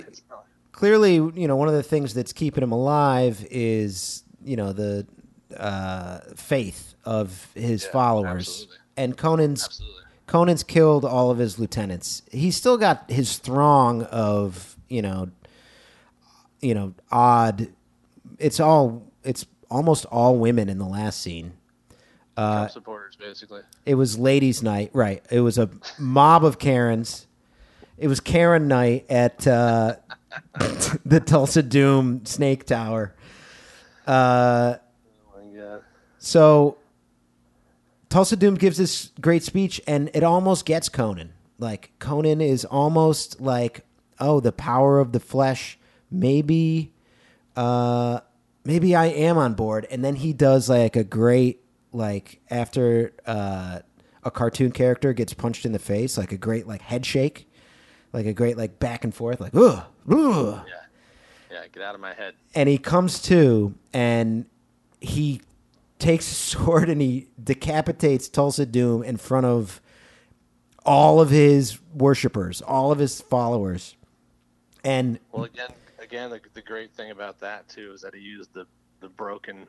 You 0.01 0.25
know, 0.31 0.41
clearly- 0.77 1.17
it's 1.17 1.21
not- 1.21 1.31
Clearly, 1.33 1.41
you 1.43 1.49
know, 1.49 1.57
one 1.57 1.69
of 1.69 1.75
the 1.75 1.83
things 1.83 2.15
that's 2.15 2.33
keeping 2.33 2.63
him 2.63 2.73
alive 2.73 3.47
is, 3.51 4.23
you 4.45 4.57
know, 4.57 4.73
the 4.73 5.07
uh, 5.57 6.19
faith 6.37 6.95
of 7.05 7.49
his 7.55 7.85
Yeah, 7.85 7.91
followers. 7.93 8.49
absolutely. 8.49 8.77
And 8.97 9.17
Conan's 9.17 9.65
absolutely. 9.65 10.03
Conan's 10.27 10.63
killed 10.65 11.05
all 11.05 11.31
of 11.31 11.39
his 11.39 11.59
lieutenants. 11.59 12.23
He's 12.33 12.57
still 12.57 12.77
got 12.77 13.09
his 13.11 13.39
throng 13.39 14.03
of, 14.05 14.77
you 14.89 15.01
know, 15.03 15.29
you 16.61 16.75
know, 16.75 16.95
odd. 17.13 17.69
It's 18.39 18.59
all. 18.61 19.03
It's 19.23 19.47
almost 19.71 20.05
all 20.07 20.37
women 20.37 20.69
in 20.69 20.79
the 20.79 20.85
last 20.87 21.21
scene. 21.21 21.53
Uh, 22.37 22.57
Trump 22.59 22.71
supporters, 22.73 23.17
basically. 23.17 23.61
It 23.85 23.95
was 23.95 24.19
ladies' 24.19 24.63
night, 24.63 24.91
right? 24.93 25.25
It 25.31 25.41
was 25.41 25.59
a 25.59 25.71
mob 25.99 26.45
of 26.45 26.59
Karens. 26.59 27.27
It 27.99 28.09
was 28.09 28.21
Karen 28.21 28.69
night 28.69 29.07
at 29.09 29.47
uh, 29.47 29.97
the 31.05 31.21
Tulsa 31.21 31.63
Doom 31.63 32.25
Snake 32.25 32.65
Tower. 32.67 33.15
Uh, 34.07 34.77
Oh 35.35 35.41
my 35.41 35.59
god. 35.59 35.83
so 36.19 36.79
Tulsa 38.09 38.37
Doom 38.37 38.55
gives 38.55 38.77
this 38.79 39.11
great 39.21 39.43
speech, 39.43 39.81
and 39.87 40.11
it 40.15 40.23
almost 40.23 40.65
gets 40.65 40.89
Conan. 40.89 41.33
Like 41.59 41.91
Conan 41.99 42.41
is 42.41 42.65
almost 42.65 43.41
like, 43.41 43.85
oh, 44.21 44.41
the 44.41 44.53
power 44.53 44.99
of 45.01 45.13
the 45.13 45.21
flesh. 45.21 45.79
Maybe, 46.11 46.93
uh, 47.57 48.21
maybe 48.65 48.95
I 48.95 49.07
am 49.07 49.39
on 49.39 49.55
board. 49.55 49.87
And 49.91 50.05
then 50.05 50.17
he 50.17 50.33
does 50.33 50.69
like 50.69 50.95
a 50.97 51.03
great, 51.05 51.65
like 51.93 52.41
after 52.51 53.13
uh, 53.27 53.81
a 54.23 54.31
cartoon 54.31 54.71
character 54.71 55.13
gets 55.13 55.35
punched 55.35 55.67
in 55.67 55.73
the 55.73 55.79
face, 55.79 56.17
like 56.17 56.31
a 56.31 56.37
great 56.39 56.67
like 56.67 56.83
head 56.83 57.05
shake, 57.05 57.49
like 58.17 58.27
a 58.27 58.33
great 58.33 58.57
like 58.57 58.79
back 58.79 59.05
and 59.05 59.15
forth, 59.15 59.41
like 59.41 59.55
ugh, 59.55 59.85
ugh 60.11 60.63
Yeah. 60.67 60.73
Yeah. 61.53 61.63
Get 61.73 61.83
out 61.83 61.95
of 61.95 62.01
my 62.01 62.15
head. 62.15 62.35
and 62.55 62.69
he 62.69 62.79
comes 62.79 63.21
to 63.23 63.75
and 63.93 64.47
he 65.01 65.41
takes 65.99 66.31
a 66.31 66.35
sword 66.51 66.89
and 66.89 67.01
he 67.01 67.29
decapitates 67.43 68.29
Tulsa 68.29 68.67
Doom 68.67 69.03
in 69.03 69.17
front 69.17 69.47
of 69.47 69.81
all 70.85 71.21
of 71.21 71.31
his 71.31 71.79
worshippers, 71.95 72.63
all 72.63 72.91
of 72.93 72.99
his 72.99 73.21
followers. 73.21 73.97
And 74.85 75.19
Well, 75.33 75.45
again, 75.45 75.71
again, 75.99 76.31
the, 76.31 76.41
the 76.55 76.63
great 76.63 76.93
thing 76.93 77.11
about 77.11 77.41
that 77.41 77.69
too 77.69 77.93
is 77.93 78.01
that 78.03 78.15
he 78.15 78.21
used 78.21 78.53
the 78.55 78.67
the 79.01 79.09
broken, 79.11 79.67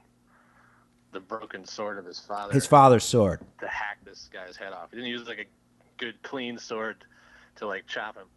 the 1.12 1.20
broken 1.20 1.66
sword 1.66 1.98
of 1.98 2.06
his 2.06 2.20
father 2.20 2.54
his 2.54 2.66
father's 2.66 3.04
sword. 3.04 3.42
to 3.60 3.68
hack 3.68 3.98
this 4.06 4.30
guy's 4.32 4.56
head 4.56 4.72
off. 4.74 4.90
He 4.92 4.98
didn't 4.98 5.10
use 5.10 5.28
like 5.28 5.40
a 5.40 5.46
good 5.98 6.22
clean 6.24 6.58
sword 6.58 7.04
to 7.58 7.68
like 7.68 7.88
chop 7.88 8.16
him. 8.16 8.28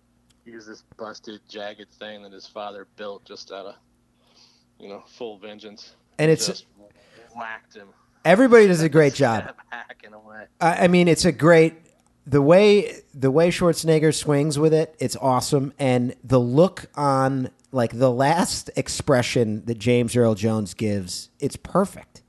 He 0.50 0.54
used 0.54 0.68
this 0.68 0.82
busted, 0.96 1.40
jagged 1.48 1.92
thing 2.00 2.24
that 2.24 2.32
his 2.32 2.44
father 2.44 2.88
built 2.96 3.24
just 3.24 3.52
out 3.52 3.66
of, 3.66 3.74
you 4.80 4.88
know, 4.88 5.04
full 5.06 5.38
vengeance. 5.38 5.94
And 6.18 6.28
it's 6.28 6.46
just 6.46 6.66
whacked 7.36 7.74
him. 7.76 7.86
everybody 8.24 8.66
does 8.66 8.82
a 8.82 8.88
great 8.88 9.14
job. 9.14 9.44
Stabbed 9.44 9.60
Hack 9.70 10.02
in 10.04 10.12
a 10.12 10.18
way. 10.18 10.46
I 10.60 10.84
I 10.84 10.88
mean, 10.88 11.06
it's 11.06 11.24
a 11.24 11.30
great. 11.30 11.74
the 12.26 12.42
way 12.42 13.02
the 13.14 13.30
way 13.30 13.50
Schwarzenegger 13.50 14.12
swings 14.12 14.58
with 14.58 14.74
it, 14.74 14.96
it's 14.98 15.14
awesome, 15.14 15.72
and 15.78 16.16
the 16.24 16.40
look 16.40 16.86
on 16.96 17.50
like 17.70 17.96
the 17.96 18.10
last 18.10 18.70
expression 18.74 19.64
that 19.66 19.78
James 19.78 20.16
Earl 20.16 20.34
Jones 20.34 20.74
gives, 20.74 21.30
it's 21.38 21.56
perfect. 21.56 22.22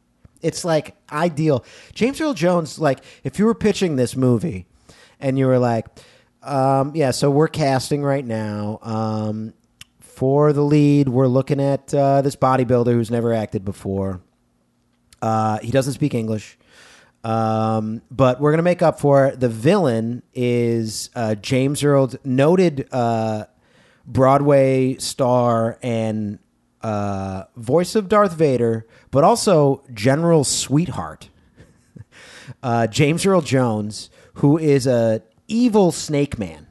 It's 0.43 0.63
like 0.63 0.95
ideal. 1.11 1.65
James 1.95 2.21
Earl 2.21 2.35
Jones, 2.35 2.77
like 2.77 3.03
if 3.23 3.39
you 3.39 3.45
were 3.45 3.55
pitching 3.55 3.95
this 3.95 4.15
movie, 4.15 4.67
and 5.19 5.39
you 5.39 5.47
were 5.47 5.59
like, 5.59 5.87
um, 6.43 6.93
yeah, 6.95 7.11
so 7.11 7.29
we're 7.29 7.47
casting 7.47 8.03
right 8.03 8.25
now. 8.25 8.79
Um, 8.81 9.53
for 9.99 10.53
the 10.53 10.61
lead, 10.61 11.09
we're 11.09 11.27
looking 11.27 11.59
at 11.59 11.93
uh, 11.93 12.21
this 12.21 12.35
bodybuilder 12.35 12.91
who's 12.91 13.11
never 13.11 13.33
acted 13.33 13.65
before. 13.65 14.21
Uh, 15.21 15.59
he 15.59 15.71
doesn't 15.71 15.93
speak 15.93 16.13
English. 16.13 16.57
Um, 17.23 18.01
but 18.09 18.39
we're 18.39 18.51
gonna 18.51 18.63
make 18.63 18.81
up 18.81 18.99
for 18.99 19.27
it. 19.27 19.39
The 19.39 19.49
villain 19.49 20.23
is 20.33 21.09
uh, 21.15 21.35
James 21.35 21.83
Earl, 21.83 22.11
noted 22.23 22.87
uh, 22.91 23.45
Broadway 24.05 24.95
star 24.97 25.77
and 25.83 26.39
uh, 26.81 27.43
voice 27.55 27.95
of 27.95 28.09
Darth 28.09 28.33
Vader, 28.33 28.87
but 29.11 29.23
also 29.23 29.83
General 29.93 30.43
Sweetheart. 30.43 31.29
uh, 32.63 32.87
James 32.87 33.25
Earl 33.25 33.41
Jones, 33.41 34.09
who 34.35 34.57
is 34.57 34.87
a 34.87 35.21
evil 35.53 35.91
snake 35.91 36.37
man. 36.39 36.67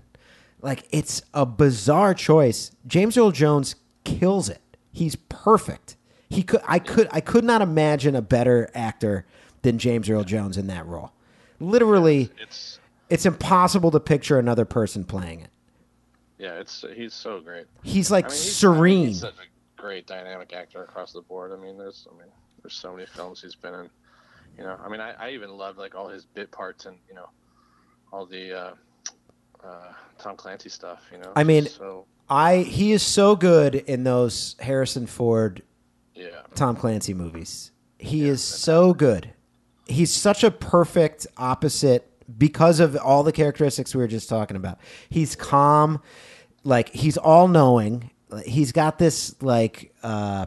Like 0.63 0.87
it's 0.91 1.23
a 1.33 1.47
bizarre 1.47 2.15
choice. 2.15 2.71
James 2.87 3.17
Earl 3.17 3.31
Jones 3.31 3.77
kills 4.05 4.49
it. 4.49 4.61
He's 4.93 5.17
perfect. 5.17 5.97
He 6.29 6.43
could 6.43 6.61
I 6.67 6.79
could 6.79 7.09
I 7.11 7.21
could 7.21 7.45
not 7.45 7.63
imagine 7.63 8.15
a 8.15 8.23
better 8.23 8.71
actor 8.75 9.27
than 9.63 9.79
James 9.79 10.09
Earl 10.09 10.25
Jones 10.25 10.57
in 10.57 10.67
that 10.69 10.87
role. 10.87 11.13
Literally, 11.59 12.31
It's 12.41 12.79
it's 13.09 13.27
impossible 13.27 13.91
to 13.91 14.01
picture 14.01 14.39
another 14.39 14.65
person 14.65 15.05
playing 15.05 15.41
it. 15.41 15.51
yeah, 16.39 16.55
it's 16.61 16.85
he's 16.95 17.13
so 17.15 17.41
great. 17.41 17.67
He's 17.83 18.11
like 18.11 18.27
I 18.27 18.29
mean, 18.29 18.37
he's, 18.39 18.57
serene. 18.57 19.07
he's 19.09 19.21
such 19.21 19.35
a 19.35 19.81
great 19.81 20.07
dynamic 20.07 20.53
actor 20.53 20.83
across 20.83 21.13
the 21.13 21.23
board. 21.23 21.53
I 21.53 21.57
mean, 21.57 21.77
there's 21.79 22.07
I 22.11 22.17
mean, 22.19 22.31
there's 22.63 22.75
so 22.75 22.93
many 22.93 23.07
films 23.07 23.41
he's 23.43 23.55
been 23.57 23.75
in. 23.75 23.91
You 24.59 24.65
know, 24.65 24.79
I 24.85 24.89
mean, 24.89 25.01
I, 25.01 25.13
I 25.13 25.31
even 25.31 25.51
love 25.51 25.79
like 25.79 25.95
all 25.95 26.09
his 26.09 26.25
bit 26.27 26.51
parts 26.51 26.87
and 26.87 26.97
you 27.09 27.15
know, 27.15 27.29
all 28.13 28.27
the 28.27 28.53
uh, 28.53 28.71
uh, 29.65 29.93
Tom 30.19 30.37
Clancy 30.37 30.69
stuff. 30.69 31.09
You 31.13 31.19
know, 31.19 31.33
I 31.37 31.45
mean- 31.45 31.67
so 31.67 32.07
I 32.29 32.59
he 32.59 32.93
is 32.93 33.03
so 33.03 33.35
good 33.37 33.75
in 33.75 34.05
those 34.05 34.57
Harrison 34.61 35.07
Ford 35.07 35.63
yeah, 36.15 36.43
Tom 36.55 36.77
Clancy 36.77 37.15
movies. 37.15 37.73
He 37.99 38.27
is 38.29 38.43
so 38.43 38.95
good. 38.95 39.33
He's 39.87 40.15
such 40.15 40.45
a 40.45 40.51
perfect 40.51 41.27
opposite 41.37 42.07
because 42.39 42.79
of 42.81 42.97
all 42.97 43.23
the 43.25 43.33
characteristics 43.33 43.95
we 43.95 44.01
were 44.01 44.09
just 44.09 44.29
talking 44.29 44.57
about. 44.57 44.79
He's 45.09 45.35
calm, 45.35 46.01
like 46.63 46.91
he's 46.91 47.17
all 47.17 47.49
knowing. 47.49 48.11
He's 48.47 48.71
got 48.71 48.99
this 48.99 49.35
like 49.43 49.93
uh, 50.03 50.47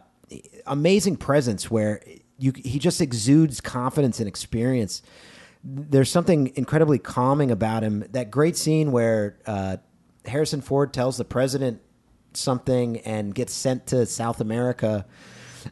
amazing 0.65 1.17
presence 1.17 1.69
where 1.69 2.01
you 2.37 2.53
he 2.55 2.79
just 2.79 3.01
exudes 3.01 3.59
confidence 3.59 4.19
and 4.19 4.27
experience. 4.27 5.01
There's 5.63 6.11
something 6.11 6.51
incredibly 6.55 6.99
calming 6.99 7.51
about 7.51 7.83
him. 7.83 8.05
That 8.11 8.31
great 8.31 8.57
scene 8.57 8.91
where 8.91 9.37
uh, 9.45 9.77
Harrison 10.25 10.61
Ford 10.61 10.93
tells 10.93 11.17
the 11.17 11.25
president 11.25 11.81
something 12.33 12.97
and 12.99 13.33
gets 13.33 13.53
sent 13.53 13.87
to 13.87 14.05
South 14.05 14.41
America. 14.41 15.05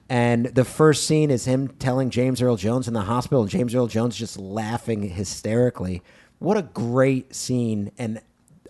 And 0.10 0.46
the 0.46 0.64
first 0.64 1.06
scene 1.06 1.30
is 1.30 1.46
him 1.46 1.68
telling 1.68 2.10
James 2.10 2.42
Earl 2.42 2.56
Jones 2.56 2.88
in 2.88 2.94
the 2.94 3.02
hospital, 3.02 3.42
and 3.42 3.50
James 3.50 3.76
Earl 3.76 3.88
Jones 3.88 4.16
just 4.16 4.38
laughing 4.38 5.10
hysterically. 5.10 6.02
What 6.40 6.58
a 6.58 6.64
great 6.64 7.36
scene 7.36 7.92
and 7.98 8.22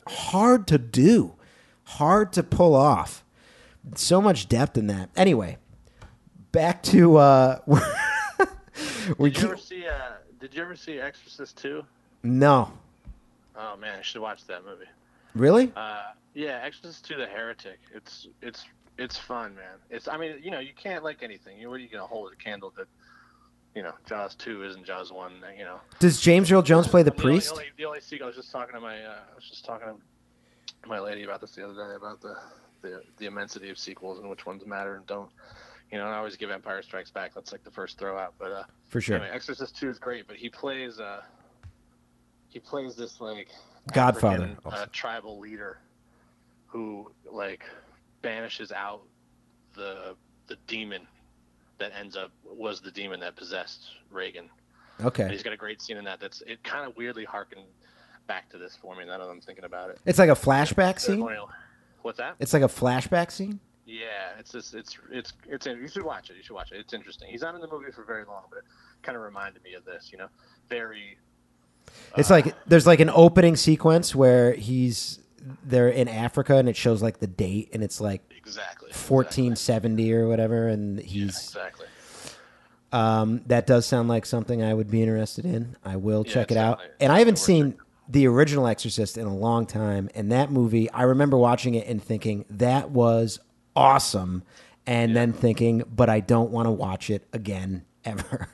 hard 0.07 0.67
to 0.67 0.77
do, 0.77 1.35
hard 1.83 2.33
to 2.33 2.43
pull 2.43 2.75
off. 2.75 3.23
So 3.95 4.21
much 4.21 4.49
depth 4.49 4.77
in 4.77 4.87
that. 4.87 5.09
Anyway, 5.15 5.57
back 6.51 6.83
to 6.83 7.17
uh, 7.17 7.59
we 9.17 9.29
Did 9.29 9.37
you 9.37 9.41
keep, 9.41 9.43
ever 9.43 9.57
see? 9.57 9.87
Uh, 9.87 10.11
did 10.41 10.53
you 10.53 10.61
ever 10.61 10.75
see 10.75 10.99
Exorcist 10.99 11.57
two? 11.57 11.83
no, 12.23 12.71
Oh 13.55 13.75
man, 13.77 13.99
I 13.99 14.01
should 14.01 14.21
watch 14.21 14.45
that 14.47 14.63
movie. 14.65 14.85
really. 15.35 15.71
Uh, 15.75 16.03
yeah, 16.33 16.61
Exorcist 16.63 17.05
two, 17.05 17.15
The 17.17 17.25
Heretic. 17.27 17.79
It's 17.93 18.27
it's 18.41 18.65
it's 18.97 19.17
fun, 19.17 19.55
man. 19.55 19.77
It's 19.89 20.07
I 20.07 20.17
mean, 20.17 20.35
you 20.41 20.51
know, 20.51 20.59
you 20.59 20.71
can't 20.75 21.03
like 21.03 21.21
anything. 21.23 21.57
You 21.59 21.69
what 21.69 21.75
are 21.75 21.79
you 21.83 21.89
gonna 21.89 22.05
hold 22.07 22.31
a 22.31 22.35
candle 22.35 22.73
that, 22.77 22.87
you 23.75 23.83
know, 23.83 23.93
Jaws 24.07 24.35
two 24.35 24.63
isn't 24.63 24.85
Jaws 24.85 25.11
one. 25.11 25.33
You 25.57 25.65
know. 25.65 25.79
Does 25.99 26.19
James 26.21 26.51
Earl 26.51 26.61
Jones 26.61 26.87
play 26.87 27.03
the 27.03 27.11
The 27.11 27.17
only- 27.21 27.33
priest? 27.35 27.47
The 27.49 27.53
only, 27.53 27.65
the 27.77 27.85
only 27.85 28.01
sequel. 28.01 28.25
I 28.25 28.27
was 28.27 28.35
just 28.37 28.51
talking 28.51 28.73
to 28.75 28.79
my 28.81 29.03
uh, 29.03 29.15
I 29.31 29.35
was 29.35 29.45
just 29.49 29.65
talking 29.65 29.87
to 29.87 30.87
my 30.89 30.99
lady 30.99 31.23
about 31.23 31.41
this 31.41 31.51
the 31.55 31.63
other 31.65 31.73
day 31.73 31.95
about 31.95 32.21
the 32.21 32.35
the 32.81 33.01
the 33.17 33.25
immensity 33.25 33.69
of 33.69 33.77
sequels 33.77 34.19
and 34.19 34.29
which 34.29 34.45
ones 34.45 34.65
matter 34.65 34.95
and 34.95 35.05
don't. 35.07 35.29
You 35.91 35.97
know, 35.97 36.05
and 36.05 36.13
I 36.15 36.17
always 36.17 36.37
give 36.37 36.49
Empire 36.49 36.81
Strikes 36.81 37.11
Back. 37.11 37.33
That's 37.33 37.51
like 37.51 37.63
the 37.63 37.71
first 37.71 37.97
throw 37.99 38.17
out, 38.17 38.33
but 38.39 38.51
uh, 38.51 38.63
For 38.87 39.01
sure. 39.01 39.17
Anyway, 39.17 39.31
Exorcist 39.33 39.75
Two 39.77 39.89
is 39.89 39.99
great, 39.99 40.25
but 40.27 40.37
he 40.37 40.49
plays 40.49 40.99
uh 40.99 41.21
he 42.47 42.59
plays 42.59 42.95
this 42.95 43.19
like 43.19 43.49
Godfather, 43.93 44.43
African, 44.43 44.71
uh, 44.71 44.85
tribal 44.91 45.39
leader 45.39 45.79
who 46.67 47.11
like 47.29 47.63
banishes 48.21 48.71
out 48.71 49.01
the 49.75 50.15
the 50.47 50.55
demon 50.67 51.07
that 51.77 51.91
ends 51.99 52.15
up 52.15 52.31
was 52.45 52.79
the 52.79 52.91
demon 52.91 53.19
that 53.19 53.35
possessed 53.35 53.81
Regan. 54.11 54.49
And 54.99 55.07
Okay. 55.07 55.27
he's 55.29 55.41
got 55.43 55.51
a 55.53 55.57
great 55.57 55.81
scene 55.81 55.97
in 55.97 56.03
that. 56.05 56.19
That's 56.19 56.41
it. 56.45 56.63
Kind 56.63 56.87
of 56.87 56.95
weirdly 56.95 57.25
harkened 57.25 57.65
back 58.27 58.49
to 58.51 58.57
this 58.57 58.75
for 58.75 58.95
me. 58.95 59.03
Now 59.05 59.17
that 59.17 59.23
I'm 59.27 59.41
thinking 59.41 59.65
about 59.65 59.89
it. 59.89 59.99
It's 60.05 60.19
like 60.19 60.29
a 60.29 60.33
flashback 60.35 60.99
scene. 60.99 61.25
What's 62.03 62.19
that? 62.19 62.35
It's 62.39 62.53
like 62.53 62.63
a 62.63 62.67
flashback 62.67 63.31
scene. 63.31 63.59
Yeah, 63.91 64.39
it's 64.39 64.51
just 64.53 64.73
it's 64.73 64.97
it's 65.11 65.33
it's 65.47 65.65
you 65.65 65.87
should 65.87 66.03
watch 66.03 66.29
it. 66.29 66.37
You 66.37 66.43
should 66.43 66.53
watch 66.53 66.71
it. 66.71 66.77
It's 66.79 66.93
interesting. 66.93 67.29
He's 67.29 67.41
not 67.41 67.55
in 67.55 67.61
the 67.61 67.67
movie 67.67 67.91
for 67.91 68.03
very 68.05 68.23
long, 68.25 68.43
but 68.49 68.59
it 68.59 68.63
kind 69.03 69.17
of 69.17 69.21
reminded 69.23 69.63
me 69.63 69.73
of 69.73 69.83
this. 69.85 70.09
You 70.11 70.17
know, 70.19 70.27
very 70.69 71.17
It's 72.15 72.29
like 72.29 72.55
there's 72.65 72.87
like 72.87 72.99
an 73.01 73.09
opening 73.09 73.55
sequence 73.55 74.15
where 74.15 74.53
he's 74.53 75.19
they're 75.63 75.89
in 75.89 76.07
Africa 76.07 76.55
and 76.57 76.69
it 76.69 76.75
shows 76.77 77.01
like 77.01 77.19
the 77.19 77.27
date 77.27 77.69
and 77.73 77.83
it's 77.83 77.99
like 77.99 78.21
exactly 78.37 78.91
1470 78.91 80.13
or 80.13 80.27
whatever 80.27 80.67
and 80.67 80.99
Exactly. 80.99 81.19
he's 81.19 81.35
exactly. 81.37 81.87
um 82.91 83.41
that 83.47 83.65
does 83.67 83.85
sound 83.85 84.07
like 84.09 84.25
something 84.25 84.63
I 84.63 84.73
would 84.73 84.89
be 84.89 85.01
interested 85.01 85.45
in. 85.45 85.75
I 85.83 85.95
will 85.97 86.23
Yeah, 86.25 86.33
check 86.33 86.51
it 86.51 86.57
out. 86.57 86.79
And 86.99 87.11
I 87.11 87.19
haven't 87.19 87.39
seen 87.39 87.75
the 88.07 88.27
original 88.27 88.67
Exorcist 88.67 89.17
in 89.17 89.25
a 89.27 89.35
long 89.35 89.65
time 89.65 90.09
and 90.15 90.31
that 90.31 90.51
movie 90.51 90.89
I 90.91 91.03
remember 91.03 91.37
watching 91.37 91.75
it 91.75 91.87
and 91.87 92.03
thinking 92.03 92.45
that 92.49 92.91
was 92.91 93.39
awesome 93.75 94.43
and 94.87 95.15
then 95.15 95.31
thinking 95.33 95.83
but 95.95 96.09
I 96.09 96.19
don't 96.19 96.51
want 96.51 96.65
to 96.67 96.71
watch 96.71 97.09
it 97.09 97.27
again 97.33 97.85
ever. 98.05 98.47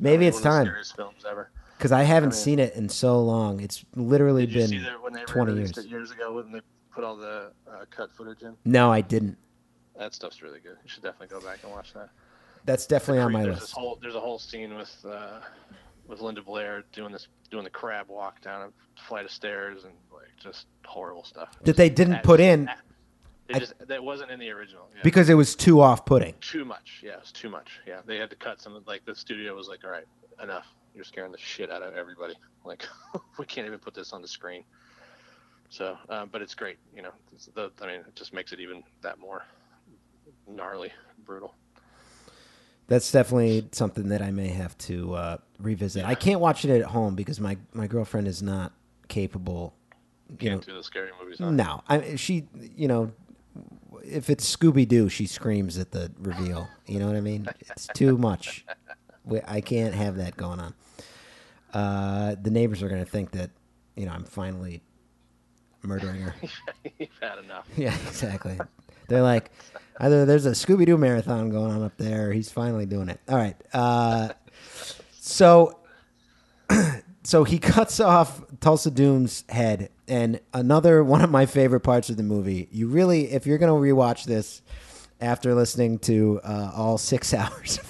Maybe 0.00 0.26
it's 0.26 0.36
one 0.36 0.38
of 0.38 0.42
the 0.42 0.48
time. 0.50 0.66
scariest 0.66 0.96
films 0.96 1.24
ever. 1.28 1.50
Because 1.78 1.92
I 1.92 2.02
haven't 2.02 2.30
mean- 2.30 2.38
seen 2.38 2.58
it 2.58 2.74
in 2.74 2.88
so 2.88 3.22
long. 3.22 3.60
It's 3.60 3.84
literally 3.94 4.46
been 4.46 4.68
see 4.68 4.78
that 4.78 5.02
when 5.02 5.12
they 5.12 5.22
20 5.24 5.54
years. 5.54 5.86
years 5.86 6.10
ago 6.10 6.34
when 6.34 6.50
they 6.52 6.60
put 6.90 7.04
all 7.04 7.16
the 7.16 7.52
uh, 7.70 7.84
cut 7.90 8.10
footage 8.16 8.42
in? 8.42 8.56
No, 8.64 8.90
I 8.90 9.00
didn't. 9.00 9.36
That 9.98 10.14
stuff's 10.14 10.42
really 10.42 10.60
good. 10.60 10.76
You 10.82 10.88
should 10.88 11.02
definitely 11.02 11.28
go 11.38 11.40
back 11.44 11.58
and 11.62 11.72
watch 11.72 11.92
that. 11.94 12.10
That's 12.64 12.86
definitely 12.86 13.22
on 13.22 13.32
my 13.32 13.44
there's 13.44 13.60
list. 13.60 13.72
whole, 13.72 13.98
there's 14.02 14.14
a 14.14 14.20
whole 14.20 14.38
scene 14.38 14.74
with 14.74 14.92
uh, 15.08 15.40
with 16.08 16.20
Linda 16.20 16.42
Blair 16.42 16.82
doing 16.92 17.12
this 17.12 17.28
doing 17.50 17.64
the 17.64 17.70
crab 17.70 18.08
walk 18.08 18.40
down 18.40 18.62
a 18.96 19.00
flight 19.08 19.24
of 19.24 19.30
stairs 19.30 19.84
and 19.84 19.92
like 20.12 20.28
just 20.42 20.66
horrible 20.84 21.22
stuff. 21.24 21.56
That 21.62 21.76
they 21.76 21.88
didn't 21.90 22.22
put 22.24 22.40
in 22.40 22.68
They 23.48 23.54
I- 23.54 23.58
just 23.60 23.74
that 23.86 24.02
wasn't 24.02 24.30
in 24.30 24.38
the 24.40 24.50
original. 24.50 24.88
Yeah. 24.94 25.00
because 25.04 25.28
it 25.28 25.34
was 25.34 25.54
too 25.54 25.80
off-putting. 25.80 26.34
too 26.40 26.64
much. 26.64 27.00
Yeah, 27.02 27.12
it 27.12 27.20
was 27.20 27.32
too 27.32 27.48
much. 27.48 27.80
Yeah, 27.86 28.00
they 28.06 28.16
had 28.16 28.30
to 28.30 28.36
cut 28.36 28.60
some. 28.60 28.82
Like 28.86 29.04
the 29.04 29.14
studio 29.14 29.54
was 29.54 29.68
like, 29.68 29.84
all 29.84 29.90
right, 29.90 30.06
enough. 30.42 30.66
You're 30.94 31.04
scaring 31.04 31.30
the 31.32 31.38
shit 31.38 31.70
out 31.70 31.82
of 31.82 31.94
everybody. 31.94 32.34
Like 32.64 32.84
we 33.38 33.44
can't 33.44 33.64
even 33.68 33.78
put 33.78 33.94
this 33.94 34.12
on 34.12 34.22
the 34.22 34.26
screen. 34.26 34.64
So, 35.68 35.96
um, 36.08 36.30
but 36.32 36.42
it's 36.42 36.54
great. 36.56 36.78
You 36.96 37.02
know, 37.02 37.12
the, 37.54 37.70
I 37.80 37.86
mean, 37.86 38.00
it 38.00 38.16
just 38.16 38.32
makes 38.32 38.50
it 38.52 38.58
even 38.58 38.82
that 39.02 39.20
more 39.20 39.44
gnarly, 40.48 40.90
brutal. 41.24 41.54
That's 42.88 43.10
definitely 43.12 43.68
something 43.70 44.08
that 44.08 44.20
I 44.22 44.32
may 44.32 44.48
have 44.48 44.76
to 44.78 45.14
uh, 45.14 45.36
revisit. 45.60 46.04
I 46.04 46.16
can't 46.16 46.40
watch 46.40 46.64
it 46.64 46.70
at 46.70 46.82
home 46.86 47.14
because 47.14 47.38
my, 47.40 47.56
my 47.72 47.86
girlfriend 47.86 48.26
is 48.28 48.42
not 48.42 48.72
capable. 49.06 49.74
You 50.40 50.50
know, 50.50 50.56
Can't 50.56 50.66
do 50.66 50.74
the 50.74 50.82
scary 50.82 51.10
movies. 51.22 51.38
Huh? 51.38 51.50
no, 51.50 51.82
I 51.88 52.16
she 52.16 52.48
you 52.76 52.88
know, 52.88 53.12
if 54.04 54.30
it's 54.30 54.56
Scooby 54.56 54.86
Doo, 54.86 55.08
she 55.08 55.26
screams 55.26 55.78
at 55.78 55.90
the 55.92 56.10
reveal. 56.18 56.68
You 56.86 56.98
know 56.98 57.06
what 57.06 57.16
I 57.16 57.20
mean? 57.20 57.46
It's 57.60 57.86
too 57.88 58.16
much. 58.18 58.64
We- 59.24 59.40
I 59.46 59.60
can't 59.60 59.94
have 59.94 60.16
that 60.16 60.36
going 60.36 60.60
on. 60.60 60.74
Uh, 61.72 62.36
the 62.40 62.50
neighbors 62.50 62.82
are 62.82 62.88
going 62.88 63.04
to 63.04 63.10
think 63.10 63.32
that 63.32 63.50
you 63.96 64.06
know 64.06 64.12
I'm 64.12 64.24
finally 64.24 64.82
murdering 65.82 66.22
her. 66.22 66.34
You've 66.98 67.08
had 67.20 67.38
enough. 67.38 67.66
Yeah, 67.76 67.94
exactly. 68.06 68.58
They're 69.08 69.22
like, 69.22 69.50
either 70.00 70.24
there's 70.26 70.46
a 70.46 70.50
Scooby 70.52 70.86
Doo 70.86 70.96
marathon 70.98 71.50
going 71.50 71.72
on 71.72 71.82
up 71.82 71.96
there, 71.96 72.28
or 72.28 72.32
he's 72.32 72.50
finally 72.50 72.86
doing 72.86 73.08
it. 73.08 73.20
All 73.28 73.36
right. 73.36 73.56
Uh, 73.72 74.30
so, 75.20 75.78
so 77.26 77.42
he 77.44 77.58
cuts 77.74 77.98
off 78.00 78.40
Tulsa 78.60 78.90
Doom's 78.90 79.44
head, 79.48 79.90
and 80.06 80.40
another 80.54 81.02
one 81.02 81.22
of 81.22 81.30
my 81.30 81.46
favorite 81.46 81.80
parts 81.80 82.08
of 82.10 82.16
the 82.16 82.22
movie. 82.22 82.68
You 82.70 82.86
really, 82.88 83.32
if 83.32 83.46
you're 83.46 83.58
gonna 83.58 83.72
rewatch 83.72 84.24
this 84.24 84.62
after 85.20 85.54
listening 85.54 85.98
to 86.00 86.40
uh, 86.44 86.70
all 86.74 86.98
six 86.98 87.34
hours 87.40 87.80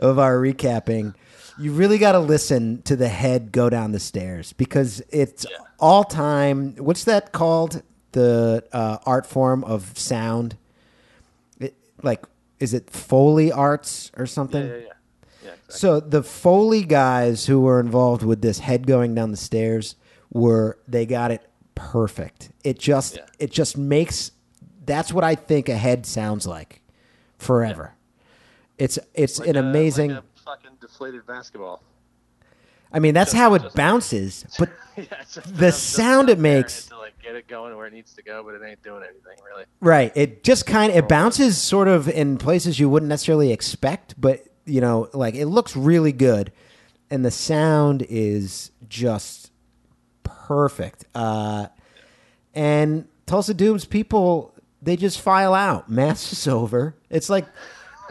of 0.00 0.18
our 0.18 0.36
recapping, 0.38 1.14
you 1.58 1.72
really 1.72 1.98
got 1.98 2.12
to 2.12 2.18
listen 2.18 2.80
to 2.82 2.96
the 2.96 3.08
head 3.08 3.52
go 3.52 3.68
down 3.68 3.92
the 3.92 4.00
stairs 4.00 4.52
because 4.54 5.02
it's 5.10 5.44
Yeah. 5.50 5.58
all 5.78 6.02
time. 6.04 6.74
What's 6.76 7.04
that 7.04 7.32
called? 7.32 7.82
The 8.12 8.64
uh, 8.72 8.98
art 9.06 9.26
form 9.26 9.62
of 9.64 9.96
sound. 9.98 10.56
It, 11.60 11.74
like, 12.02 12.24
is 12.58 12.72
it 12.74 12.88
Foley 12.90 13.52
arts 13.52 14.10
or 14.16 14.26
something? 14.26 14.66
Yeah, 14.66 14.76
yeah, 14.76 14.92
yeah. 15.42 15.48
Yeah, 15.48 15.54
exactly. 15.54 15.74
So 15.78 16.00
the 16.00 16.22
Foley 16.22 16.82
guys 16.84 17.46
who 17.46 17.60
were 17.60 17.80
involved 17.80 18.22
with 18.22 18.42
this 18.42 18.58
head 18.60 18.86
going 18.86 19.14
down 19.14 19.30
the 19.30 19.36
stairs 19.36 19.96
were 20.32 20.78
they 20.88 21.04
got 21.06 21.30
it 21.30 21.42
perfect. 21.74 22.50
It 22.64 22.78
just 22.78 23.16
Yeah. 23.16 23.26
it 23.38 23.50
just 23.50 23.76
makes 23.76 24.32
that's 24.84 25.12
what 25.12 25.24
I 25.24 25.34
think 25.34 25.68
a 25.68 25.76
head 25.76 26.06
sounds 26.06 26.46
like 26.46 26.80
forever. 27.38 27.94
It's 28.78 28.98
it's 29.14 29.38
Like 29.38 29.48
an 29.48 29.56
a- 29.56 29.60
amazing 29.60 30.10
like 30.12 30.22
a 30.22 30.40
fucking 30.44 30.70
deflated 30.80 31.26
basketball. 31.26 31.82
I 32.92 32.98
mean 32.98 33.14
that's 33.14 33.30
just- 33.32 33.38
how 33.38 33.54
it 33.54 33.74
bounces, 33.74 34.44
but 34.58 34.70
yeah, 34.96 35.04
just 35.32 35.56
The 35.56 35.72
sound 35.72 36.28
it 36.28 36.38
makes- 36.38 36.86
to 36.86 36.98
like 36.98 37.14
get 37.22 37.34
it 37.36 37.46
going 37.48 37.76
where 37.76 37.86
it 37.86 37.92
needs 37.92 38.12
to 38.14 38.22
go, 38.22 38.42
but 38.44 38.54
it 38.54 38.62
ain't 38.66 38.82
doing 38.82 39.02
anything 39.02 39.42
really. 39.48 39.64
right, 39.80 40.12
it 40.14 40.44
just 40.44 40.66
kind 40.66 40.90
of 40.92 40.98
it 40.98 41.08
bounces 41.08 41.56
sort 41.58 41.88
of 41.88 42.08
in 42.08 42.36
places 42.38 42.78
you 42.80 42.88
wouldn't 42.88 43.08
necessarily 43.08 43.52
expect, 43.52 44.20
but 44.20 44.44
you 44.64 44.80
know, 44.80 45.08
like 45.12 45.34
it 45.34 45.46
looks 45.46 45.76
really 45.76 46.12
good 46.12 46.52
and 47.10 47.24
the 47.24 47.30
sound 47.30 48.06
is 48.08 48.70
just 48.88 49.50
perfect. 50.22 51.04
Uh 51.14 51.66
and 52.54 53.06
Tulsa 53.26 53.54
Doom's 53.54 53.84
people 53.84 54.54
they 54.80 54.96
just 54.96 55.20
file 55.20 55.54
out. 55.54 55.88
Mass 55.88 56.32
is 56.32 56.48
over. 56.48 56.96
It's 57.10 57.30
like 57.30 57.46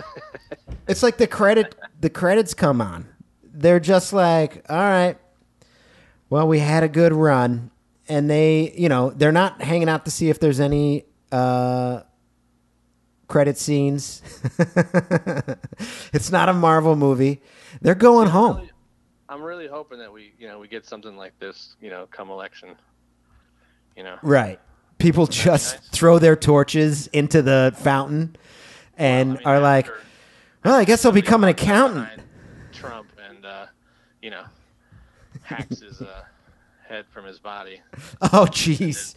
it's 0.88 1.04
like 1.04 1.18
the 1.18 1.28
credit 1.28 1.76
the 2.00 2.10
credits 2.10 2.54
come 2.54 2.82
on. 2.82 3.08
They're 3.54 3.80
just 3.82 4.14
like, 4.14 4.66
all 4.70 4.78
right, 4.78 5.18
well, 6.32 6.48
we 6.48 6.60
had 6.60 6.84
a 6.84 6.88
good 6.88 7.12
run, 7.12 7.72
and 8.08 8.30
they, 8.30 8.74
you 8.78 8.88
know, 8.88 9.10
they're 9.10 9.34
not 9.34 9.62
hanging 9.62 9.90
out 9.90 10.06
to 10.06 10.12
see 10.12 10.30
if 10.30 10.40
there's 10.40 10.62
any 10.62 11.04
uh, 11.32 12.02
credit 13.32 13.58
scenes. 13.58 14.22
it's 16.14 16.32
not 16.32 16.50
a 16.50 16.54
Marvel 16.54 16.96
movie. 16.98 17.42
They're 17.82 17.96
going 17.96 18.28
home. 18.28 18.58
Really- 18.58 18.68
I'm 19.30 19.42
really 19.42 19.68
hoping 19.68 20.00
that 20.00 20.12
we, 20.12 20.34
you 20.38 20.50
know, 20.50 20.60
we 20.60 20.68
get 20.68 20.86
something 20.86 21.16
like 21.16 21.32
this, 21.40 21.78
you 21.80 21.90
know, 21.90 22.06
come 22.12 22.30
election. 22.30 22.76
You 23.96 24.04
know, 24.04 24.18
Right. 24.22 24.60
People 24.98 25.26
just 25.28 25.76
nice? 25.78 25.88
throw 25.90 26.20
their 26.20 26.36
torches 26.36 27.08
into 27.08 27.42
the 27.42 27.74
fountain 27.78 28.36
and 28.98 29.32
I 29.32 29.34
mean, 29.36 29.42
are 29.46 29.60
like, 29.62 29.88
well, 30.66 30.76
I 30.76 30.84
guess 30.84 31.06
I'll 31.06 31.14
become 31.14 31.44
an 31.44 31.50
accountant. 31.50 32.10
Trump 32.74 33.08
and 33.30 33.46
uh, 33.46 33.68
you 34.22 34.32
know, 34.32 34.44
hacks 35.44 35.80
his 35.80 36.02
uh, 36.02 36.24
head 36.92 37.06
from 37.10 37.26
his 37.26 37.40
body, 37.40 37.82
Oh, 38.22 38.46
jeez. 38.50 39.16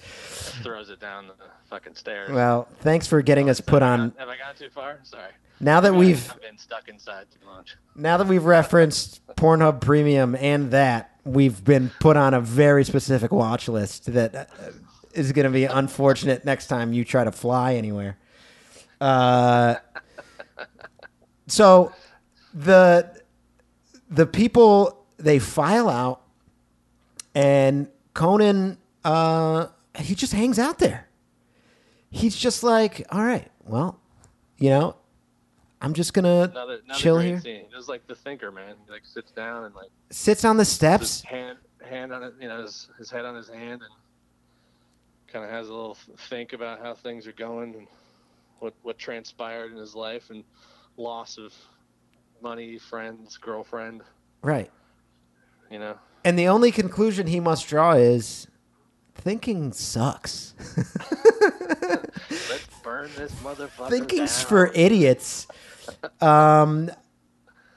throws 0.62 0.90
it 0.90 1.00
down 1.00 1.26
the 1.26 1.34
fucking 1.68 1.94
stairs. 1.94 2.30
Well, 2.30 2.68
thanks 2.80 3.06
for 3.06 3.20
getting 3.22 3.50
us 3.50 3.60
put 3.60 3.82
on. 3.82 4.12
Have 4.18 4.28
I 4.28 4.36
gone 4.36 4.54
too 4.58 4.70
far? 4.70 5.00
Sorry. 5.02 5.32
Now 5.60 5.80
that 5.80 5.94
we've 5.94 6.30
I've 6.30 6.40
been 6.40 6.58
stuck 6.58 6.88
inside 6.88 7.26
too 7.30 7.46
long. 7.46 7.64
now 7.94 8.16
that 8.16 8.26
we've 8.26 8.44
referenced 8.44 9.24
Pornhub 9.36 9.80
Premium 9.80 10.34
and 10.34 10.70
that, 10.72 11.10
we've 11.24 11.62
been 11.64 11.90
put 12.00 12.16
on 12.16 12.34
a 12.34 12.40
very 12.40 12.84
specific 12.84 13.32
watch 13.32 13.68
list 13.68 14.12
that 14.12 14.34
uh, 14.34 14.44
going 15.14 15.44
to 15.44 15.50
be 15.50 15.64
unfortunate 15.64 16.44
next 16.44 16.66
time 16.66 16.92
you 16.92 17.04
try 17.04 17.24
to 17.24 17.32
fly 17.32 17.74
anywhere. 17.74 18.18
Uh, 19.00 19.76
so 21.46 21.92
the 22.52 23.20
the 24.10 24.26
people 24.26 25.06
they 25.18 25.38
file 25.38 25.88
out, 25.88 26.22
and 27.34 27.88
Conan 28.14 28.78
uh, 29.04 29.66
he 29.98 30.14
just 30.14 30.32
hangs 30.32 30.58
out 30.58 30.78
there. 30.78 31.08
He's 32.10 32.36
just 32.36 32.62
like, 32.62 33.04
all 33.10 33.22
right, 33.24 33.50
well, 33.64 33.98
you 34.58 34.70
know, 34.70 34.96
I'm 35.80 35.94
just 35.94 36.14
gonna 36.14 36.48
Another, 36.50 36.80
another 36.84 36.98
chill 36.98 37.18
here. 37.18 37.40
scene. 37.40 37.64
Just 37.72 37.88
like 37.88 38.06
the 38.06 38.14
thinker, 38.14 38.50
man. 38.50 38.74
He 38.86 38.92
like 38.92 39.04
sits 39.04 39.30
down 39.32 39.64
and 39.64 39.74
like 39.74 39.90
Sits 40.10 40.44
on 40.44 40.56
the 40.56 40.64
steps. 40.64 41.22
hand 41.22 41.58
hand 41.82 42.12
on 42.12 42.22
it, 42.22 42.32
you 42.40 42.48
know, 42.48 42.62
his, 42.62 42.88
his 42.98 43.10
head 43.10 43.24
on 43.26 43.34
his 43.34 43.48
hand, 43.48 43.82
and 43.82 43.90
kind 45.28 45.44
of 45.44 45.50
has 45.50 45.68
a 45.68 45.72
little 45.72 45.98
think 46.30 46.52
about 46.54 46.80
how 46.80 46.94
things 46.94 47.26
are 47.26 47.32
going 47.32 47.74
and 47.74 47.86
what 48.60 48.72
what 48.82 48.96
transpired 48.98 49.72
in 49.72 49.76
his 49.76 49.94
life 49.94 50.30
and 50.30 50.44
loss 50.96 51.36
of 51.36 51.52
money, 52.40 52.78
friends, 52.78 53.36
girlfriend. 53.36 54.02
Right. 54.42 54.70
You 55.70 55.78
know, 55.80 55.98
And 56.24 56.38
the 56.38 56.48
only 56.48 56.72
conclusion 56.72 57.26
he 57.26 57.38
must 57.40 57.68
draw 57.68 57.92
is 57.92 58.46
thinking 59.14 59.72
sucks. 59.72 60.54
let's 62.30 62.66
burn 62.82 63.10
this 63.16 63.32
motherfucker. 63.42 63.90
Thinking's 63.90 64.36
down. 64.38 64.46
for 64.48 64.70
idiots. 64.74 65.46
Um, 66.20 66.90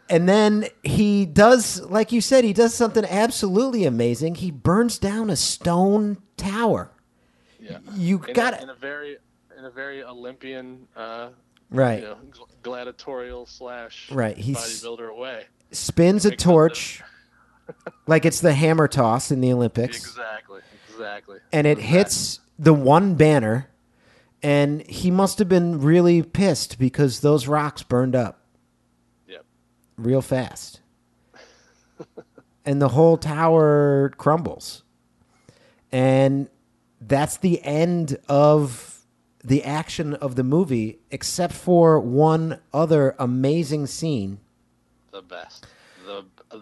and 0.10 0.28
then 0.30 0.68
he 0.84 1.26
does, 1.26 1.82
like 1.82 2.12
you 2.12 2.22
said, 2.22 2.44
he 2.44 2.54
does 2.54 2.74
something 2.74 3.04
absolutely 3.06 3.86
amazing. 3.86 4.36
He 4.36 4.52
burns 4.52 4.98
down 4.98 5.30
a 5.30 5.36
stone 5.36 6.18
tower. 6.38 6.92
yeah. 7.60 7.80
You 7.94 8.20
got 8.20 8.54
a, 8.54 8.62
in 8.64 8.70
it. 8.70 8.72
a 8.72 8.76
very 8.80 9.18
in 9.58 9.66
a 9.66 9.72
very 9.72 10.04
Olympian, 10.04 10.88
uh, 10.96 11.30
Right. 11.72 12.00
you 12.02 12.06
know, 12.06 12.18
gl- 12.32 12.48
gladiatorial 12.62 13.46
slash 13.48 14.10
Right, 14.12 14.38
he's- 14.38 14.82
bodybuilder 14.82 15.18
way. 15.18 15.46
Spins 15.72 16.26
a 16.26 16.34
torch 16.34 17.02
like 18.08 18.26
it's 18.26 18.40
the 18.42 18.54
hammer 18.54 18.88
toss 18.88 19.32
in 19.32 19.42
the 19.42 19.52
Olympics. 19.54 19.98
Exactly, 19.98 20.62
exactly. 20.90 21.38
and 21.52 21.66
it 21.68 21.78
Exactly. 21.78 21.98
hits 21.98 22.40
the 22.60 22.74
one 22.74 23.16
banner 23.16 23.70
and 24.44 24.88
he 24.90 25.10
must 25.12 25.40
have 25.40 25.50
been 25.50 25.82
really 25.82 26.22
pissed 26.24 26.78
because 26.80 27.20
those 27.22 27.48
rocks 27.48 27.84
burned 27.84 28.16
up 28.16 28.42
Yep. 29.28 29.46
real 29.98 30.22
fast 30.22 30.82
and 32.66 32.82
the 32.82 32.90
whole 32.90 33.18
tower 33.18 34.12
crumbles 34.18 34.84
and 35.92 36.50
that's 37.02 37.38
the 37.38 37.64
end 37.64 38.18
of 38.28 39.06
the 39.44 39.64
action 39.64 40.14
of 40.16 40.36
the 40.36 40.44
movie 40.44 41.00
except 41.12 41.54
for 41.54 42.00
one 42.00 42.60
other 42.74 43.16
amazing 43.20 43.86
scene 43.88 44.40
the 45.12 45.22
best 45.22 45.66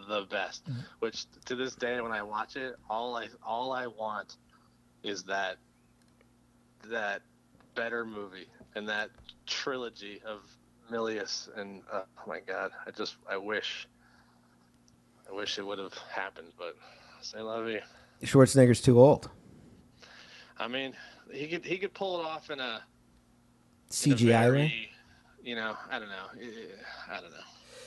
the 0.08 0.26
best. 0.30 0.64
Which 1.00 1.26
to 1.46 1.56
this 1.56 1.76
day 1.76 2.02
when 2.02 2.12
i 2.12 2.22
watch 2.22 2.56
it 2.56 2.76
all 2.90 3.16
i 3.16 3.28
all 3.46 3.72
i 3.72 3.88
want 3.88 4.38
is 5.04 5.24
that 5.24 5.58
that 6.90 7.22
better 7.76 8.06
movie 8.06 8.48
and 8.76 8.88
that 8.88 9.10
trilogy 9.46 10.22
of 10.26 10.40
milius 10.92 11.50
and 11.58 11.82
uh, 11.92 12.02
oh 12.18 12.24
my 12.28 12.40
god 12.40 12.72
i 12.86 12.92
just 12.92 13.18
i 13.30 13.38
wish 13.38 13.88
i 15.30 15.36
wish 15.36 15.58
it 15.58 15.66
would 15.66 15.80
have 15.80 15.94
happened 16.12 16.48
but 16.58 16.76
say 17.22 17.40
la 17.40 17.62
vie. 17.62 17.82
schwarzenegger's 18.24 18.82
too 18.82 19.00
old. 19.00 19.30
I 20.58 20.68
mean 20.68 20.94
he 21.32 21.48
could 21.48 21.66
he 21.66 21.78
could 21.78 21.94
pull 21.94 22.20
it 22.20 22.26
off 22.26 22.50
in 22.50 22.60
a 22.60 22.82
in 24.06 24.12
a 24.12 24.16
cgi 24.16 24.26
very, 24.28 24.90
you 25.44 25.56
know 25.56 25.76
i 25.92 26.00
don't 26.00 26.10
know. 26.10 26.28
I 27.12 27.20
don't 27.20 27.32
know 27.32 27.38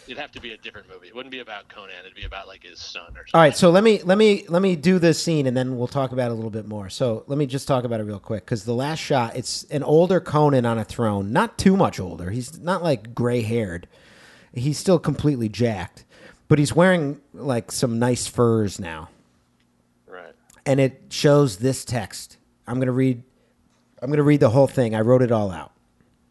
it'd 0.08 0.20
have 0.20 0.32
to 0.32 0.40
be 0.40 0.52
a 0.52 0.56
different 0.56 0.88
movie 0.88 1.06
it 1.08 1.14
wouldn't 1.14 1.30
be 1.30 1.40
about 1.40 1.68
conan 1.68 1.90
it'd 2.00 2.14
be 2.14 2.24
about 2.24 2.46
like 2.48 2.62
his 2.62 2.78
son 2.78 3.02
or 3.10 3.26
something 3.26 3.30
All 3.34 3.40
right, 3.40 3.56
so 3.56 3.70
let 3.70 3.84
me 3.84 4.00
let 4.02 4.18
me 4.18 4.44
let 4.48 4.62
me 4.62 4.74
do 4.76 4.98
this 4.98 5.22
scene 5.22 5.46
and 5.46 5.56
then 5.56 5.76
we'll 5.76 5.86
talk 5.86 6.12
about 6.12 6.30
it 6.30 6.32
a 6.32 6.34
little 6.34 6.50
bit 6.50 6.66
more. 6.66 6.88
So 6.88 7.24
let 7.26 7.38
me 7.38 7.46
just 7.46 7.68
talk 7.68 7.84
about 7.84 8.00
it 8.00 8.04
real 8.04 8.18
quick 8.18 8.44
because 8.44 8.64
the 8.64 8.74
last 8.74 8.98
shot, 8.98 9.36
it's 9.36 9.64
an 9.64 9.82
older 9.82 10.20
Conan 10.20 10.64
on 10.64 10.78
a 10.78 10.84
throne, 10.84 11.32
not 11.32 11.58
too 11.58 11.76
much 11.76 12.00
older. 12.00 12.30
He's 12.30 12.58
not 12.58 12.82
like 12.82 13.14
gray 13.14 13.42
haired. 13.42 13.86
He's 14.52 14.78
still 14.78 14.98
completely 14.98 15.48
jacked, 15.48 16.04
but 16.48 16.58
he's 16.58 16.74
wearing 16.74 17.20
like 17.34 17.70
some 17.70 17.98
nice 17.98 18.26
furs 18.26 18.80
now, 18.80 19.10
right 20.06 20.32
and 20.64 20.80
it 20.80 21.02
shows 21.10 21.58
this 21.58 21.84
text. 21.84 22.38
I'm 22.66 22.78
gonna 22.78 22.92
read. 22.92 23.22
I'm 24.02 24.10
gonna 24.10 24.22
read 24.22 24.40
the 24.40 24.50
whole 24.50 24.66
thing. 24.66 24.94
I 24.94 25.00
wrote 25.00 25.22
it 25.22 25.30
all 25.32 25.50
out 25.50 25.72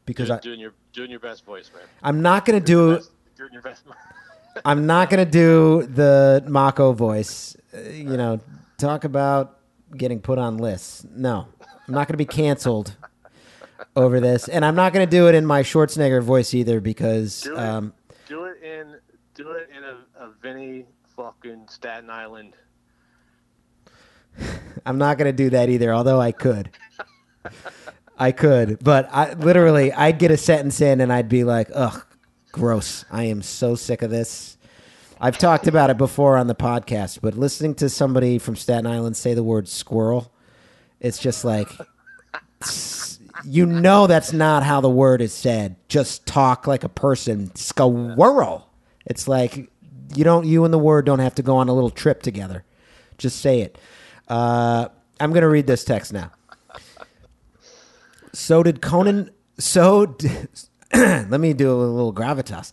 because 0.05 0.31
I, 0.31 0.39
doing 0.39 0.59
your 0.59 0.73
doing 0.93 1.11
your 1.11 1.19
best 1.19 1.45
voice, 1.45 1.69
man. 1.73 1.83
I'm 2.01 2.21
not 2.21 2.45
gonna 2.45 2.59
do. 2.59 2.95
Best- 2.95 3.11
your 3.53 3.61
best. 3.61 3.83
I'm 4.65 4.85
not 4.85 5.09
gonna 5.09 5.25
do 5.25 5.83
the 5.83 6.43
Mako 6.47 6.93
voice. 6.93 7.55
Uh, 7.73 7.89
you 7.89 8.17
know, 8.17 8.39
talk 8.77 9.03
about 9.03 9.59
getting 9.95 10.19
put 10.19 10.37
on 10.39 10.57
lists. 10.57 11.05
No, 11.15 11.47
I'm 11.87 11.93
not 11.93 12.07
gonna 12.07 12.17
be 12.17 12.25
canceled 12.25 12.95
over 13.95 14.19
this, 14.19 14.47
and 14.47 14.65
I'm 14.65 14.75
not 14.75 14.93
gonna 14.93 15.05
do 15.05 15.27
it 15.27 15.35
in 15.35 15.45
my 15.45 15.61
Schwarzenegger 15.61 16.23
voice 16.23 16.53
either 16.53 16.79
because 16.81 17.41
Do 17.41 17.53
it. 17.53 17.59
um, 17.59 17.93
do 18.27 18.45
it 18.45 18.61
in 18.63 18.95
do 19.35 19.51
it 19.51 19.69
in 19.75 19.83
a, 19.83 20.25
a 20.25 20.31
Vinny 20.41 20.85
fucking 21.15 21.67
Staten 21.69 22.09
Island. 22.09 22.53
I'm 24.85 24.97
not 24.97 25.17
gonna 25.17 25.33
do 25.33 25.49
that 25.51 25.69
either, 25.69 25.93
although 25.93 26.19
I 26.19 26.31
could. 26.31 26.71
I 28.19 28.31
could, 28.31 28.79
but 28.83 29.07
I 29.13 29.33
literally 29.33 29.93
I'd 29.93 30.17
get 30.17 30.31
a 30.31 30.37
sentence 30.37 30.81
in 30.81 31.01
and 31.01 31.13
I'd 31.13 31.29
be 31.29 31.43
like, 31.43 31.69
ugh, 31.73 32.03
gross. 32.57 33.05
I 33.11 33.23
am 33.23 33.41
so 33.41 33.75
sick 33.75 34.01
of 34.01 34.09
this. 34.09 34.57
I've 35.19 35.37
talked 35.37 35.67
about 35.67 35.89
it 35.89 35.97
before 35.97 36.37
on 36.37 36.47
the 36.47 36.55
podcast, 36.55 37.19
but 37.21 37.35
listening 37.35 37.75
to 37.75 37.89
somebody 37.89 38.37
from 38.37 38.55
Staten 38.55 38.85
Island 38.85 39.17
say 39.17 39.33
the 39.33 39.43
word 39.43 39.67
squirrel, 39.67 40.31
it's 40.99 41.17
just 41.17 41.43
like 41.43 41.69
you 43.43 43.65
know 43.65 44.07
that's 44.07 44.33
not 44.33 44.63
how 44.63 44.81
the 44.81 44.89
word 44.89 45.21
is 45.21 45.33
said. 45.33 45.75
Just 45.87 46.25
talk 46.25 46.67
like 46.67 46.83
a 46.83 46.89
person. 46.89 47.53
Squirrel. 47.55 48.69
It's 49.05 49.27
like 49.27 49.69
you 50.15 50.23
don't 50.23 50.45
you 50.45 50.65
and 50.65 50.73
the 50.73 50.79
word 50.79 51.05
don't 51.05 51.19
have 51.19 51.35
to 51.35 51.43
go 51.43 51.57
on 51.57 51.69
a 51.69 51.73
little 51.73 51.89
trip 51.89 52.21
together. 52.21 52.63
Just 53.17 53.39
say 53.39 53.61
it. 53.61 53.77
Uh, 54.27 54.89
I'm 55.19 55.31
going 55.31 55.41
to 55.41 55.49
read 55.49 55.67
this 55.67 55.83
text 55.83 56.13
now. 56.13 56.31
So 58.33 58.61
did 58.61 58.81
Conan. 58.81 59.31
So 59.57 60.15
let 60.93 61.39
me 61.39 61.53
do 61.53 61.71
a 61.71 61.75
little 61.75 62.13
gravitas. 62.13 62.71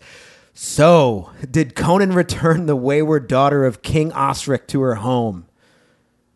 So 0.55 1.31
did 1.51 1.75
Conan 1.75 2.13
return 2.13 2.67
the 2.67 2.77
wayward 2.77 3.27
daughter 3.27 3.65
of 3.65 3.83
King 3.83 4.13
Osric 4.13 4.69
to 4.69 4.81
her 4.83 4.97
home? 4.97 5.47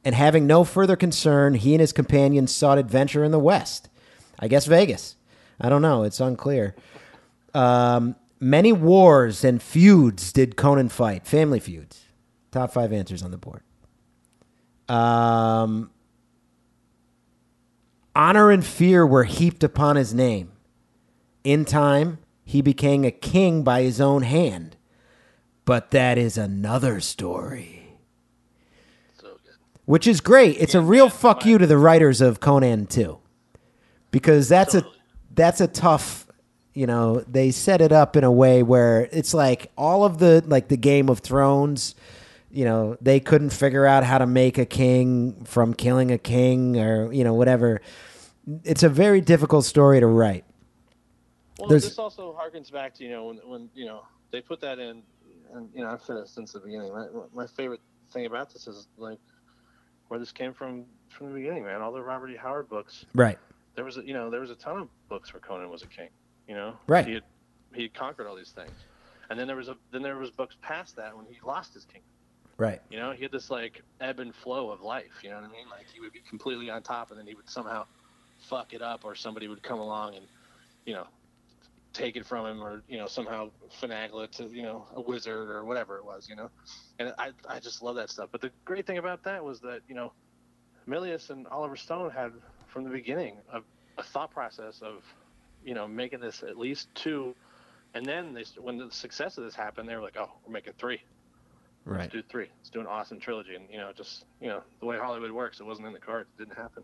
And 0.05 0.15
having 0.15 0.47
no 0.47 0.65
further 0.65 0.97
concern, 0.97 1.55
he 1.55 1.75
and 1.75 1.81
his 1.81 1.93
companions 1.93 2.55
sought 2.55 2.79
adventure 2.79 3.23
in 3.23 3.31
the 3.31 3.39
West. 3.39 3.89
I 4.39 4.49
guess 4.49 4.67
Vegas. 4.67 5.17
I 5.61 5.69
don't 5.69 5.83
know. 5.83 6.03
It's 6.03 6.21
unclear. 6.21 6.75
Um, 7.55 8.17
many 8.41 8.73
wars 8.73 9.45
and 9.45 9.63
feuds 9.63 10.33
did 10.33 10.57
Conan 10.57 10.89
fight. 10.89 11.27
Family 11.27 11.61
feuds. 11.61 12.07
Top 12.51 12.73
five 12.73 12.93
answers 12.93 13.23
on 13.23 13.31
the 13.31 13.39
board. 13.39 13.63
Um, 14.89 15.91
honor 18.17 18.51
and 18.51 18.65
fear 18.65 19.07
were 19.07 19.25
heaped 19.25 19.63
upon 19.63 19.97
his 19.97 20.15
name. 20.15 20.53
In 21.45 21.65
time, 21.65 22.19
he 22.45 22.63
became 22.63 23.05
a 23.05 23.11
king 23.11 23.63
by 23.63 23.83
his 23.83 24.01
own 24.01 24.23
hand. 24.23 24.77
But 25.65 25.91
that 25.91 26.17
is 26.17 26.39
another 26.39 27.01
story. 27.01 27.99
So 29.21 29.29
good. 29.45 29.57
Which 29.85 30.07
is 30.07 30.21
great. 30.21 30.57
It's 30.59 30.75
a 30.75 30.81
real 30.81 31.11
fuck 31.11 31.45
you 31.45 31.59
to 31.59 31.67
the 31.67 31.79
writers 31.79 32.21
of 32.21 32.41
Conan 32.41 32.87
too. 32.87 33.19
Because 34.11 34.49
that's 34.49 34.75
a 34.75 34.83
that's 35.35 35.61
a 35.61 35.67
tough 35.67 36.29
you 36.79 36.87
know, 36.87 37.25
they 37.27 37.51
set 37.51 37.81
it 37.81 37.91
up 37.91 38.15
in 38.15 38.23
a 38.23 38.31
way 38.31 38.63
where 38.63 39.09
it's 39.11 39.35
like 39.35 39.69
all 39.77 40.05
of 40.05 40.19
the 40.19 40.45
like 40.47 40.69
the 40.69 40.77
Game 40.77 41.09
of 41.09 41.19
Thrones, 41.19 41.97
you 42.53 42.65
know, 42.65 42.97
they 43.01 43.19
couldn't 43.19 43.51
figure 43.51 43.85
out 43.85 44.05
how 44.05 44.19
to 44.19 44.27
make 44.29 44.59
a 44.59 44.65
king 44.65 45.45
from 45.45 45.75
killing 45.75 46.13
a 46.13 46.19
king 46.19 46.79
or, 46.79 47.13
you 47.13 47.25
know, 47.25 47.35
whatever. 47.35 47.81
It's 48.63 48.85
a 48.85 48.89
very 48.89 49.21
difficult 49.21 49.65
story 49.65 49.99
to 49.99 50.07
write. 50.07 50.45
Well, 51.59 51.69
There's- 51.69 51.85
this 51.85 51.99
also 51.99 52.33
harkens 52.39 52.71
back 52.71 52.95
to 52.95 53.05
you 53.05 53.11
know 53.11 53.27
when 53.27 53.37
when 53.39 53.71
you 53.75 53.87
know 53.87 54.03
they 54.31 54.41
put 54.41 54.61
that 54.61 54.79
in, 54.79 55.03
and 55.53 55.69
you 55.75 55.83
know 55.83 55.91
I've 55.91 56.03
said 56.03 56.17
it 56.19 56.29
since 56.29 56.53
the 56.53 56.61
beginning. 56.61 56.93
My, 56.93 57.07
my 57.35 57.47
favorite 57.47 57.81
thing 58.13 58.27
about 58.27 58.53
this 58.53 58.67
is 58.67 58.87
like 58.97 59.19
where 60.09 60.21
this 60.21 60.33
came 60.33 60.53
from 60.55 60.85
from 61.09 61.29
the 61.29 61.35
beginning, 61.35 61.65
man. 61.65 61.81
All 61.83 61.93
the 61.93 62.03
Robert 62.03 62.31
E. 62.31 62.37
Howard 62.37 62.69
books. 62.69 63.05
Right. 63.15 63.39
There 63.75 63.85
was 63.85 63.97
a, 63.97 64.05
you 64.05 64.15
know 64.15 64.31
there 64.31 64.41
was 64.41 64.51
a 64.51 64.55
ton 64.57 64.79
of 64.79 64.89
books 65.09 65.33
where 65.33 65.41
Conan 65.41 65.69
was 65.71 65.83
a 65.83 65.87
king. 65.87 66.11
You 66.47 66.55
know, 66.55 66.77
Right. 66.87 67.07
He 67.07 67.15
had 67.15 67.25
he 67.75 67.83
had 67.83 67.95
conquered 67.95 68.27
all 68.27 68.37
these 68.37 68.51
things, 68.53 68.71
and 69.31 69.39
then 69.39 69.47
there 69.47 69.57
was 69.57 69.69
a 69.69 69.77
then 69.91 70.03
there 70.03 70.17
was 70.17 70.31
books 70.31 70.57
past 70.63 70.97
that 70.97 71.17
when 71.17 71.27
he 71.27 71.37
lost 71.45 71.75
his 71.75 71.85
kingdom. 71.85 72.09
Right. 72.57 72.81
You 72.91 72.99
know, 72.99 73.13
he 73.13 73.23
had 73.23 73.31
this 73.33 73.51
like 73.51 73.83
ebb 74.01 74.19
and 74.21 74.35
flow 74.35 74.71
of 74.71 74.81
life. 74.81 75.21
You 75.23 75.31
know 75.31 75.37
what 75.37 75.45
I 75.45 75.49
mean? 75.53 75.69
Like 75.71 75.87
he 75.93 76.01
would 76.01 76.13
be 76.13 76.21
completely 76.29 76.71
on 76.71 76.83
top, 76.83 77.11
and 77.11 77.19
then 77.19 77.27
he 77.27 77.35
would 77.35 77.49
somehow 77.51 77.85
fuck 78.39 78.73
it 78.73 78.83
up, 78.83 79.05
or 79.05 79.15
somebody 79.15 79.47
would 79.49 79.63
come 79.63 79.79
along 79.81 80.15
and, 80.15 80.25
you 80.87 80.95
know, 80.95 81.07
take 81.99 82.17
it 82.17 82.27
from 82.27 82.47
him, 82.47 82.63
or 82.63 82.83
you 82.89 82.99
know 82.99 83.07
somehow 83.07 83.51
finagle 83.81 84.25
it 84.25 84.33
to 84.33 84.45
you 84.45 84.63
know 84.63 84.87
a 84.95 85.01
wizard 85.01 85.51
or 85.51 85.65
whatever 85.65 85.99
it 85.99 86.05
was. 86.05 86.29
You 86.29 86.37
know, 86.37 86.51
and 86.99 87.13
I 87.19 87.31
I 87.49 87.61
just 87.61 87.83
love 87.83 87.97
that 87.97 88.11
stuff. 88.11 88.29
But 88.33 88.41
the 88.41 88.51
great 88.65 88.87
thing 88.87 88.99
about 88.99 89.23
that 89.25 89.45
was 89.45 89.61
that 89.61 89.81
you 89.89 89.95
know, 89.95 90.13
Milius 90.89 91.31
and 91.31 91.47
Oliver 91.49 91.77
Stone 91.77 92.11
had 92.11 92.33
from 92.67 92.85
the 92.85 92.91
beginning 92.91 93.37
a, 93.53 93.61
a 93.99 94.03
thought 94.03 94.31
process 94.31 94.81
of, 94.83 95.03
you 95.65 95.75
know, 95.75 95.89
making 95.89 96.21
this 96.21 96.43
at 96.43 96.59
least 96.59 96.89
two. 96.95 97.35
And 97.95 98.05
then 98.05 98.35
they, 98.35 98.45
when 98.61 98.77
the 98.77 98.91
success 98.91 99.39
of 99.39 99.45
this 99.45 99.55
happened, 99.55 99.89
they 99.89 99.97
were 99.97 100.03
like, 100.03 100.17
"Oh, 100.19 100.31
we're 100.47 100.53
making 100.53 100.75
three 100.79 101.01
Right. 101.89 102.01
let's 102.01 102.13
do 102.13 102.23
three. 102.23 102.49
Let's 102.59 102.69
do 102.69 102.81
an 102.81 102.87
awesome 102.87 103.19
trilogy. 103.19 103.55
And 103.55 103.65
you 103.71 103.79
know, 103.79 103.93
just 103.97 104.27
you 104.41 104.49
know, 104.49 104.63
the 104.81 104.87
way 104.87 104.99
Hollywood 104.99 105.33
works, 105.33 105.59
it 105.61 105.65
wasn't 105.65 105.87
in 105.87 105.95
the 105.95 105.99
cards. 105.99 106.29
It 106.37 106.45
didn't 106.45 106.57
happen. 106.57 106.83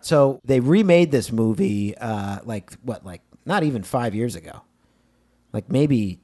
So 0.00 0.40
they 0.44 0.60
remade 0.60 1.10
this 1.10 1.30
movie, 1.30 1.96
uh, 1.98 2.38
like 2.44 2.72
what, 2.82 3.04
like 3.04 3.22
not 3.46 3.62
even 3.62 3.82
five 3.82 4.14
years 4.14 4.36
ago, 4.36 4.60
like 5.52 5.70
maybe 5.70 6.18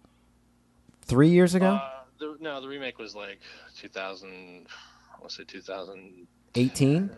three 1.02 1.28
years 1.30 1.54
ago, 1.54 1.74
Uh, 1.80 1.90
the, 2.18 2.36
no, 2.40 2.60
the 2.60 2.68
remake 2.68 2.98
was 2.98 3.14
like 3.14 3.40
2000. 3.78 4.66
I 5.14 5.18
want 5.20 5.30
to 5.30 5.36
say 5.36 5.44
2010, 5.44 6.26
eighteen. 6.56 7.10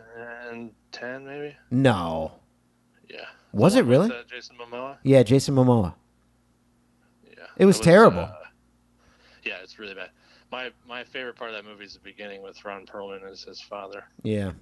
maybe. 1.27 1.57
No, 1.71 2.33
Yeah. 3.09 3.25
Was 3.53 3.75
it 3.77 3.85
really? 3.85 4.09
with, 4.09 4.17
uh, 4.17 4.23
Jason 4.29 4.57
Momoa. 4.57 4.99
yeah, 5.03 5.23
Jason 5.23 5.55
Momoa. 5.55 5.95
Yeah. 7.27 7.47
It 7.57 7.67
was 7.67 7.81
terrible. 7.81 8.21
uh, 8.21 8.33
yeah, 9.45 9.59
it's 9.63 9.79
really 9.79 9.95
bad. 9.95 10.11
My 10.51 10.71
my 10.87 11.03
favorite 11.05 11.37
part 11.37 11.51
of 11.51 11.57
that 11.57 11.65
movie 11.69 11.85
is 11.85 11.95
the 11.95 12.01
beginning 12.01 12.43
with 12.43 12.65
Ron 12.65 12.87
Perlman 12.87 13.23
as 13.29 13.43
his 13.43 13.61
father. 13.61 14.05
Yeah, 14.23 14.53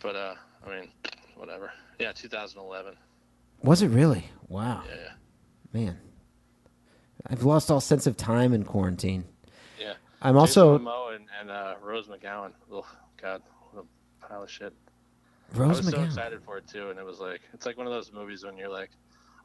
But 0.00 0.16
uh, 0.16 0.34
I 0.66 0.70
mean, 0.70 0.88
whatever. 1.36 1.70
Yeah, 1.98 2.12
2011. 2.12 2.94
Was 3.62 3.82
it 3.82 3.88
really? 3.88 4.30
Wow, 4.48 4.82
Yeah, 4.88 5.12
man, 5.72 5.98
I've 7.26 7.44
lost 7.44 7.70
all 7.70 7.80
sense 7.80 8.06
of 8.06 8.16
time 8.16 8.52
in 8.52 8.64
quarantine. 8.64 9.24
Yeah. 9.78 9.94
I'm 10.20 10.36
also 10.36 10.78
Jason 10.78 10.86
Momoa 10.86 11.16
and, 11.16 11.26
and 11.40 11.50
uh, 11.50 11.74
Rose 11.82 12.08
McGowan. 12.08 12.52
Oh 12.72 12.86
God, 13.20 13.42
what 13.70 13.84
a 13.84 14.26
pile 14.26 14.42
of 14.42 14.50
shit. 14.50 14.72
I 15.54 15.58
Rose 15.58 15.78
was 15.78 15.88
so 15.88 16.02
excited 16.02 16.42
for 16.44 16.58
it 16.58 16.66
too, 16.66 16.90
and 16.90 16.98
it 16.98 17.04
was 17.04 17.20
like 17.20 17.40
it's 17.52 17.66
like 17.66 17.76
one 17.76 17.86
of 17.86 17.92
those 17.92 18.12
movies 18.12 18.44
when 18.44 18.56
you're 18.56 18.68
like, 18.68 18.90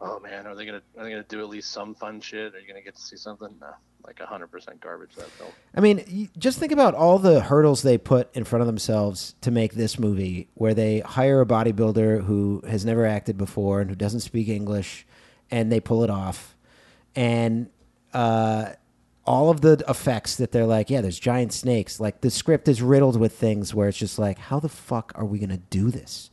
oh 0.02 0.20
man, 0.20 0.48
are 0.48 0.56
they 0.56 0.66
gonna 0.66 0.82
are 0.98 1.04
they 1.04 1.10
gonna 1.10 1.24
do 1.24 1.40
at 1.40 1.50
least 1.50 1.72
some 1.72 1.96
fun 1.96 2.22
shit? 2.22 2.54
Are 2.54 2.60
you 2.60 2.68
gonna 2.68 2.82
get 2.82 2.96
to 2.96 3.02
see 3.02 3.18
something? 3.18 3.50
No, 3.60 3.68
like 4.06 4.20
hundred 4.20 4.48
percent 4.48 4.80
garbage 4.82 5.16
that 5.16 5.30
film. 5.32 5.52
I 5.76 5.82
mean, 5.82 6.30
just 6.38 6.60
think 6.60 6.72
about 6.72 6.94
all 6.94 7.20
the 7.20 7.42
hurdles 7.42 7.82
they 7.82 7.98
put 7.98 8.36
in 8.36 8.44
front 8.44 8.62
of 8.62 8.68
themselves 8.68 9.36
to 9.42 9.52
make 9.52 9.74
this 9.74 9.98
movie, 10.00 10.50
where 10.54 10.74
they 10.74 11.00
hire 11.00 11.42
a 11.42 11.46
bodybuilder 11.46 12.24
who 12.26 12.62
has 12.68 12.86
never 12.86 13.06
acted 13.06 13.38
before 13.38 13.82
and 13.82 13.90
who 13.90 13.96
doesn't 13.96 14.22
speak 14.22 14.48
English, 14.48 15.06
and 15.52 15.72
they 15.72 15.80
pull 15.80 16.04
it 16.04 16.10
off, 16.10 16.56
and 17.16 17.70
uh, 18.14 18.74
all 19.26 19.50
of 19.50 19.62
the 19.62 19.84
effects 19.88 20.36
that 20.38 20.52
they're 20.52 20.68
like, 20.68 20.90
yeah, 20.90 21.02
there's 21.02 21.20
giant 21.20 21.52
snakes. 21.52 22.00
Like 22.00 22.22
the 22.22 22.30
script 22.30 22.68
is 22.68 22.82
riddled 22.82 23.20
with 23.20 23.34
things 23.34 23.74
where 23.74 23.88
it's 23.88 23.98
just 23.98 24.20
like, 24.20 24.38
how 24.38 24.60
the 24.60 24.70
fuck 24.70 25.12
are 25.16 25.26
we 25.26 25.40
gonna 25.40 25.58
do 25.58 25.90
this? 25.90 26.30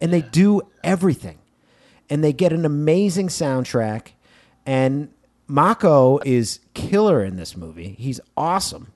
And 0.00 0.12
they 0.12 0.22
do 0.22 0.62
everything, 0.84 1.38
and 2.10 2.24
they 2.24 2.32
get 2.32 2.52
an 2.52 2.64
amazing 2.64 3.28
soundtrack, 3.28 4.12
and 4.64 5.10
Mako 5.46 6.18
is 6.24 6.60
killer 6.74 7.24
in 7.24 7.36
this 7.36 7.56
movie. 7.56 7.96
He's 7.98 8.20
awesome. 8.36 8.92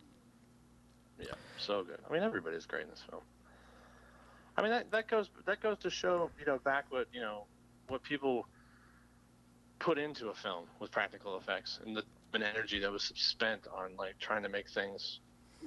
Yeah, 1.18 1.26
so 1.58 1.82
good. 1.82 1.98
I 2.08 2.12
mean, 2.12 2.22
everybody's 2.22 2.66
great 2.66 2.82
in 2.82 2.90
this 2.90 3.02
film. 3.08 3.22
I 4.56 4.62
mean, 4.62 4.70
that, 4.70 4.90
that 4.90 5.08
goes 5.08 5.30
that 5.46 5.60
goes 5.62 5.78
to 5.78 5.90
show 5.90 6.30
you 6.38 6.44
know 6.46 6.58
back 6.58 6.84
what 6.90 7.06
you 7.12 7.20
know 7.20 7.44
what 7.88 8.02
people 8.02 8.46
put 9.78 9.98
into 9.98 10.28
a 10.28 10.34
film 10.34 10.64
with 10.78 10.90
practical 10.90 11.36
effects 11.36 11.80
and 11.84 11.96
the 11.96 12.04
and 12.34 12.42
energy 12.42 12.78
that 12.78 12.90
was 12.90 13.12
spent 13.14 13.66
on 13.74 13.96
like 13.98 14.18
trying 14.18 14.42
to 14.42 14.48
make 14.48 14.68
things 14.68 15.20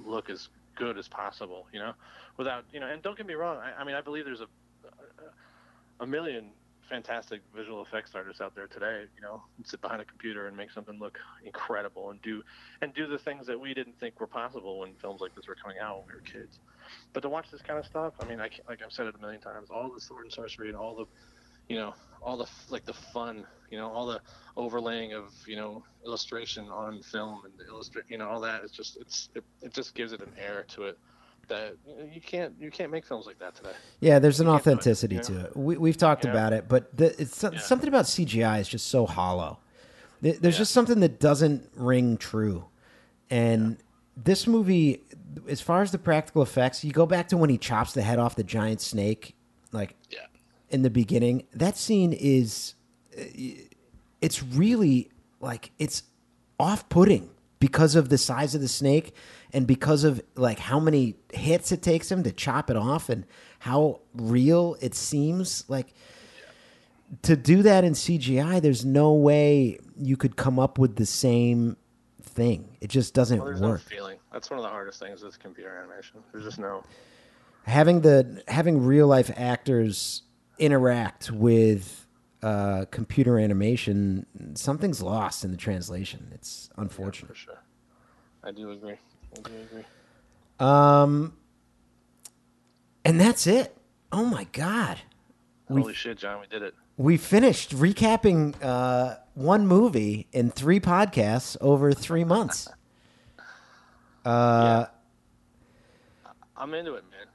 look 0.04 0.30
as 0.30 0.48
good 0.76 0.98
as 0.98 1.08
possible. 1.08 1.66
You 1.72 1.80
know, 1.80 1.92
without 2.36 2.64
you 2.72 2.78
know. 2.78 2.86
And 2.86 3.02
don't 3.02 3.16
get 3.16 3.26
me 3.26 3.34
wrong. 3.34 3.56
I, 3.58 3.80
I 3.80 3.84
mean, 3.84 3.96
I 3.96 4.00
believe 4.00 4.24
there's 4.24 4.40
a 4.40 4.48
a, 4.84 6.04
a 6.04 6.06
million 6.06 6.50
fantastic 6.88 7.42
visual 7.54 7.82
effects 7.82 8.12
artists 8.14 8.40
out 8.40 8.54
there 8.54 8.66
today. 8.66 9.04
You 9.14 9.22
know, 9.22 9.42
sit 9.64 9.80
behind 9.80 10.00
a 10.00 10.04
computer 10.04 10.46
and 10.46 10.56
make 10.56 10.70
something 10.70 10.98
look 10.98 11.18
incredible 11.44 12.10
and 12.10 12.20
do 12.22 12.42
and 12.82 12.94
do 12.94 13.06
the 13.06 13.18
things 13.18 13.46
that 13.46 13.58
we 13.58 13.74
didn't 13.74 13.98
think 13.98 14.20
were 14.20 14.26
possible 14.26 14.80
when 14.80 14.94
films 14.94 15.20
like 15.20 15.34
this 15.34 15.46
were 15.46 15.56
coming 15.56 15.78
out 15.78 15.98
when 15.98 16.06
we 16.08 16.14
were 16.14 16.20
kids. 16.20 16.58
But 17.12 17.20
to 17.20 17.28
watch 17.28 17.50
this 17.50 17.62
kind 17.62 17.78
of 17.78 17.86
stuff, 17.86 18.14
I 18.20 18.26
mean, 18.26 18.40
I 18.40 18.50
like 18.68 18.80
I've 18.84 18.92
said 18.92 19.06
it 19.06 19.14
a 19.14 19.18
million 19.18 19.40
times, 19.40 19.68
all 19.70 19.90
the 19.92 20.00
sword 20.00 20.24
and 20.24 20.32
sorcery 20.32 20.68
and 20.68 20.76
all 20.76 20.94
the, 20.94 21.06
you 21.68 21.76
know, 21.76 21.94
all 22.22 22.36
the 22.36 22.48
like 22.70 22.84
the 22.84 22.94
fun, 22.94 23.44
you 23.70 23.78
know, 23.78 23.90
all 23.90 24.06
the 24.06 24.20
overlaying 24.56 25.12
of 25.12 25.32
you 25.46 25.56
know 25.56 25.84
illustration 26.04 26.68
on 26.68 27.02
film 27.02 27.42
and 27.44 27.52
the 27.58 27.66
illustrate, 27.66 28.04
you 28.08 28.18
know, 28.18 28.28
all 28.28 28.40
that. 28.40 28.62
It's 28.64 28.72
just 28.72 28.96
it's 29.00 29.28
it, 29.34 29.44
it 29.62 29.72
just 29.72 29.94
gives 29.94 30.12
it 30.12 30.20
an 30.20 30.32
air 30.38 30.64
to 30.68 30.84
it 30.84 30.98
that 31.48 31.76
you, 32.12 32.20
can't 32.20 32.54
you 32.60 32.70
can't 32.70 32.90
make 32.90 33.04
films 33.04 33.26
like 33.26 33.38
that 33.38 33.54
today. 33.54 33.72
Yeah, 34.00 34.18
there's 34.18 34.40
an 34.40 34.46
can't 34.46 34.54
it, 34.56 34.60
authenticity 34.60 35.16
you 35.16 35.22
to 35.22 35.40
it. 35.46 35.56
We, 35.56 35.76
we've 35.76 35.96
talked 35.96 36.24
Yeah. 36.24 36.30
about 36.32 36.52
it, 36.52 36.68
but 36.68 36.96
the, 36.96 37.20
it's 37.20 37.42
Yeah. 37.42 37.58
something 37.58 37.88
about 37.88 38.06
CGI 38.06 38.60
is 38.60 38.68
just 38.68 38.88
so 38.88 39.06
hollow. 39.06 39.58
There's 40.22 40.38
Yeah. 40.42 40.50
just 40.50 40.72
something 40.72 41.00
that 41.00 41.20
doesn't 41.20 41.68
ring 41.74 42.16
true, 42.16 42.64
and 43.30 43.76
this 44.16 44.46
movie, 44.46 45.02
as 45.48 45.60
far 45.60 45.82
as 45.82 45.92
the 45.92 45.98
practical 45.98 46.40
effects, 46.42 46.82
you 46.82 46.90
go 46.92 47.04
back 47.06 47.28
to 47.28 47.36
when 47.36 47.50
he 47.50 47.58
chops 47.58 47.92
the 47.92 48.00
head 48.02 48.18
off 48.18 48.34
the 48.34 48.42
giant 48.44 48.80
snake, 48.80 49.36
like 49.72 49.94
Yeah. 50.10 50.20
in 50.70 50.80
the 50.82 50.88
beginning. 50.90 51.44
That 51.52 51.76
scene 51.76 52.12
is, 52.14 52.74
uh, 53.18 53.22
it's 54.22 54.42
really 54.42 55.10
like 55.40 55.70
it's 55.78 56.04
off-putting 56.58 57.28
because 57.60 57.94
of 57.94 58.08
the 58.08 58.16
size 58.18 58.54
of 58.54 58.62
the 58.62 58.68
snake 58.68 59.14
and 59.56 59.66
because 59.66 60.04
of 60.04 60.22
like 60.34 60.58
how 60.58 60.78
many 60.78 61.16
hits 61.32 61.72
it 61.72 61.80
takes 61.80 62.12
him 62.12 62.22
to 62.22 62.30
chop 62.30 62.68
it 62.68 62.76
off 62.76 63.08
and 63.08 63.24
how 63.60 64.00
real 64.14 64.76
it 64.82 64.94
seems 64.94 65.64
like 65.66 65.94
to 67.22 67.36
do 67.36 67.62
that 67.62 67.82
in 67.82 67.94
CGI 67.94 68.60
there's 68.60 68.84
no 68.84 69.14
way 69.14 69.78
you 69.96 70.18
could 70.18 70.36
come 70.36 70.58
up 70.58 70.78
with 70.78 70.96
the 70.96 71.06
same 71.06 71.78
thing 72.22 72.76
it 72.82 72.88
just 72.88 73.14
doesn't 73.14 73.38
Well, 73.38 73.48
work 73.52 73.60
no 73.60 73.76
feeling. 73.78 74.18
That's 74.30 74.50
one 74.50 74.58
of 74.58 74.62
the 74.62 74.68
hardest 74.68 75.00
things 75.00 75.22
with 75.22 75.38
computer 75.38 75.74
animation. 75.78 76.22
There's 76.32 76.44
just 76.44 76.58
no. 76.58 76.84
having 77.62 78.02
the 78.02 78.42
having 78.48 78.84
real 78.84 79.06
life 79.06 79.30
actors 79.34 80.22
interact 80.58 81.30
with 81.30 82.06
uh, 82.42 82.84
computer 82.90 83.38
animation 83.38 84.26
something's 84.54 85.00
lost 85.00 85.44
in 85.44 85.50
the 85.50 85.56
translation 85.56 86.28
it's 86.34 86.68
unfortunate. 86.76 87.28
For 87.28 87.32
unfortunate 87.32 87.36
sure. 87.36 87.62
I 88.44 88.52
do 88.52 88.70
agree. 88.70 88.98
I 89.34 89.38
agree. 89.38 89.84
um 90.60 91.32
and 93.04 93.20
that's 93.20 93.46
it 93.46 93.76
oh 94.12 94.24
my 94.24 94.44
god 94.52 94.98
We- 95.68 95.80
Holy 95.82 95.94
shit, 95.94 96.18
John, 96.18 96.40
we 96.40 96.46
did 96.46 96.62
it. 96.62 96.74
we 96.96 97.16
finished 97.16 97.70
recapping 97.76 98.54
uh, 98.62 99.16
one 99.34 99.66
movie 99.66 100.26
in 100.32 100.50
three 100.50 100.80
podcasts 100.80 101.56
over 101.60 101.92
three 101.92 102.24
months 102.24 102.68
uh, 104.24 104.86
I'm 106.56 106.72
into 106.74 106.94
it, 106.94 107.04
man. 107.10 107.26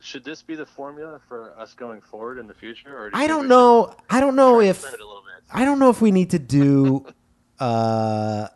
Should 0.00 0.24
this 0.24 0.42
be 0.42 0.54
the 0.56 0.66
formula 0.66 1.20
for 1.28 1.58
us 1.58 1.72
going 1.74 2.00
forward 2.00 2.38
in 2.38 2.46
the 2.48 2.54
future, 2.54 2.96
or 2.98 3.10
do 3.10 3.16
i 3.16 3.26
don't 3.28 3.46
know 3.48 3.94
i 4.10 4.20
don't 4.20 4.34
know 4.36 4.60
if 4.60 4.80
transfer 4.80 4.96
it 4.96 5.00
a 5.00 5.06
little 5.06 5.22
bit? 5.22 5.42
I 5.52 5.64
don't 5.64 5.78
know 5.78 5.88
if 5.88 6.00
we 6.02 6.10
need 6.10 6.30
to 6.30 6.38
do 6.38 7.06
uh, 7.60 8.48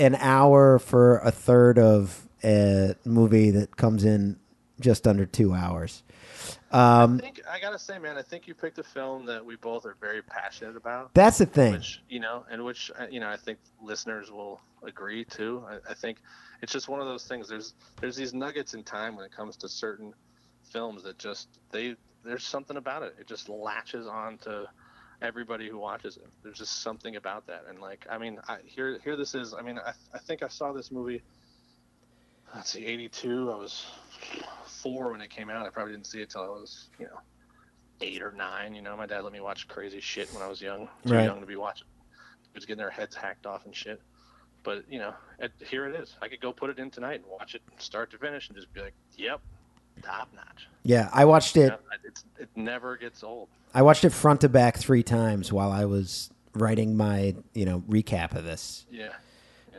an 0.00 0.14
hour 0.16 0.78
for 0.80 1.18
a 1.18 1.30
third 1.30 1.78
of 1.78 2.26
a 2.42 2.96
movie 3.04 3.50
that 3.50 3.76
comes 3.76 4.02
in 4.04 4.38
just 4.80 5.06
under 5.06 5.26
two 5.26 5.52
hours. 5.52 6.02
I 6.72 7.02
Um, 7.02 7.18
think 7.18 7.40
I 7.50 7.60
gotta 7.60 7.78
say, 7.78 7.98
man, 7.98 8.16
I 8.16 8.22
think 8.22 8.48
you 8.48 8.54
picked 8.54 8.78
a 8.78 8.82
film 8.82 9.26
that 9.26 9.44
we 9.44 9.56
both 9.56 9.84
are 9.84 9.96
very 10.00 10.22
passionate 10.22 10.76
about. 10.76 11.12
that's 11.14 11.38
the 11.38 11.46
thing. 11.46 11.72
which 11.72 12.00
you 12.08 12.18
know, 12.20 12.44
and 12.50 12.64
which 12.64 12.90
uh, 12.98 13.06
you 13.10 13.20
know, 13.20 13.28
I 13.28 13.36
think 13.36 13.58
listeners 13.82 14.30
will 14.30 14.60
agree 14.82 15.24
too. 15.24 15.62
I, 15.68 15.90
I 15.90 15.94
think 15.94 16.18
it's 16.62 16.72
just 16.72 16.88
one 16.88 17.00
of 17.00 17.06
those 17.06 17.26
things. 17.26 17.48
There's 17.48 17.74
there's 18.00 18.16
these 18.16 18.32
nuggets 18.32 18.72
in 18.72 18.82
time 18.84 19.16
when 19.16 19.26
it 19.26 19.32
comes 19.32 19.56
to 19.58 19.68
certain 19.68 20.14
films 20.72 21.02
that 21.02 21.18
just 21.18 21.48
they 21.72 21.96
there's 22.24 22.44
something 22.44 22.76
about 22.78 23.02
it. 23.02 23.16
It 23.20 23.26
just 23.26 23.48
latches 23.50 24.06
on 24.06 24.38
to 24.38 24.66
everybody 25.22 25.68
who 25.68 25.78
watches 25.78 26.16
it. 26.16 26.26
There's 26.42 26.58
just 26.58 26.82
something 26.82 27.16
about 27.16 27.46
that, 27.46 27.64
and 27.68 27.80
like 27.80 28.06
I 28.10 28.18
mean, 28.18 28.38
I, 28.48 28.58
here 28.64 28.98
here 29.04 29.16
this 29.16 29.34
is. 29.34 29.54
I 29.54 29.62
mean, 29.62 29.78
I 29.78 29.92
I 30.14 30.18
think 30.18 30.42
I 30.42 30.48
saw 30.48 30.72
this 30.72 30.90
movie. 30.90 31.22
Let's 32.54 32.70
see, 32.70 32.84
'82. 32.84 33.50
I 33.52 33.56
was 33.56 33.86
four 34.66 35.12
when 35.12 35.20
it 35.20 35.30
came 35.30 35.50
out. 35.50 35.66
I 35.66 35.70
probably 35.70 35.92
didn't 35.92 36.06
see 36.06 36.20
it 36.20 36.30
till 36.30 36.42
I 36.42 36.48
was 36.48 36.88
you 36.98 37.06
know 37.06 37.20
eight 38.00 38.22
or 38.22 38.32
nine. 38.32 38.74
You 38.74 38.82
know, 38.82 38.96
my 38.96 39.06
dad 39.06 39.22
let 39.24 39.32
me 39.32 39.40
watch 39.40 39.68
crazy 39.68 40.00
shit 40.00 40.32
when 40.32 40.42
I 40.42 40.46
was 40.48 40.60
young. 40.60 40.88
Too 41.06 41.14
Right. 41.14 41.24
young 41.24 41.40
to 41.40 41.46
be 41.46 41.56
watching. 41.56 41.86
It 42.52 42.58
was 42.58 42.66
getting 42.66 42.78
their 42.78 42.90
heads 42.90 43.14
hacked 43.14 43.46
off 43.46 43.64
and 43.66 43.74
shit. 43.74 44.00
But 44.62 44.84
you 44.90 44.98
know, 44.98 45.14
it, 45.38 45.52
here 45.60 45.86
it 45.86 45.98
is. 45.98 46.14
I 46.20 46.28
could 46.28 46.40
go 46.40 46.52
put 46.52 46.70
it 46.70 46.78
in 46.78 46.90
tonight 46.90 47.20
and 47.20 47.24
watch 47.30 47.54
it 47.54 47.62
start 47.78 48.10
to 48.10 48.18
finish 48.18 48.48
and 48.48 48.56
just 48.56 48.72
be 48.74 48.80
like, 48.80 48.94
"Yep, 49.16 49.40
top 50.00 50.28
notch." 50.34 50.68
Yeah, 50.82 51.08
I 51.12 51.24
watched 51.24 51.56
it. 51.56 51.60
You 51.60 51.68
know, 51.68 51.78
it's, 52.04 52.24
it 52.38 52.48
never 52.56 52.96
gets 52.96 53.22
old. 53.22 53.48
I 53.74 53.82
watched 53.82 54.04
it 54.04 54.10
front 54.10 54.40
to 54.40 54.48
back 54.48 54.76
three 54.76 55.02
times 55.02 55.52
while 55.52 55.70
I 55.70 55.84
was 55.84 56.30
writing 56.54 56.96
my 56.96 57.34
you 57.54 57.64
know 57.64 57.80
recap 57.88 58.34
of 58.34 58.44
this. 58.44 58.86
Yeah. 58.90 59.10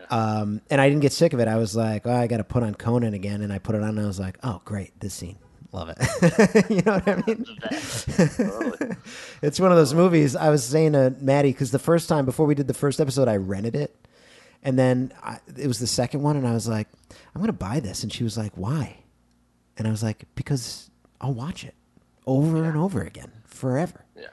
Um, 0.10 0.62
and 0.70 0.82
I 0.82 0.90
didn't 0.90 1.02
get 1.02 1.14
sick 1.14 1.32
of 1.32 1.40
it. 1.40 1.48
I 1.48 1.56
was 1.56 1.74
like, 1.74 2.06
oh, 2.06 2.14
I 2.14 2.28
got 2.28 2.38
to 2.38 2.44
put 2.44 2.64
on 2.64 2.76
Conan 2.76 3.14
again, 3.14 3.42
and 3.42 3.52
I 3.52 3.60
put 3.60 3.76
it 3.76 3.82
on, 3.82 3.90
and 3.90 4.02
I 4.02 4.06
was 4.06 4.20
like, 4.20 4.38
oh, 4.44 4.62
great, 4.66 5.00
this 5.00 5.14
scene, 5.14 5.38
love 5.72 5.88
it. 5.90 6.70
you 6.70 6.82
know 6.82 7.00
what 7.00 7.08
I 7.08 7.24
mean? 7.26 7.46
Totally. 8.36 8.96
it's 9.42 9.58
one 9.58 9.72
of 9.72 9.78
those 9.78 9.94
movies. 9.94 10.36
I 10.36 10.50
was 10.50 10.66
saying 10.66 10.94
to 10.94 11.16
Maddie 11.22 11.54
because 11.54 11.72
the 11.72 11.80
first 11.80 12.10
time 12.10 12.26
before 12.26 12.46
we 12.46 12.56
did 12.56 12.68
the 12.68 12.74
first 12.74 13.00
episode, 13.00 13.30
I 13.30 13.38
rented 13.38 13.74
it, 13.74 13.96
and 14.64 14.78
then 14.78 15.14
I, 15.24 15.40
it 15.58 15.68
was 15.68 15.80
the 15.80 15.88
second 15.88 16.24
one, 16.24 16.36
and 16.36 16.46
I 16.46 16.52
was 16.52 16.68
like, 16.68 16.90
I'm 17.34 17.40
gonna 17.40 17.54
buy 17.54 17.80
this, 17.80 18.04
and 18.04 18.12
she 18.12 18.26
was 18.26 18.38
like, 18.38 18.52
why? 18.56 18.98
And 19.82 19.88
I 19.88 19.92
was 19.92 20.04
like, 20.04 20.26
because 20.36 20.92
I'll 21.20 21.34
watch 21.34 21.64
it 21.64 21.74
over 22.28 22.64
and 22.66 22.78
over 22.78 23.02
again 23.02 23.32
forever. 23.46 24.06
Yeah. 24.16 24.28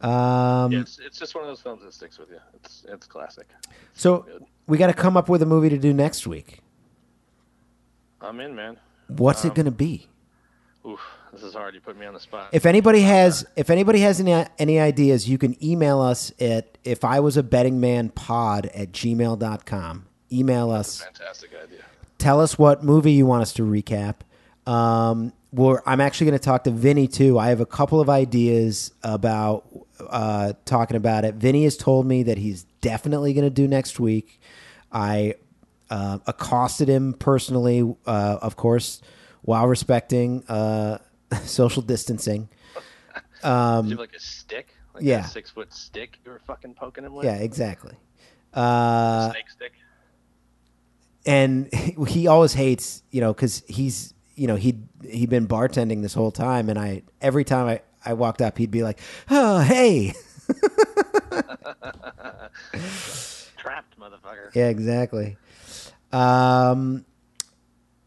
Um, 0.00 0.72
Yeah, 0.72 0.80
it's, 0.80 0.98
it's 0.98 1.16
just 1.16 1.32
one 1.36 1.44
of 1.44 1.48
those 1.48 1.60
films 1.60 1.82
that 1.84 1.94
sticks 1.94 2.18
with 2.18 2.28
you. 2.28 2.40
It's 2.54 2.84
it's 2.88 3.06
classic. 3.06 3.46
so 3.94 4.22
good. 4.22 4.44
we 4.66 4.78
got 4.78 4.88
to 4.88 4.94
come 4.94 5.16
up 5.16 5.28
with 5.28 5.42
a 5.42 5.46
movie 5.46 5.68
to 5.68 5.78
do 5.78 5.92
next 5.92 6.26
week. 6.26 6.58
I'm 8.20 8.40
in, 8.40 8.52
man. 8.56 8.78
What's 9.06 9.44
Um, 9.44 9.52
it 9.52 9.54
gonna 9.54 9.70
be? 9.70 10.08
Oof, 10.84 10.98
this 11.32 11.44
is 11.44 11.54
hard. 11.54 11.74
You 11.74 11.80
put 11.80 11.96
me 11.96 12.04
on 12.04 12.14
the 12.14 12.18
spot. 12.20 12.48
If 12.50 12.66
anybody 12.66 13.02
has 13.02 13.46
if 13.54 13.70
anybody 13.70 14.00
has 14.00 14.18
any 14.18 14.44
any 14.58 14.80
ideas, 14.80 15.28
you 15.28 15.38
can 15.38 15.54
email 15.64 16.00
us 16.00 16.32
at 16.40 16.78
if 16.82 17.04
I 17.04 17.20
was 17.20 17.36
a 17.36 17.44
betting 17.44 17.78
man 17.78 18.08
pod 18.08 18.66
at 18.74 18.90
gmail.com. 18.90 20.06
Email 20.32 20.70
us. 20.72 21.00
Fantastic 21.00 21.50
idea. 21.62 21.84
Tell 22.20 22.40
us 22.40 22.58
what 22.58 22.84
movie 22.84 23.12
you 23.12 23.24
want 23.24 23.40
us 23.42 23.54
to 23.54 23.62
recap. 23.62 24.16
Um, 24.70 25.32
we're, 25.52 25.80
I'm 25.86 26.00
actually 26.02 26.26
going 26.26 26.38
to 26.38 26.44
talk 26.44 26.64
to 26.64 26.70
Vinny 26.70 27.08
too. 27.08 27.38
I 27.38 27.48
have 27.48 27.60
a 27.60 27.66
couple 27.66 27.98
of 28.00 28.10
ideas 28.10 28.92
about 29.02 29.64
uh, 29.98 30.52
talking 30.66 30.96
about 30.98 31.24
it. 31.24 31.34
Vinny 31.36 31.64
has 31.64 31.76
told 31.78 32.06
me 32.06 32.22
that 32.24 32.36
he's 32.36 32.64
definitely 32.82 33.32
going 33.32 33.44
to 33.44 33.50
do 33.50 33.66
next 33.66 33.98
week. 33.98 34.38
I 34.92 35.34
uh, 35.88 36.18
accosted 36.26 36.88
him 36.88 37.14
personally, 37.14 37.96
uh, 38.06 38.38
of 38.42 38.54
course, 38.54 39.00
while 39.42 39.66
respecting 39.66 40.44
uh, 40.46 40.98
social 41.44 41.82
distancing. 41.82 42.48
Do 43.42 43.48
you 43.48 43.48
have 43.48 43.98
like 43.98 44.12
a 44.12 44.20
stick? 44.20 44.74
Like 44.94 45.02
Um, 45.02 45.08
yeah. 45.08 45.24
A 45.24 45.28
six 45.28 45.50
foot 45.50 45.72
stick 45.72 46.18
you 46.24 46.32
were 46.32 46.40
fucking 46.46 46.74
poking 46.74 47.04
him 47.04 47.14
with? 47.14 47.24
Yeah, 47.24 47.36
exactly. 47.36 47.94
Uh, 48.52 49.30
Snake 49.30 49.48
stick? 49.48 49.72
And 51.26 51.72
he 52.08 52.26
always 52.26 52.52
hates 52.54 53.02
you 53.10 53.20
know 53.20 53.32
because 53.32 53.62
he's 53.68 54.14
you 54.34 54.46
know 54.46 54.56
he'd 54.56 54.82
he'd 55.08 55.28
been 55.30 55.46
bartending 55.46 56.02
this 56.02 56.14
whole 56.14 56.30
time. 56.30 56.68
And 56.68 56.78
i 56.78 57.02
every 57.20 57.44
time 57.44 57.66
i 57.68 57.80
i 58.04 58.14
walked 58.14 58.40
up 58.40 58.56
he'd 58.58 58.70
be 58.70 58.82
like 58.82 58.98
oh 59.30 59.60
hey. 59.60 60.14
Trapped, 63.56 63.98
motherfucker. 64.00 64.54
yeah 64.54 64.68
exactly. 64.68 65.36
Um 66.12 67.04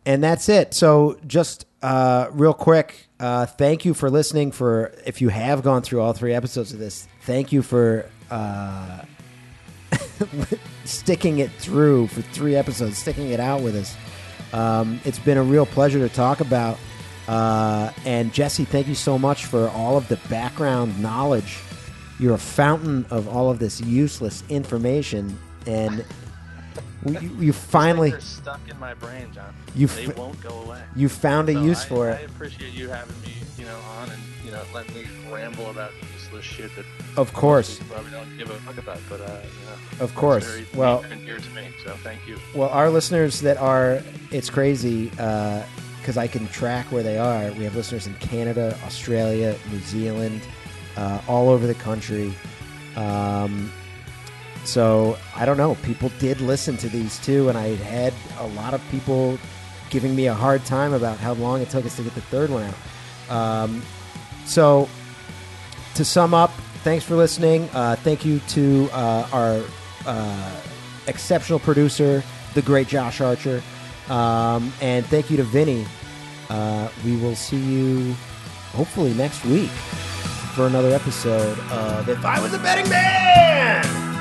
and 0.06 0.22
that's 0.24 0.50
it. 0.50 0.74
So 0.74 1.18
just 1.28 1.66
uh 1.82 2.28
real 2.32 2.54
quick 2.54 3.08
uh 3.20 3.46
thank 3.46 3.86
you 3.86 3.94
for 3.94 4.10
listening 4.10 4.52
for 4.52 4.94
if 5.06 5.22
you 5.22 5.30
have 5.30 5.62
gone 5.62 5.82
through 5.84 6.02
all 6.02 6.14
three 6.14 6.34
episodes 6.34 6.74
of 6.74 6.80
this 6.80 7.08
thank 7.22 7.52
you 7.52 7.62
for 7.62 8.10
uh 8.32 9.02
sticking 10.86 11.40
it 11.40 11.52
through 11.52 12.08
for 12.08 12.22
three 12.22 12.56
episodes, 12.56 12.98
sticking 12.98 13.30
it 13.30 13.40
out 13.40 13.62
with 13.62 13.76
us. 13.76 13.96
Um, 14.54 15.00
it's 15.04 15.20
been 15.20 15.38
a 15.38 15.44
real 15.44 15.66
pleasure 15.66 16.00
to 16.00 16.14
talk 16.14 16.40
about. 16.40 16.78
Uh, 17.28 17.92
and 18.06 18.34
Jesse, 18.34 18.66
thank 18.66 18.88
you 18.88 18.96
so 18.96 19.18
much 19.18 19.46
for 19.46 19.70
all 19.70 19.98
of 19.98 20.08
the 20.08 20.18
background 20.30 21.02
knowledge. 21.02 21.60
You're 22.20 22.36
a 22.36 22.40
fountain 22.40 23.06
of 23.10 23.28
all 23.28 23.50
of 23.50 23.60
this 23.60 23.82
useless 23.82 24.44
information, 24.50 25.38
and 25.66 26.06
you, 27.06 27.30
you 27.40 27.54
finally 27.54 28.12
stuck 28.20 28.60
in 28.70 28.80
my 28.80 28.94
brain, 28.94 29.32
John. 29.34 29.54
You 29.76 29.88
they 29.88 30.08
won't 30.08 30.40
go 30.42 30.62
away. 30.64 30.82
you 30.96 31.10
found 31.10 31.50
a 31.50 31.54
So 31.54 31.62
use 31.64 31.82
I, 31.84 31.88
for 31.88 32.10
I 32.10 32.14
it. 32.14 32.30
appreciate 32.30 32.74
you 32.74 32.90
having 32.90 33.16
me, 33.22 33.34
you 33.58 33.66
know, 33.66 33.78
on 34.00 34.10
and 34.10 34.22
you 34.46 34.52
know 34.52 34.62
letting 34.74 34.94
me 34.96 35.06
ramble 35.32 35.70
about 35.70 35.92
useless 36.14 36.46
shit 36.46 36.72
that 36.76 36.86
Of 37.18 37.34
course, 37.34 37.80
probably 37.90 38.12
don't 38.12 38.38
give 38.38 38.50
a 38.50 38.54
fuck 38.60 38.78
about. 38.78 39.00
But 39.10 39.22
uh, 39.22 39.26
you 39.44 39.66
know, 40.00 40.04
Of 40.04 40.14
course. 40.16 40.46
very 40.46 40.66
Well- 40.76 41.04
dear 41.26 41.38
to 41.40 41.50
me. 41.52 41.70
So 41.84 41.96
thank 41.98 42.26
you. 42.28 42.38
Well, 42.56 42.70
our 42.70 42.90
listeners 42.90 43.42
that 43.42 43.58
are, 43.58 44.02
it's 44.32 44.50
crazy 44.50 45.10
because 45.10 46.18
I 46.18 46.28
can 46.28 46.48
track 46.50 46.92
where 46.92 47.04
they 47.04 47.18
are. 47.18 47.52
We 47.54 47.64
have 47.66 47.76
listeners 47.76 48.08
in 48.08 48.14
Canada, 48.16 48.78
Australia, 48.86 49.56
New 49.72 49.80
Zealand, 49.80 50.42
uh, 50.98 51.22
all 51.28 51.50
over 51.50 51.66
the 51.68 51.76
country. 51.76 52.34
Um, 52.96 53.72
so 54.66 55.18
I 55.36 55.46
don't 55.46 55.58
know. 55.58 55.76
People 55.76 56.10
did 56.20 56.42
listen 56.42 56.78
to 56.78 56.90
these 56.90 57.20
too, 57.20 57.50
and 57.50 57.58
I 57.58 57.76
had 57.76 58.14
a 58.40 58.48
lot 58.48 58.74
of 58.74 58.82
people 58.90 59.38
giving 59.90 60.16
me 60.16 60.28
a 60.28 60.34
hard 60.34 60.66
time 60.66 60.94
about 60.94 61.18
how 61.18 61.34
long 61.34 61.62
it 61.62 61.70
took 61.70 61.86
us 61.86 61.96
to 61.98 62.04
get 62.04 62.16
the 62.16 62.22
third 62.22 62.50
one 62.50 62.64
out. 62.64 62.76
Um, 63.30 63.84
so 64.46 64.90
to 65.96 66.04
sum 66.04 66.34
up, 66.34 66.52
thanks 66.84 67.06
for 67.06 67.16
listening. 67.16 67.70
Uh, 67.74 67.96
thank 67.98 68.26
you 68.26 68.40
to 68.40 68.90
uh, 68.92 69.28
our 69.32 69.64
uh, 70.06 70.62
exceptional 71.08 71.60
producer, 71.60 72.24
the 72.54 72.62
great 72.62 72.88
Josh 72.88 73.22
Archer. 73.22 73.62
Um, 74.10 74.74
and 74.82 75.06
thank 75.06 75.30
you 75.30 75.38
to 75.38 75.44
Vinny. 75.44 75.86
Uh, 76.50 76.90
we 77.06 77.16
will 77.18 77.36
see 77.36 77.58
you 77.58 78.14
hopefully 78.74 79.14
next 79.14 79.46
week 79.46 79.70
for 80.56 80.68
another 80.68 80.90
episode 80.90 81.58
of 81.72 82.10
If 82.10 82.26
I 82.26 82.42
Was 82.42 82.54
a 82.54 82.60
Betting 82.60 82.90
Man! 82.90 84.13